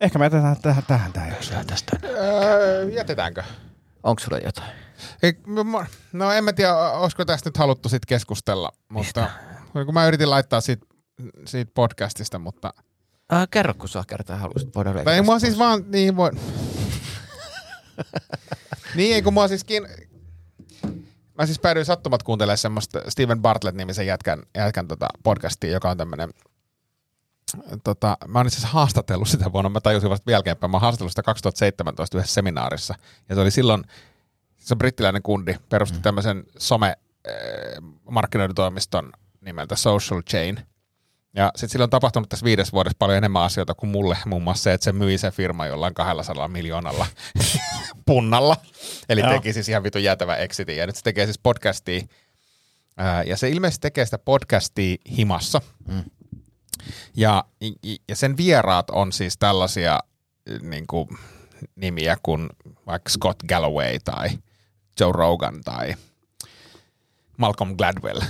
Ehkä 0.00 0.18
me 0.18 0.24
jätetään 0.24 0.56
tähän, 0.62 0.84
tähän 0.86 1.12
tää 1.12 1.28
jakso. 1.28 1.54
tästä. 1.66 1.96
Öö, 2.04 2.90
jätetäänkö? 2.90 3.42
Onko 4.02 4.20
sulla 4.20 4.38
jotain? 4.38 4.72
Ei, 5.22 5.32
no 6.12 6.30
en 6.32 6.44
mä 6.44 6.52
tiedä, 6.52 6.74
olisiko 6.76 7.24
tästä 7.24 7.48
nyt 7.48 7.56
haluttu 7.56 7.88
sit 7.88 8.06
keskustella, 8.06 8.70
mutta 8.88 9.30
kun 9.72 9.94
mä 9.94 10.06
yritin 10.06 10.30
laittaa 10.30 10.60
siitä, 10.60 10.86
siitä 11.46 11.72
podcastista, 11.74 12.38
mutta 12.38 12.74
Äh, 13.32 13.48
kerro, 13.50 13.74
kun 13.74 13.88
sä 13.88 14.04
kertaa 14.06 14.36
haluaisit. 14.36 14.74
Voidaan 14.74 14.96
tai 14.96 15.04
leikata 15.04 15.24
mua 15.24 15.38
sitä 15.38 15.48
siis 15.48 15.58
vaan, 15.58 15.84
niin 15.88 16.16
voi... 16.16 16.30
niin, 18.96 19.14
ei 19.14 19.22
kun 19.22 19.34
mua 19.34 19.48
siis 19.48 19.64
kiin... 19.64 19.88
Mä 21.38 21.46
siis 21.46 21.58
päädyin 21.58 21.86
sattumat 21.86 22.22
kuuntelemaan 22.22 22.58
semmoista 22.58 23.10
Steven 23.10 23.42
Bartlett-nimisen 23.42 24.06
jätkän, 24.06 24.42
jätkän 24.54 24.88
tota 24.88 25.08
podcastia, 25.22 25.70
joka 25.70 25.90
on 25.90 25.96
tämmönen 25.96 26.30
Tota, 27.84 28.16
mä 28.28 28.38
oon 28.38 28.46
itse 28.46 28.58
asiassa 28.58 28.74
haastatellut 28.74 29.28
sitä 29.28 29.52
vuonna, 29.52 29.68
mä 29.68 29.80
tajusin 29.80 30.10
vasta 30.10 30.30
jälkeenpäin, 30.30 30.70
mä 30.70 30.74
oon 30.74 30.82
haastatellut 30.82 31.12
sitä 31.12 31.22
2017 31.22 32.18
yhdessä 32.18 32.34
seminaarissa, 32.34 32.94
ja 33.28 33.34
se 33.34 33.40
oli 33.40 33.50
silloin, 33.50 33.84
se 34.58 34.74
on 34.74 34.78
brittiläinen 34.78 35.22
kundi, 35.22 35.56
perusti 35.68 35.96
mm. 35.96 36.02
tämmöisen 36.02 36.44
some 36.58 36.86
äh, 36.86 37.34
markkinointitoimiston 38.10 39.12
nimeltä 39.40 39.76
Social 39.76 40.22
Chain, 40.22 40.60
ja 41.34 41.50
sitten 41.54 41.68
sillä 41.68 41.82
on 41.82 41.90
tapahtunut 41.90 42.28
tässä 42.28 42.44
viides 42.44 42.72
vuodessa 42.72 42.96
paljon 42.98 43.18
enemmän 43.18 43.42
asioita 43.42 43.74
kuin 43.74 43.90
mulle, 43.90 44.18
muun 44.26 44.42
muassa 44.42 44.62
se, 44.62 44.72
että 44.72 44.84
se 44.84 44.92
myi 44.92 45.18
se 45.18 45.30
firma 45.30 45.66
jollain 45.66 45.94
200 45.94 46.48
miljoonalla 46.48 47.06
punnalla. 48.06 48.56
Eli 49.08 49.20
Joo. 49.20 49.30
teki 49.30 49.52
siis 49.52 49.68
ihan 49.68 49.82
vitun 49.82 50.02
jäätävä 50.02 50.36
exitin. 50.36 50.76
Ja 50.76 50.86
nyt 50.86 50.96
se 50.96 51.02
tekee 51.02 51.24
siis 51.24 51.38
podcastia. 51.38 52.02
Ää, 52.96 53.22
ja 53.22 53.36
se 53.36 53.48
ilmeisesti 53.48 53.82
tekee 53.82 54.04
sitä 54.04 54.18
podcastia 54.18 54.96
himassa. 55.16 55.60
Mm. 55.88 56.04
Ja, 57.16 57.44
ja 58.08 58.16
sen 58.16 58.36
vieraat 58.36 58.90
on 58.90 59.12
siis 59.12 59.38
tällaisia 59.38 60.00
niin 60.60 60.86
kuin, 60.86 61.08
nimiä 61.76 62.16
kuin 62.22 62.48
vaikka 62.86 63.10
Scott 63.10 63.42
Galloway 63.48 63.98
tai 64.04 64.28
Joe 65.00 65.12
Rogan 65.12 65.60
tai 65.64 65.94
Malcolm 67.36 67.76
Gladwell, 67.76 68.20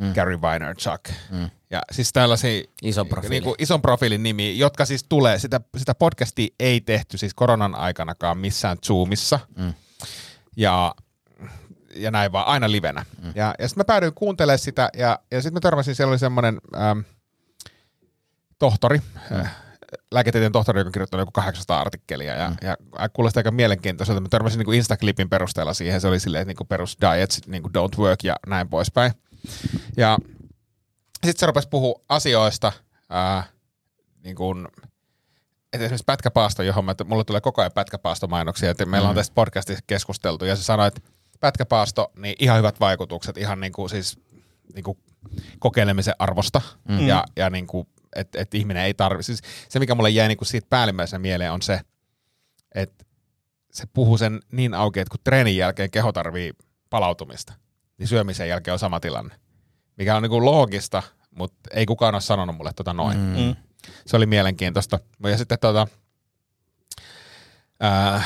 mm. 0.00 0.12
Gary 0.14 0.40
Vaynerchuk. 0.40 1.00
Mm. 1.30 1.50
Ja 1.70 1.82
siis 1.92 2.12
tällaisia 2.12 2.62
Iso 2.82 3.04
profiili. 3.04 3.34
Niin 3.34 3.42
kuin 3.42 3.54
ison 3.58 3.82
profiilin 3.82 4.22
nimi, 4.22 4.58
jotka 4.58 4.84
siis 4.84 5.04
tulee, 5.08 5.38
sitä, 5.38 5.60
sitä 5.76 5.94
podcastia 5.94 6.54
ei 6.60 6.80
tehty 6.80 7.18
siis 7.18 7.34
koronan 7.34 7.74
aikanakaan 7.74 8.38
missään 8.38 8.78
Zoomissa. 8.86 9.40
Mm. 9.56 9.74
Ja, 10.56 10.94
ja 11.96 12.10
näin 12.10 12.32
vaan, 12.32 12.46
aina 12.46 12.70
livenä. 12.70 13.04
Mm. 13.22 13.32
Ja, 13.34 13.54
ja 13.58 13.68
sitten 13.68 13.80
mä 13.80 13.84
päädyin 13.84 14.14
kuuntelemaan 14.14 14.58
sitä, 14.58 14.88
ja, 14.96 15.18
ja 15.30 15.42
sitten 15.42 15.54
mä 15.54 15.60
törmäsin, 15.60 15.94
siellä 15.94 16.10
oli 16.10 16.18
semmoinen 16.18 16.60
ähm, 16.76 16.98
tohtori, 18.58 18.98
mm. 19.30 19.40
äh, 19.40 19.56
lääketieteen 20.12 20.52
tohtori, 20.52 20.80
joka 20.80 20.90
kirjoitti 20.90 21.16
joku 21.16 21.32
800 21.32 21.80
artikkelia, 21.80 22.34
ja, 22.34 22.48
mm. 22.48 22.56
ja 22.62 22.76
kuulosti 23.12 23.38
aika 23.38 23.50
mielenkiintoiselta. 23.50 24.20
Mä 24.20 24.28
törmäsin 24.28 24.58
niin 24.58 24.74
Instaklipin 24.74 25.30
perusteella 25.30 25.74
siihen, 25.74 26.00
se 26.00 26.08
oli 26.08 26.20
silleen, 26.20 26.42
että 26.42 26.50
niin 26.50 26.56
kuin 26.56 26.68
perus 26.68 26.98
diets, 27.00 27.40
niin 27.46 27.62
kuin 27.62 27.72
don't 27.72 27.98
work 27.98 28.24
ja 28.24 28.36
näin 28.46 28.68
poispäin. 28.68 29.12
Ja 29.96 30.18
sitten 31.12 31.40
se 31.40 31.46
rupesi 31.46 31.68
puhua 31.68 32.00
asioista, 32.08 32.72
ää, 33.10 33.44
niin 34.24 34.36
kuin, 34.36 34.68
että 35.72 35.84
esimerkiksi 35.84 36.04
pätkäpaasto, 36.04 36.62
johon 36.62 36.84
mä, 36.84 36.94
mulle 37.04 37.24
tulee 37.24 37.40
koko 37.40 37.60
ajan 37.60 37.72
pätkäpaastomainoksia, 37.74 38.70
että 38.70 38.86
meillä 38.86 39.08
on 39.08 39.14
tästä 39.14 39.34
podcastissa 39.34 39.84
keskusteltu, 39.86 40.44
ja 40.44 40.56
se 40.56 40.62
sanoi, 40.62 40.88
että 40.88 41.00
pätkäpaasto, 41.40 42.12
niin 42.16 42.36
ihan 42.38 42.58
hyvät 42.58 42.80
vaikutukset, 42.80 43.36
ihan 43.36 43.60
niin 43.60 43.72
kuin 43.72 43.90
siis 43.90 44.18
niin 44.74 44.84
kuin 44.84 44.98
kokeilemisen 45.58 46.14
arvosta, 46.18 46.60
mm. 46.88 47.06
ja, 47.06 47.24
ja 47.36 47.50
niin 47.50 47.66
kuin, 47.66 47.88
että 48.16 48.40
et 48.40 48.54
ihminen 48.54 48.82
ei 48.82 48.94
tarvi, 48.94 49.22
siis 49.22 49.40
se 49.68 49.78
mikä 49.78 49.94
mulle 49.94 50.10
jäi 50.10 50.28
niin 50.28 50.38
kuin 50.38 50.48
siitä 50.48 50.66
päällimmäisenä 50.70 51.18
mieleen 51.18 51.52
on 51.52 51.62
se, 51.62 51.80
että 52.74 53.04
se 53.72 53.84
puhuu 53.92 54.18
sen 54.18 54.40
niin 54.52 54.74
auki, 54.74 55.00
että 55.00 55.10
kun 55.10 55.20
treenin 55.24 55.56
jälkeen 55.56 55.90
keho 55.90 56.12
tarvii 56.12 56.52
palautumista, 56.90 57.52
niin 57.98 58.08
syömisen 58.08 58.48
jälkeen 58.48 58.72
on 58.72 58.78
sama 58.78 59.00
tilanne. 59.00 59.34
Mikä 59.96 60.16
on 60.16 60.22
niinku 60.22 60.44
loogista, 60.44 61.02
mutta 61.30 61.70
ei 61.72 61.86
kukaan 61.86 62.14
ole 62.14 62.20
sanonut 62.20 62.56
mulle 62.56 62.72
tota 62.76 62.92
noin. 62.92 63.18
Mm. 63.18 63.38
Mm. 63.40 63.56
Se 64.06 64.16
oli 64.16 64.26
mielenkiintoista. 64.26 64.98
Ja 65.22 65.38
sitten 65.38 65.58
tota, 65.58 65.86
ää, 67.80 68.22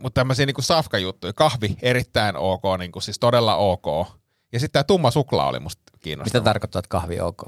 mutta 0.00 0.20
tämmöisiä 0.20 0.46
niinku 0.46 0.62
safkajuttuja. 0.62 1.32
Kahvi 1.32 1.76
erittäin 1.82 2.36
ok, 2.36 2.62
niinku, 2.78 3.00
siis 3.00 3.18
todella 3.18 3.56
ok. 3.56 3.86
Ja 4.52 4.60
sitten 4.60 4.72
tämä 4.72 4.84
tumma 4.84 5.10
suklaa 5.10 5.48
oli 5.48 5.60
musta 5.60 5.82
Mitä 5.92 5.98
kiinnostava. 6.02 6.44
tarkoittaa, 6.44 6.78
että 6.78 6.88
kahvi 6.88 7.20
ok 7.20 7.42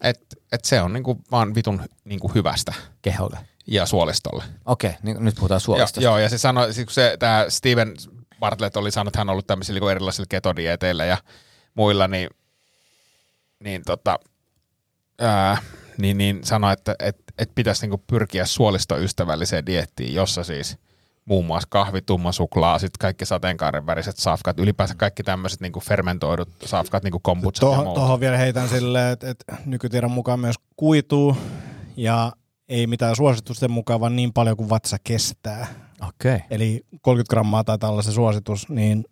Et, 0.00 0.20
et 0.52 0.64
se 0.64 0.80
on 0.82 0.92
niinku 0.92 1.20
vaan 1.30 1.54
vitun 1.54 1.82
niinku 2.04 2.28
hyvästä 2.34 2.72
keholle? 3.02 3.38
ja 3.66 3.86
suolistolle. 3.86 4.44
Okei, 4.64 4.94
niin 5.02 5.24
nyt 5.24 5.34
puhutaan 5.34 5.56
Joo, 5.56 5.60
suolistosta. 5.60 6.00
joo, 6.00 6.18
ja 6.18 6.28
se 6.28 6.38
sanoi, 6.38 6.74
siis 6.74 6.84
kun 6.86 6.92
se, 6.94 7.16
tämä 7.18 7.46
Steven 7.48 7.94
Bartlett 8.40 8.76
oli 8.76 8.88
että 8.88 9.18
hän 9.18 9.28
on 9.28 9.32
ollut 9.32 9.46
tämmöisillä 9.46 9.80
niin 9.80 9.90
erilaisilla 9.90 10.26
ketodieteillä 10.28 11.04
ja 11.04 11.16
muilla, 11.74 12.08
niin, 12.08 12.30
niin, 13.64 13.82
tota, 13.86 14.18
ää, 15.20 15.56
niin, 15.98 16.18
niin 16.18 16.44
sanoi, 16.44 16.72
että 16.72 16.94
et, 16.98 17.16
et 17.38 17.50
pitäisi 17.54 17.82
niinku 17.82 18.04
pyrkiä 18.06 18.46
suolistoystävälliseen 18.46 19.66
diettiin, 19.66 20.14
jossa 20.14 20.44
siis 20.44 20.78
muun 21.24 21.46
muassa 21.46 21.68
kahvi, 21.70 22.02
tumma 22.02 22.32
suklaa, 22.32 22.78
sitten 22.78 22.98
kaikki 22.98 23.26
sateenkaaren 23.26 23.86
väriset 23.86 24.16
safkat, 24.16 24.58
ylipäänsä 24.58 24.94
kaikki 24.94 25.22
tämmöiset 25.22 25.60
niinku 25.60 25.80
fermentoidut 25.80 26.48
safkat, 26.64 27.02
niinku 27.02 27.20
kombucha 27.22 27.56
ja 27.56 27.60
Tuohon, 27.60 27.84
muuta. 27.84 28.00
tuohon 28.00 28.20
vielä 28.20 28.36
heitän 28.36 28.68
silleen, 28.68 29.12
että, 29.12 29.30
että 29.30 29.56
nykytiedon 29.66 30.10
mukaan 30.10 30.40
myös 30.40 30.56
kuituu 30.76 31.36
ja 31.96 32.32
ei 32.68 32.86
mitään 32.86 33.16
suositusten 33.16 33.70
mukaan, 33.70 34.00
vaan 34.00 34.16
niin 34.16 34.32
paljon 34.32 34.56
kuin 34.56 34.70
vatsa 34.70 34.96
kestää. 35.04 35.66
Okei. 36.08 36.38
Eli 36.50 36.86
30 37.00 37.30
grammaa 37.30 37.64
taitaa 37.64 37.90
olla 37.90 38.02
se 38.02 38.12
suositus, 38.12 38.68
niin 38.68 39.04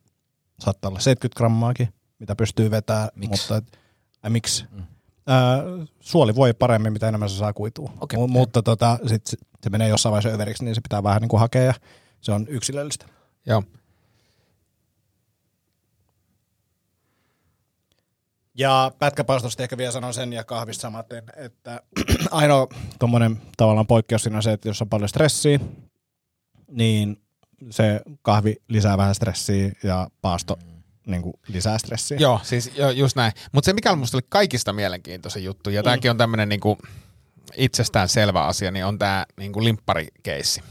saattaa 0.61 0.89
olla 0.89 1.01
70 1.01 1.39
grammaakin, 1.39 1.89
mitä 2.19 2.37
pystyy 2.37 2.71
vetämään. 2.71 3.09
Miksi? 3.15 3.43
Mutta, 3.43 3.57
et, 3.57 3.79
äh, 4.25 4.31
miksi? 4.31 4.65
Mm. 4.71 4.79
Äh, 4.79 5.89
suoli 6.01 6.35
voi 6.35 6.55
paremmin, 6.55 6.93
mitä 6.93 7.09
enemmän 7.09 7.31
se 7.31 7.37
saa 7.37 7.53
kuitua. 7.53 7.93
Okei. 8.01 8.27
M- 8.27 8.31
mutta 8.31 8.63
tota, 8.63 8.99
sit 9.07 9.27
se, 9.27 9.37
se 9.63 9.71
menee 9.71 9.89
jossain 9.89 10.11
vaiheessa 10.11 10.35
överiksi, 10.37 10.65
niin 10.65 10.75
se 10.75 10.81
pitää 10.81 11.03
vähän 11.03 11.23
niin 11.23 11.29
kuin 11.29 11.41
hakea 11.41 11.63
ja 11.63 11.75
se 12.21 12.33
on 12.33 12.47
yksilöllistä. 12.49 13.07
Joo. 13.47 13.63
Ja 18.55 18.93
pätkäpaastosta 18.99 19.63
ehkä 19.63 19.77
vielä 19.77 19.93
sanon 19.93 20.15
sen 20.15 20.33
ja 20.33 20.45
kahvista 20.45 20.83
samaten, 20.83 21.25
että 21.37 21.81
ainoa 22.31 22.67
tuommoinen 22.99 23.43
tavallaan 23.57 23.87
poikkeus 23.87 24.23
siinä 24.23 24.37
on 24.37 24.43
se, 24.43 24.53
että 24.53 24.69
jos 24.69 24.83
on 24.83 24.89
paljon 24.89 25.09
stressiä, 25.09 25.59
niin 26.69 27.23
se 27.71 28.01
kahvi 28.23 28.57
lisää 28.69 28.99
vähän 28.99 29.15
stressiä 29.15 29.73
ja 29.83 30.09
paasto 30.23 30.59
niin 31.07 31.23
kuin 31.23 31.35
lisää 31.49 31.79
stressiä. 31.79 32.19
Joo, 32.21 32.41
siis 32.43 32.73
jo, 32.77 32.91
just 32.91 33.17
näin. 33.17 33.33
Mutta 33.53 33.67
se, 33.67 33.73
mikä 33.73 33.97
musta 33.97 34.17
oli 34.17 34.27
kaikista 34.29 34.73
mielenkiintoisin 34.73 35.45
juttu, 35.45 35.71
ja 35.71 35.83
tämäkin 35.83 36.11
on 36.11 36.17
tämmöinen 36.17 36.49
niinku 36.49 36.79
itsestään 37.57 38.09
selvä 38.09 38.43
asia, 38.47 38.71
niin 38.71 38.85
on 38.85 38.99
tämä 38.99 39.27
niinku 39.37 39.65
limpparikeissi. 39.65 40.63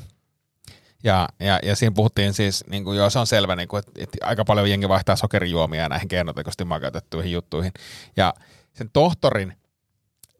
Ja, 1.04 1.30
ja, 1.40 1.60
ja 1.64 1.76
siinä 1.76 1.94
puhuttiin 1.96 2.34
siis, 2.34 2.64
niin 2.70 2.84
kuin, 2.84 2.98
joo 2.98 3.10
se 3.10 3.20
on 3.20 3.28
selvä, 3.28 3.56
niin 3.56 3.68
kuin, 3.68 3.80
että, 3.80 3.92
että 3.98 4.18
aika 4.22 4.46
paljon 4.46 4.70
jengi 4.70 4.90
vaihtaa 4.90 5.16
sokerijuomia 5.16 5.90
näihin 5.90 6.08
keinotekoisesti 6.08 6.66
makeutettuihin 6.66 7.32
juttuihin. 7.32 7.72
Ja 8.18 8.34
sen 8.74 8.90
tohtorin 8.94 9.54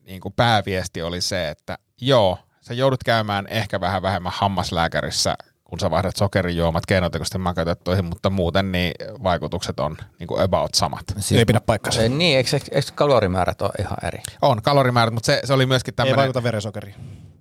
niin 0.06 0.22
kuin 0.22 0.34
pääviesti 0.34 1.02
oli 1.02 1.22
se, 1.22 1.50
että 1.50 1.78
joo, 2.02 2.40
sä 2.68 2.74
joudut 2.74 3.04
käymään 3.04 3.48
ehkä 3.48 3.82
vähän 3.82 4.02
vähemmän 4.02 4.32
hammaslääkärissä, 4.36 5.36
kun 5.64 5.80
sä 5.80 5.92
vaihdat 5.92 6.16
sokerijuomat 6.16 6.86
keinotekoisesti 6.86 7.38
makeutettuihin, 7.38 8.06
mutta 8.06 8.30
muuten 8.30 8.72
niin 8.72 8.92
vaikutukset 9.24 9.80
on 9.80 9.98
niin 10.20 10.28
kuin 10.28 10.42
about 10.42 10.74
samat. 10.74 11.04
Siis, 11.18 11.40
Ei 11.40 11.46
pidä 11.46 11.62
paikkansa. 11.62 12.02
Ei, 12.02 12.10
niin, 12.10 12.38
eikö, 12.38 12.50
eikö 12.72 12.88
kalorimäärät 12.96 13.62
ole 13.62 13.72
ihan 13.80 13.98
eri? 14.04 14.20
On 14.42 14.62
kalorimäärät, 14.62 15.14
mutta 15.14 15.26
se, 15.26 15.42
se 15.44 15.54
oli 15.54 15.66
myöskin 15.66 15.92
Ei 15.92 15.96
tämmöinen... 15.96 16.18
vaikuta 16.18 16.44
verensokeriin. 16.44 16.96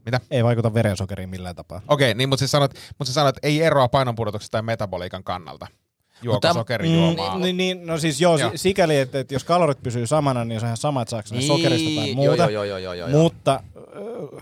Mitä? 0.05 0.21
Ei 0.31 0.45
vaikuta 0.45 0.75
verensokeriin 0.75 1.29
millään 1.29 1.57
tapaa. 1.57 1.81
Okei, 1.89 2.15
niin, 2.15 2.29
mutta 2.29 2.41
sä 2.41 2.47
sanot, 2.47 2.75
mutta 2.99 3.05
sä 3.05 3.13
sanot, 3.13 3.37
että 3.37 3.49
ei 3.49 3.63
eroa 3.63 3.89
painonpudotuksesta 3.89 4.53
tai 4.53 4.63
metaboliikan 4.63 5.25
kannalta. 5.25 5.67
Juoko 6.25 6.37
Mutta- 6.37 6.53
sokerijuomaa? 6.53 7.39
Niin, 7.39 7.57
niin, 7.57 7.87
no 7.87 7.99
siis 7.99 8.21
joo, 8.21 8.39
Joo. 8.39 8.51
sikäli, 8.55 8.99
että, 8.99 9.19
että 9.19 9.35
jos 9.35 9.45
kalorit 9.45 9.83
pysyy 9.83 10.07
samana, 10.07 10.45
niin 10.45 10.61
se 10.61 10.67
on 10.67 10.69
ihan 10.69 10.77
sama, 10.77 11.03
että 11.03 11.11
saako 11.11 11.29
ne 11.31 11.39
Niin, 11.39 11.47
sokerista 11.49 12.01
tai 12.01 12.15
muuta. 12.15 12.37
joo, 12.37 12.49
joo, 12.49 12.65
joo, 12.65 12.79
joo, 12.79 12.95
joo. 12.95 13.09
Mutta 13.23 13.55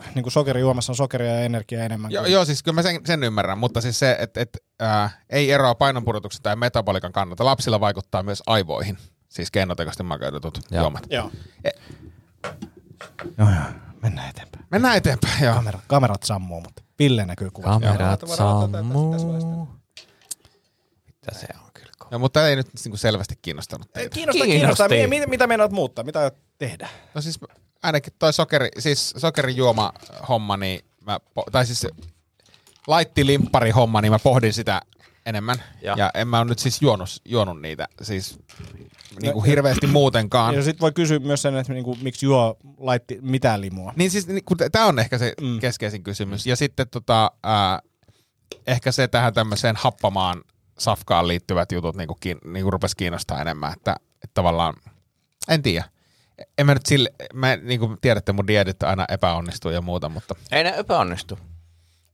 äh, 0.03 0.14
niin 0.14 0.22
kuin 0.22 0.33
sokerijuomassa 0.33 0.93
on 0.93 0.97
sokeria 0.97 1.33
ja 1.33 1.41
energiaa 1.41 1.85
enemmän. 1.85 2.11
Joo, 2.11 2.22
kuin- 2.22 2.33
joo, 2.33 2.45
siis 2.45 2.62
kyllä 2.62 2.74
mä 2.74 2.83
sen, 2.83 3.01
sen 3.07 3.24
ymmärrän, 3.24 3.59
mutta 3.59 3.80
siis 3.80 3.99
se, 3.99 4.16
että 4.20 4.41
et, 4.41 4.59
äh, 4.83 5.18
ei 5.30 5.51
eroa 5.53 5.74
painonpudotuksen 5.74 6.43
tai 6.43 6.57
metabolikan 6.57 7.12
kannalta. 7.12 7.45
Lapsilla 7.45 7.80
vaikuttaa 7.80 8.22
myös 8.22 8.43
aivoihin, 8.47 8.99
siis 9.28 9.51
keinotekoisesti 9.51 10.03
makeutetut 10.03 10.59
Joo. 10.70 10.80
juomat. 10.83 11.03
Joo. 11.11 11.30
E- 11.64 11.70
Joo, 13.39 13.49
joo. 13.49 13.64
Mennään 14.03 14.30
eteenpäin. 14.30 14.64
Mennään 14.70 14.97
eteenpäin, 14.97 15.45
joo. 15.45 15.55
Kamera, 15.55 15.80
kamerat 15.87 16.22
sammuu, 16.22 16.61
mutta 16.61 16.83
Ville 16.99 17.26
näkyy 17.26 17.51
kuvassa. 17.51 17.80
Kamerat 17.80 18.20
sammuu. 18.26 19.68
Mitä 21.07 21.39
se 21.39 21.47
on. 21.64 21.72
No, 22.13 22.19
mutta 22.19 22.49
ei 22.49 22.57
nyt 22.57 22.67
niin 22.85 22.99
selvästi 22.99 23.35
kiinnostanut 23.43 23.93
teitä. 23.93 24.15
Kiinnostaa, 24.15 24.47
kiinnostaa. 24.47 24.89
Mitä, 24.89 25.07
mitä, 25.09 25.27
mitä 25.27 25.47
meinaat 25.47 25.71
muuttaa? 25.73 26.05
Mitä 26.05 26.19
aiot 26.19 26.35
tehdä? 26.59 26.89
No 27.15 27.21
siis 27.21 27.41
ainakin 27.83 28.13
toi 28.19 28.33
sokeri, 28.33 28.69
siis 28.79 29.15
sokerijuoma 29.17 29.93
homma, 30.29 30.57
niin 30.57 30.81
mä, 31.07 31.19
tai 31.53 31.67
siis 31.67 31.87
laitti 32.87 33.27
limppari 33.27 33.71
homma, 33.71 34.01
niin 34.01 34.13
mä 34.13 34.19
pohdin 34.19 34.53
sitä 34.53 34.83
enemmän. 35.27 35.57
Ja, 35.83 35.95
Ja. 35.99 36.11
en 36.15 36.29
mä 36.29 36.39
ole 36.39 36.45
nyt 36.49 36.59
siis 36.59 36.83
juonut, 36.83 37.09
juonut 37.25 37.61
niitä 37.61 37.89
siis 38.03 38.39
niin 39.23 39.33
kuin 39.33 39.45
hirveästi 39.45 39.87
muutenkaan. 39.87 40.55
Ja 40.55 40.63
sitten 40.63 40.81
voi 40.81 40.93
kysyä 40.93 41.19
myös 41.19 41.43
sen, 41.43 41.57
että 41.57 41.73
niinku, 41.73 41.99
miksi 42.03 42.27
juo 42.27 42.57
laitti 42.79 43.19
mitään 43.21 43.61
limua. 43.61 43.93
Niin 43.97 44.11
siis 44.11 44.27
tämä 44.73 44.87
on 44.87 44.99
ehkä 44.99 45.19
se 45.19 45.33
Mm. 45.41 45.47
mm. 45.47 45.61
keskeisin 45.61 46.03
kysymys. 46.03 46.47
Ja 46.47 46.57
sitten 46.57 46.89
tota, 46.89 47.31
ää, 47.43 47.81
ehkä 48.67 48.93
se 48.93 49.09
tähän 49.09 49.35
tämmöiseen 49.35 49.77
happamaan 49.77 50.43
safkaan 50.79 51.29
liittyvät 51.29 51.73
jutut 51.73 51.97
niinku, 51.97 52.14
kiin, 52.20 52.39
niinku 52.45 52.70
rupes 52.70 52.95
kiinnostaa 52.95 53.41
enemmän, 53.41 53.73
että, 53.73 53.97
että 54.14 54.35
tavallaan, 54.35 54.75
en 55.49 55.62
tiedä. 55.62 55.85
En 56.59 56.66
mä 56.66 56.75
nyt 56.75 56.87
sille, 56.87 57.11
mä, 57.35 57.57
niin 57.57 57.81
kuin 57.81 57.99
tiedätte, 58.01 58.33
mun 58.33 58.47
dietit 58.47 58.83
aina 58.83 59.05
epäonnistuu 59.09 59.70
ja 59.70 59.83
muuta, 59.83 60.09
mutta 60.09 60.35
Ei 60.53 60.64
ne 60.64 60.75
epäonnistu. 60.77 61.39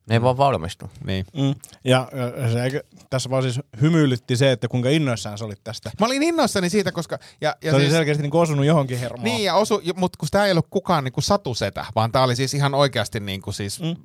Ne 0.09 0.15
ei 0.15 0.23
vaan 0.23 0.37
valmistu. 0.37 0.91
niin. 1.07 1.27
Mm. 1.37 1.55
Ja 1.85 2.09
ö, 2.15 2.53
se, 2.53 2.83
tässä 3.11 3.31
vaan 3.31 3.43
siis 3.43 3.61
hymyilytti 3.81 4.37
se, 4.37 4.53
että 4.53 4.69
kuinka 4.69 4.89
innoissaan 4.89 5.39
sä 5.39 5.45
olit 5.45 5.65
tästä. 5.65 5.91
Mä 6.01 6.07
olin 6.07 6.23
innoissani 6.23 6.71
siitä, 6.71 6.93
koska... 6.93 7.19
Ja, 7.41 7.57
ja 7.65 7.71
se 7.71 7.77
oli 7.77 7.85
siis, 7.85 7.95
selkeästi 7.95 8.23
niin 8.23 8.37
osunut 8.37 8.67
johonkin 8.67 8.99
hermoon. 8.99 9.25
niin, 9.25 9.45
ja 9.45 9.55
osu, 9.55 9.83
mutta 9.97 10.17
kun 10.19 10.29
tämä 10.31 10.45
ei 10.47 10.51
ollut 10.51 10.67
kukaan 10.71 11.05
niin 11.05 11.13
kuin 11.13 11.25
satusetä, 11.25 11.85
vaan 11.95 12.13
tämä 12.13 12.25
oli 12.25 12.37
siis 12.37 12.55
ihan 12.55 12.75
oikeasti 12.75 13.21
niin 13.21 13.43
kuin 13.43 13.55
siis 13.55 13.81
Mm. 13.81 13.97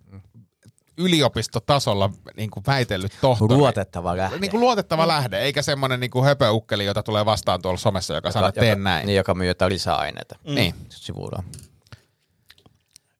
Yliopistotasolla 0.97 2.09
niin 2.37 2.51
kuin 2.51 2.63
väitellyt 2.67 3.11
tohtori. 3.21 3.55
Luotettava 3.55 4.17
lähde. 4.17 4.37
niin 4.39 4.51
kuin 4.51 4.61
luotettava 4.61 5.07
lähde, 5.07 5.39
eikä 5.39 5.61
semmoinen 5.61 5.99
niin 5.99 6.11
kuin 6.11 6.25
höpöukkeli, 6.25 6.85
jota 6.85 7.03
tulee 7.03 7.25
vastaan 7.25 7.61
tuolla 7.61 7.77
somessa, 7.79 8.13
joka, 8.13 8.31
sanoo, 8.31 8.49
että 8.49 8.61
teen 8.61 8.83
näin. 8.83 9.05
Niin, 9.05 9.15
joka 9.15 9.33
myy 9.33 9.47
jotain 9.47 9.71
lisäaineita. 9.73 10.35
Mm. 10.47 10.55
Niin. 10.55 10.73
Sivuilla. 10.89 11.43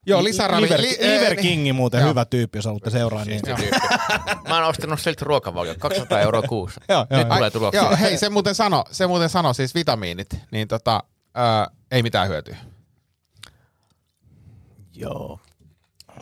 Joo, 0.05 0.23
lisäravi. 0.23 0.61
Liver, 0.61 0.81
li- 0.81 0.97
Liver 1.01 1.31
eh, 1.31 1.37
Kingi 1.41 1.73
muuten 1.73 1.99
Joo. 1.99 2.09
hyvä 2.09 2.25
tyyppi, 2.25 2.57
jos 2.57 2.65
haluatte 2.65 2.89
seuraa. 2.89 3.25
Niin. 3.25 3.41
Tyyppi. 3.45 3.69
Mä 4.47 4.55
oon 4.59 4.69
ostanut 4.69 4.99
siltä 5.01 5.25
ruokavalio, 5.25 5.75
200 5.79 6.19
euroa 6.19 6.41
kuussa. 6.41 6.81
Joo, 6.89 7.05
joo, 7.09 7.19
Nyt 7.19 7.27
joo. 7.27 7.35
tulee 7.37 7.51
tuloksia. 7.51 7.81
Joo, 7.83 7.95
hei, 7.99 8.17
se 8.17 8.29
muuten 8.29 8.55
sano, 8.55 8.83
se 8.91 9.07
muuten 9.07 9.29
sano 9.29 9.53
siis 9.53 9.75
vitamiinit, 9.75 10.29
niin 10.51 10.67
tota, 10.67 11.03
ää, 11.35 11.67
ei 11.91 12.03
mitään 12.03 12.27
hyötyä. 12.29 12.57
Joo. 14.95 15.39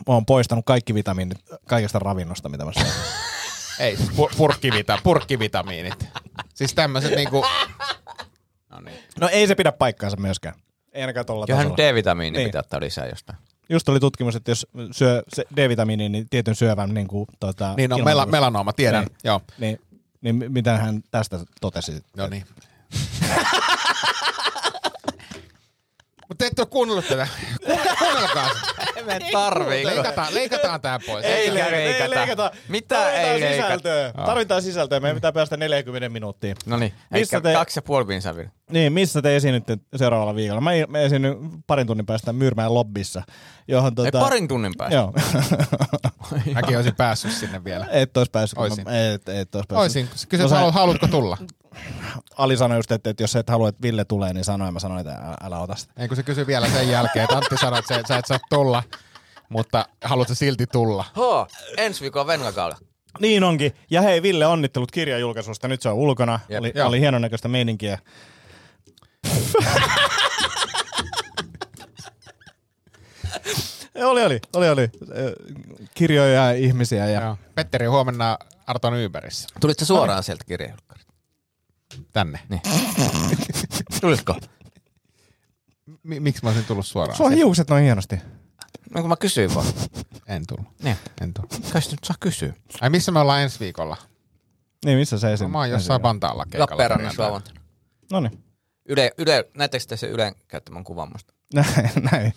Oon 0.06 0.26
poistanut 0.26 0.64
kaikki 0.66 0.94
vitamiinit 0.94 1.38
kaikesta 1.68 1.98
ravinnosta, 1.98 2.48
mitä 2.48 2.64
mä 2.64 2.72
syön. 2.72 2.86
Ei, 3.78 3.96
siis 3.96 4.10
pu- 4.10 4.36
purkkivita, 4.36 4.98
purkkivitamiinit. 5.02 6.06
Siis 6.54 6.74
tämmöiset 6.74 7.10
niinku, 7.16 7.44
no 8.70 8.80
niin. 8.80 8.98
No 9.20 9.28
ei 9.28 9.46
se 9.46 9.54
pidä 9.54 9.72
paikkaansa 9.72 10.16
myöskään. 10.16 10.54
Ei 10.92 11.02
ainakaan 11.02 11.26
tuolla 11.26 11.46
Johan 11.48 11.64
tasolla. 11.70 11.76
D-vitamiini 11.76 12.38
Niin. 12.38 12.48
pitää 12.48 12.58
ottaa 12.60 12.80
lisää 12.80 13.06
jostain. 13.06 13.38
Just 13.68 13.88
oli 13.88 14.00
tutkimus, 14.00 14.36
että 14.36 14.50
jos 14.50 14.66
syö 14.90 15.22
D-vitamiini, 15.56 16.08
niin 16.08 16.28
tietyn 16.30 16.54
syövän 16.54 16.94
niin 16.94 17.08
kuin, 17.08 17.26
tota, 17.40 17.74
Niin 17.76 17.92
on 17.92 18.00
mela- 18.00 18.26
melanooma, 18.30 18.72
tiedän. 18.72 19.04
Niin. 19.04 19.16
Joo, 19.24 19.40
Niin, 19.58 19.80
niin 20.20 20.36
mi- 20.36 20.48
mitä 20.48 20.78
hän 20.78 21.02
tästä 21.10 21.38
totesi? 21.60 22.02
no 22.16 22.26
niin. 22.26 22.44
Mutta 26.32 26.42
te 26.44 26.46
ette 26.46 26.62
ole 26.62 26.68
kuunnellut 26.70 27.08
tätä. 27.08 27.28
Ku- 27.66 27.96
Kuunnelkaa 27.98 28.48
se. 28.48 29.02
Me 29.06 29.18
tarvii. 29.32 29.86
Leikataan, 29.86 30.34
leikataan 30.34 30.80
tää 30.80 30.98
pois. 31.06 31.24
Ei 31.24 31.54
leikata, 31.54 31.70
leikata. 31.76 32.04
ei 32.04 32.10
leikata. 32.10 32.50
Mitä 32.68 32.94
Tarvitaan 32.94 33.24
ei 33.34 33.40
leikata? 33.40 33.62
sisältöä. 33.68 34.12
Tarvitaan 34.26 34.62
sisältöä. 34.62 35.00
Meidän 35.00 35.14
pitää 35.16 35.32
päästä 35.32 35.56
40 35.56 36.08
minuuttiin. 36.08 36.56
No 36.66 36.76
niin, 36.76 36.92
Missä 37.10 37.40
te- 37.40 37.52
kaksi 37.52 37.78
ja 37.78 37.82
puoli 37.82 38.04
pinsaa 38.04 38.36
vielä. 38.36 38.50
Niin, 38.70 38.92
missä 38.92 39.22
te 39.22 39.36
esiinnytte 39.36 39.78
seuraavalla 39.96 40.34
viikolla? 40.34 40.60
Mä, 40.60 40.70
mä 40.88 40.98
esiinnyn 40.98 41.36
parin 41.66 41.86
tunnin 41.86 42.06
päästä 42.06 42.32
Myyrmäen 42.32 42.74
lobbissa, 42.74 43.22
johon 43.68 43.92
Ei 43.92 43.94
tota... 44.12 44.20
parin 44.20 44.48
tunnin 44.48 44.72
päästä. 44.78 44.94
Joo. 44.96 45.12
Mäkin 46.54 46.76
olisin 46.76 46.96
päässyt 46.96 47.32
sinne 47.32 47.64
vielä. 47.64 47.86
et 47.90 48.16
ois 48.16 48.30
päässyt. 48.30 48.58
Oisin. 48.58 48.84
Mä, 48.84 49.12
et, 49.12 49.28
et 49.28 49.54
ois 49.54 49.66
päässyt. 49.68 49.82
Oisin. 49.82 50.08
Kysyt, 50.28 50.42
No 50.44 50.48
sä- 50.48 50.56
halu, 50.58 50.72
haluatko 50.72 51.06
tulla? 51.08 51.36
Ali 52.38 52.56
sanoi 52.56 52.78
just, 52.78 52.92
että, 52.92 53.10
että 53.10 53.22
jos 53.22 53.36
et 53.36 53.48
halua, 53.50 53.68
että 53.68 53.82
Ville 53.82 54.04
tulee, 54.04 54.32
niin 54.32 54.44
sanoi, 54.44 54.72
mä 54.72 54.78
sanoin, 54.78 55.00
että 55.00 55.12
älä, 55.24 55.36
älä 55.42 55.58
ota 55.58 55.74
sitä. 55.74 55.92
Ei 55.96 56.08
kun 56.08 56.16
se 56.16 56.22
kysyi 56.22 56.46
vielä 56.46 56.68
sen 56.70 56.88
jälkeen, 56.90 57.24
että 57.24 57.36
Antti 57.36 57.56
sanoi, 57.56 57.78
että 57.78 58.02
sä- 58.08 58.18
et 58.18 58.26
saa 58.26 58.38
tulla, 58.50 58.82
mutta 59.48 59.86
haluatko 60.04 60.34
silti 60.34 60.66
tulla? 60.66 61.04
Ho, 61.16 61.46
ensi 61.76 62.00
viikolla 62.00 62.26
Venlakaalla. 62.26 62.76
Niin 63.20 63.44
onkin. 63.44 63.72
Ja 63.90 64.02
hei, 64.02 64.22
Ville, 64.22 64.46
onnittelut 64.46 64.90
kirjan 64.90 65.20
julkaisusta. 65.20 65.68
Nyt 65.68 65.82
se 65.82 65.88
on 65.88 65.94
ulkona. 65.94 66.40
Jep. 66.48 66.60
oli, 66.60 66.72
Joo. 66.74 66.88
oli 66.88 67.00
hienon 67.00 67.22
näköistä 67.22 67.48
meininkiä. 67.48 67.98
oli, 74.04 74.24
oli, 74.24 74.40
oli, 74.56 74.68
oli. 74.70 74.90
Kirjoja 75.94 76.32
ja 76.46 76.52
ihmisiä. 76.52 77.06
Ja... 77.08 77.20
Joo. 77.20 77.36
Petteri 77.54 77.86
huomenna 77.86 78.38
Arton 78.66 78.94
Yberissä. 78.94 79.48
Tulitko 79.60 79.84
suoraan 79.84 80.22
sieltä 80.22 80.44
kirjajulkkarista? 80.44 81.11
Tänne. 82.12 82.40
Tulitko? 84.00 84.36
M- 85.86 86.22
miksi 86.22 86.42
mä 86.42 86.48
olisin 86.50 86.64
tullut 86.66 86.86
suoraan? 86.86 87.16
Sulla 87.16 87.30
on 87.30 87.36
hiukset 87.36 87.70
noin 87.70 87.84
hienosti. 87.84 88.16
No 88.94 89.00
kun 89.00 89.08
mä 89.10 89.16
kysyin 89.16 89.54
vaan. 89.54 89.66
En 90.26 90.46
tullut. 90.46 90.66
Niin. 90.82 90.96
En 91.20 91.34
tullut. 91.34 91.50
Kai 91.72 91.82
nyt 91.90 92.04
saa 92.04 92.16
kysyä. 92.20 92.54
Ai 92.80 92.90
missä 92.90 93.12
me 93.12 93.20
ollaan 93.20 93.42
ensi 93.42 93.60
viikolla? 93.60 93.96
Niin, 94.84 94.98
missä 94.98 95.18
se 95.18 95.26
No, 95.26 95.32
esiin? 95.32 95.50
mä 95.50 95.58
oon 95.58 95.70
jossain 95.70 96.02
Vantaalla 96.02 96.44
keikalla. 96.44 96.70
Lappeenrannassa 96.70 97.16
perjantaina. 97.16 97.28
lauantaina. 97.28 97.60
No 98.12 98.20
niin. 98.20 98.44
Yle, 98.88 99.12
yle, 99.18 99.44
näettekö 99.56 99.84
te 99.88 99.96
se 99.96 100.06
Ylen 100.08 100.34
käyttämän 100.48 100.84
kuvan 100.84 101.08
musta? 101.12 101.34
Näin, 101.54 101.90
näin. 102.12 102.34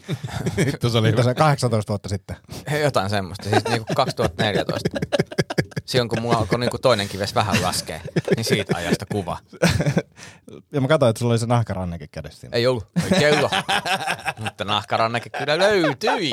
Vittu 0.58 0.90
se 0.90 0.98
oli 0.98 1.24
se 1.24 1.34
18 1.36 1.92
vuotta 1.92 2.10
sitten. 2.10 2.36
Hei, 2.72 2.82
Jotain 2.82 3.10
semmoista, 3.10 3.50
siis 3.50 3.64
niinku 3.70 3.94
2014. 3.96 4.90
Silloin 5.86 6.10
kun 6.10 6.22
mulla 6.22 6.38
alkoi 6.38 6.60
niinku 6.60 6.78
toinen 6.78 7.10
kives 7.10 7.36
vähän 7.36 7.62
laskee, 7.62 8.02
niin 8.36 8.46
siitä 8.46 8.78
ajasta 8.78 9.06
kuva. 9.12 9.38
Ja 10.72 10.82
mä 10.82 10.88
katsoin, 10.88 11.10
että 11.10 11.20
sulla 11.20 11.34
oli 11.34 11.40
se 11.40 11.46
nahkarannekin 11.46 12.10
kädessä 12.12 12.40
siinä. 12.40 12.58
Ei 12.58 12.68
ollut, 12.68 12.86
ei 13.04 13.20
kello. 13.20 13.50
Mutta 14.40 14.66
nahkarannekin 14.66 15.32
kyllä 15.32 15.58
löytyi. 15.58 16.32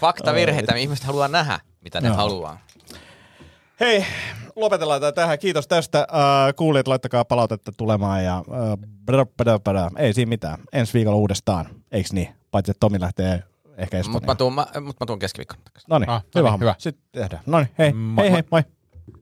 Faktavirheitä, 0.00 0.74
ihmiset 0.74 1.04
haluaa 1.04 1.28
nähdä, 1.28 1.60
mitä 1.80 2.00
ne 2.00 2.08
Joo. 2.08 2.16
haluaa. 2.16 2.58
Hei, 3.80 4.06
lopetellaan 4.56 5.00
tää 5.00 5.12
tähän. 5.12 5.38
Kiitos 5.38 5.68
tästä. 5.68 6.06
Uh, 6.10 6.54
kuulijat, 6.56 6.88
laittakaa 6.88 7.24
palautetta 7.24 7.72
tulemaan 7.76 8.24
ja 8.24 8.40
uh, 8.40 8.78
bada, 9.04 9.26
bada, 9.26 9.58
bada. 9.58 9.90
ei 9.96 10.12
siinä 10.12 10.28
mitään. 10.28 10.58
Ensi 10.72 10.94
viikolla 10.94 11.16
uudestaan, 11.16 11.66
eiks 11.92 12.12
niin? 12.12 12.28
Paitsi, 12.50 12.70
että 12.70 12.80
Tomi 12.80 13.00
lähtee 13.00 13.42
ehkä 13.78 13.96
Mutta 13.96 14.10
mä 14.10 14.16
Espanjaan. 14.16 14.36
tuun, 14.36 14.54
mä, 14.54 14.66
mut 14.80 14.96
mä 15.00 15.06
tuun 15.06 15.18
keskiviikkona 15.18 15.60
takaisin. 15.64 15.86
No 15.90 15.98
niin, 15.98 16.10
Ah, 16.10 16.24
hyvä, 16.34 16.56
hyvä. 16.60 16.74
Sitten 16.78 17.04
tehdään. 17.12 17.42
No 17.46 17.58
niin, 17.58 17.68
hei, 17.78 17.92
Moi, 17.92 18.22
hei, 18.24 18.30
moi. 18.30 18.32
hei, 18.32 18.42
moi. 18.50 18.62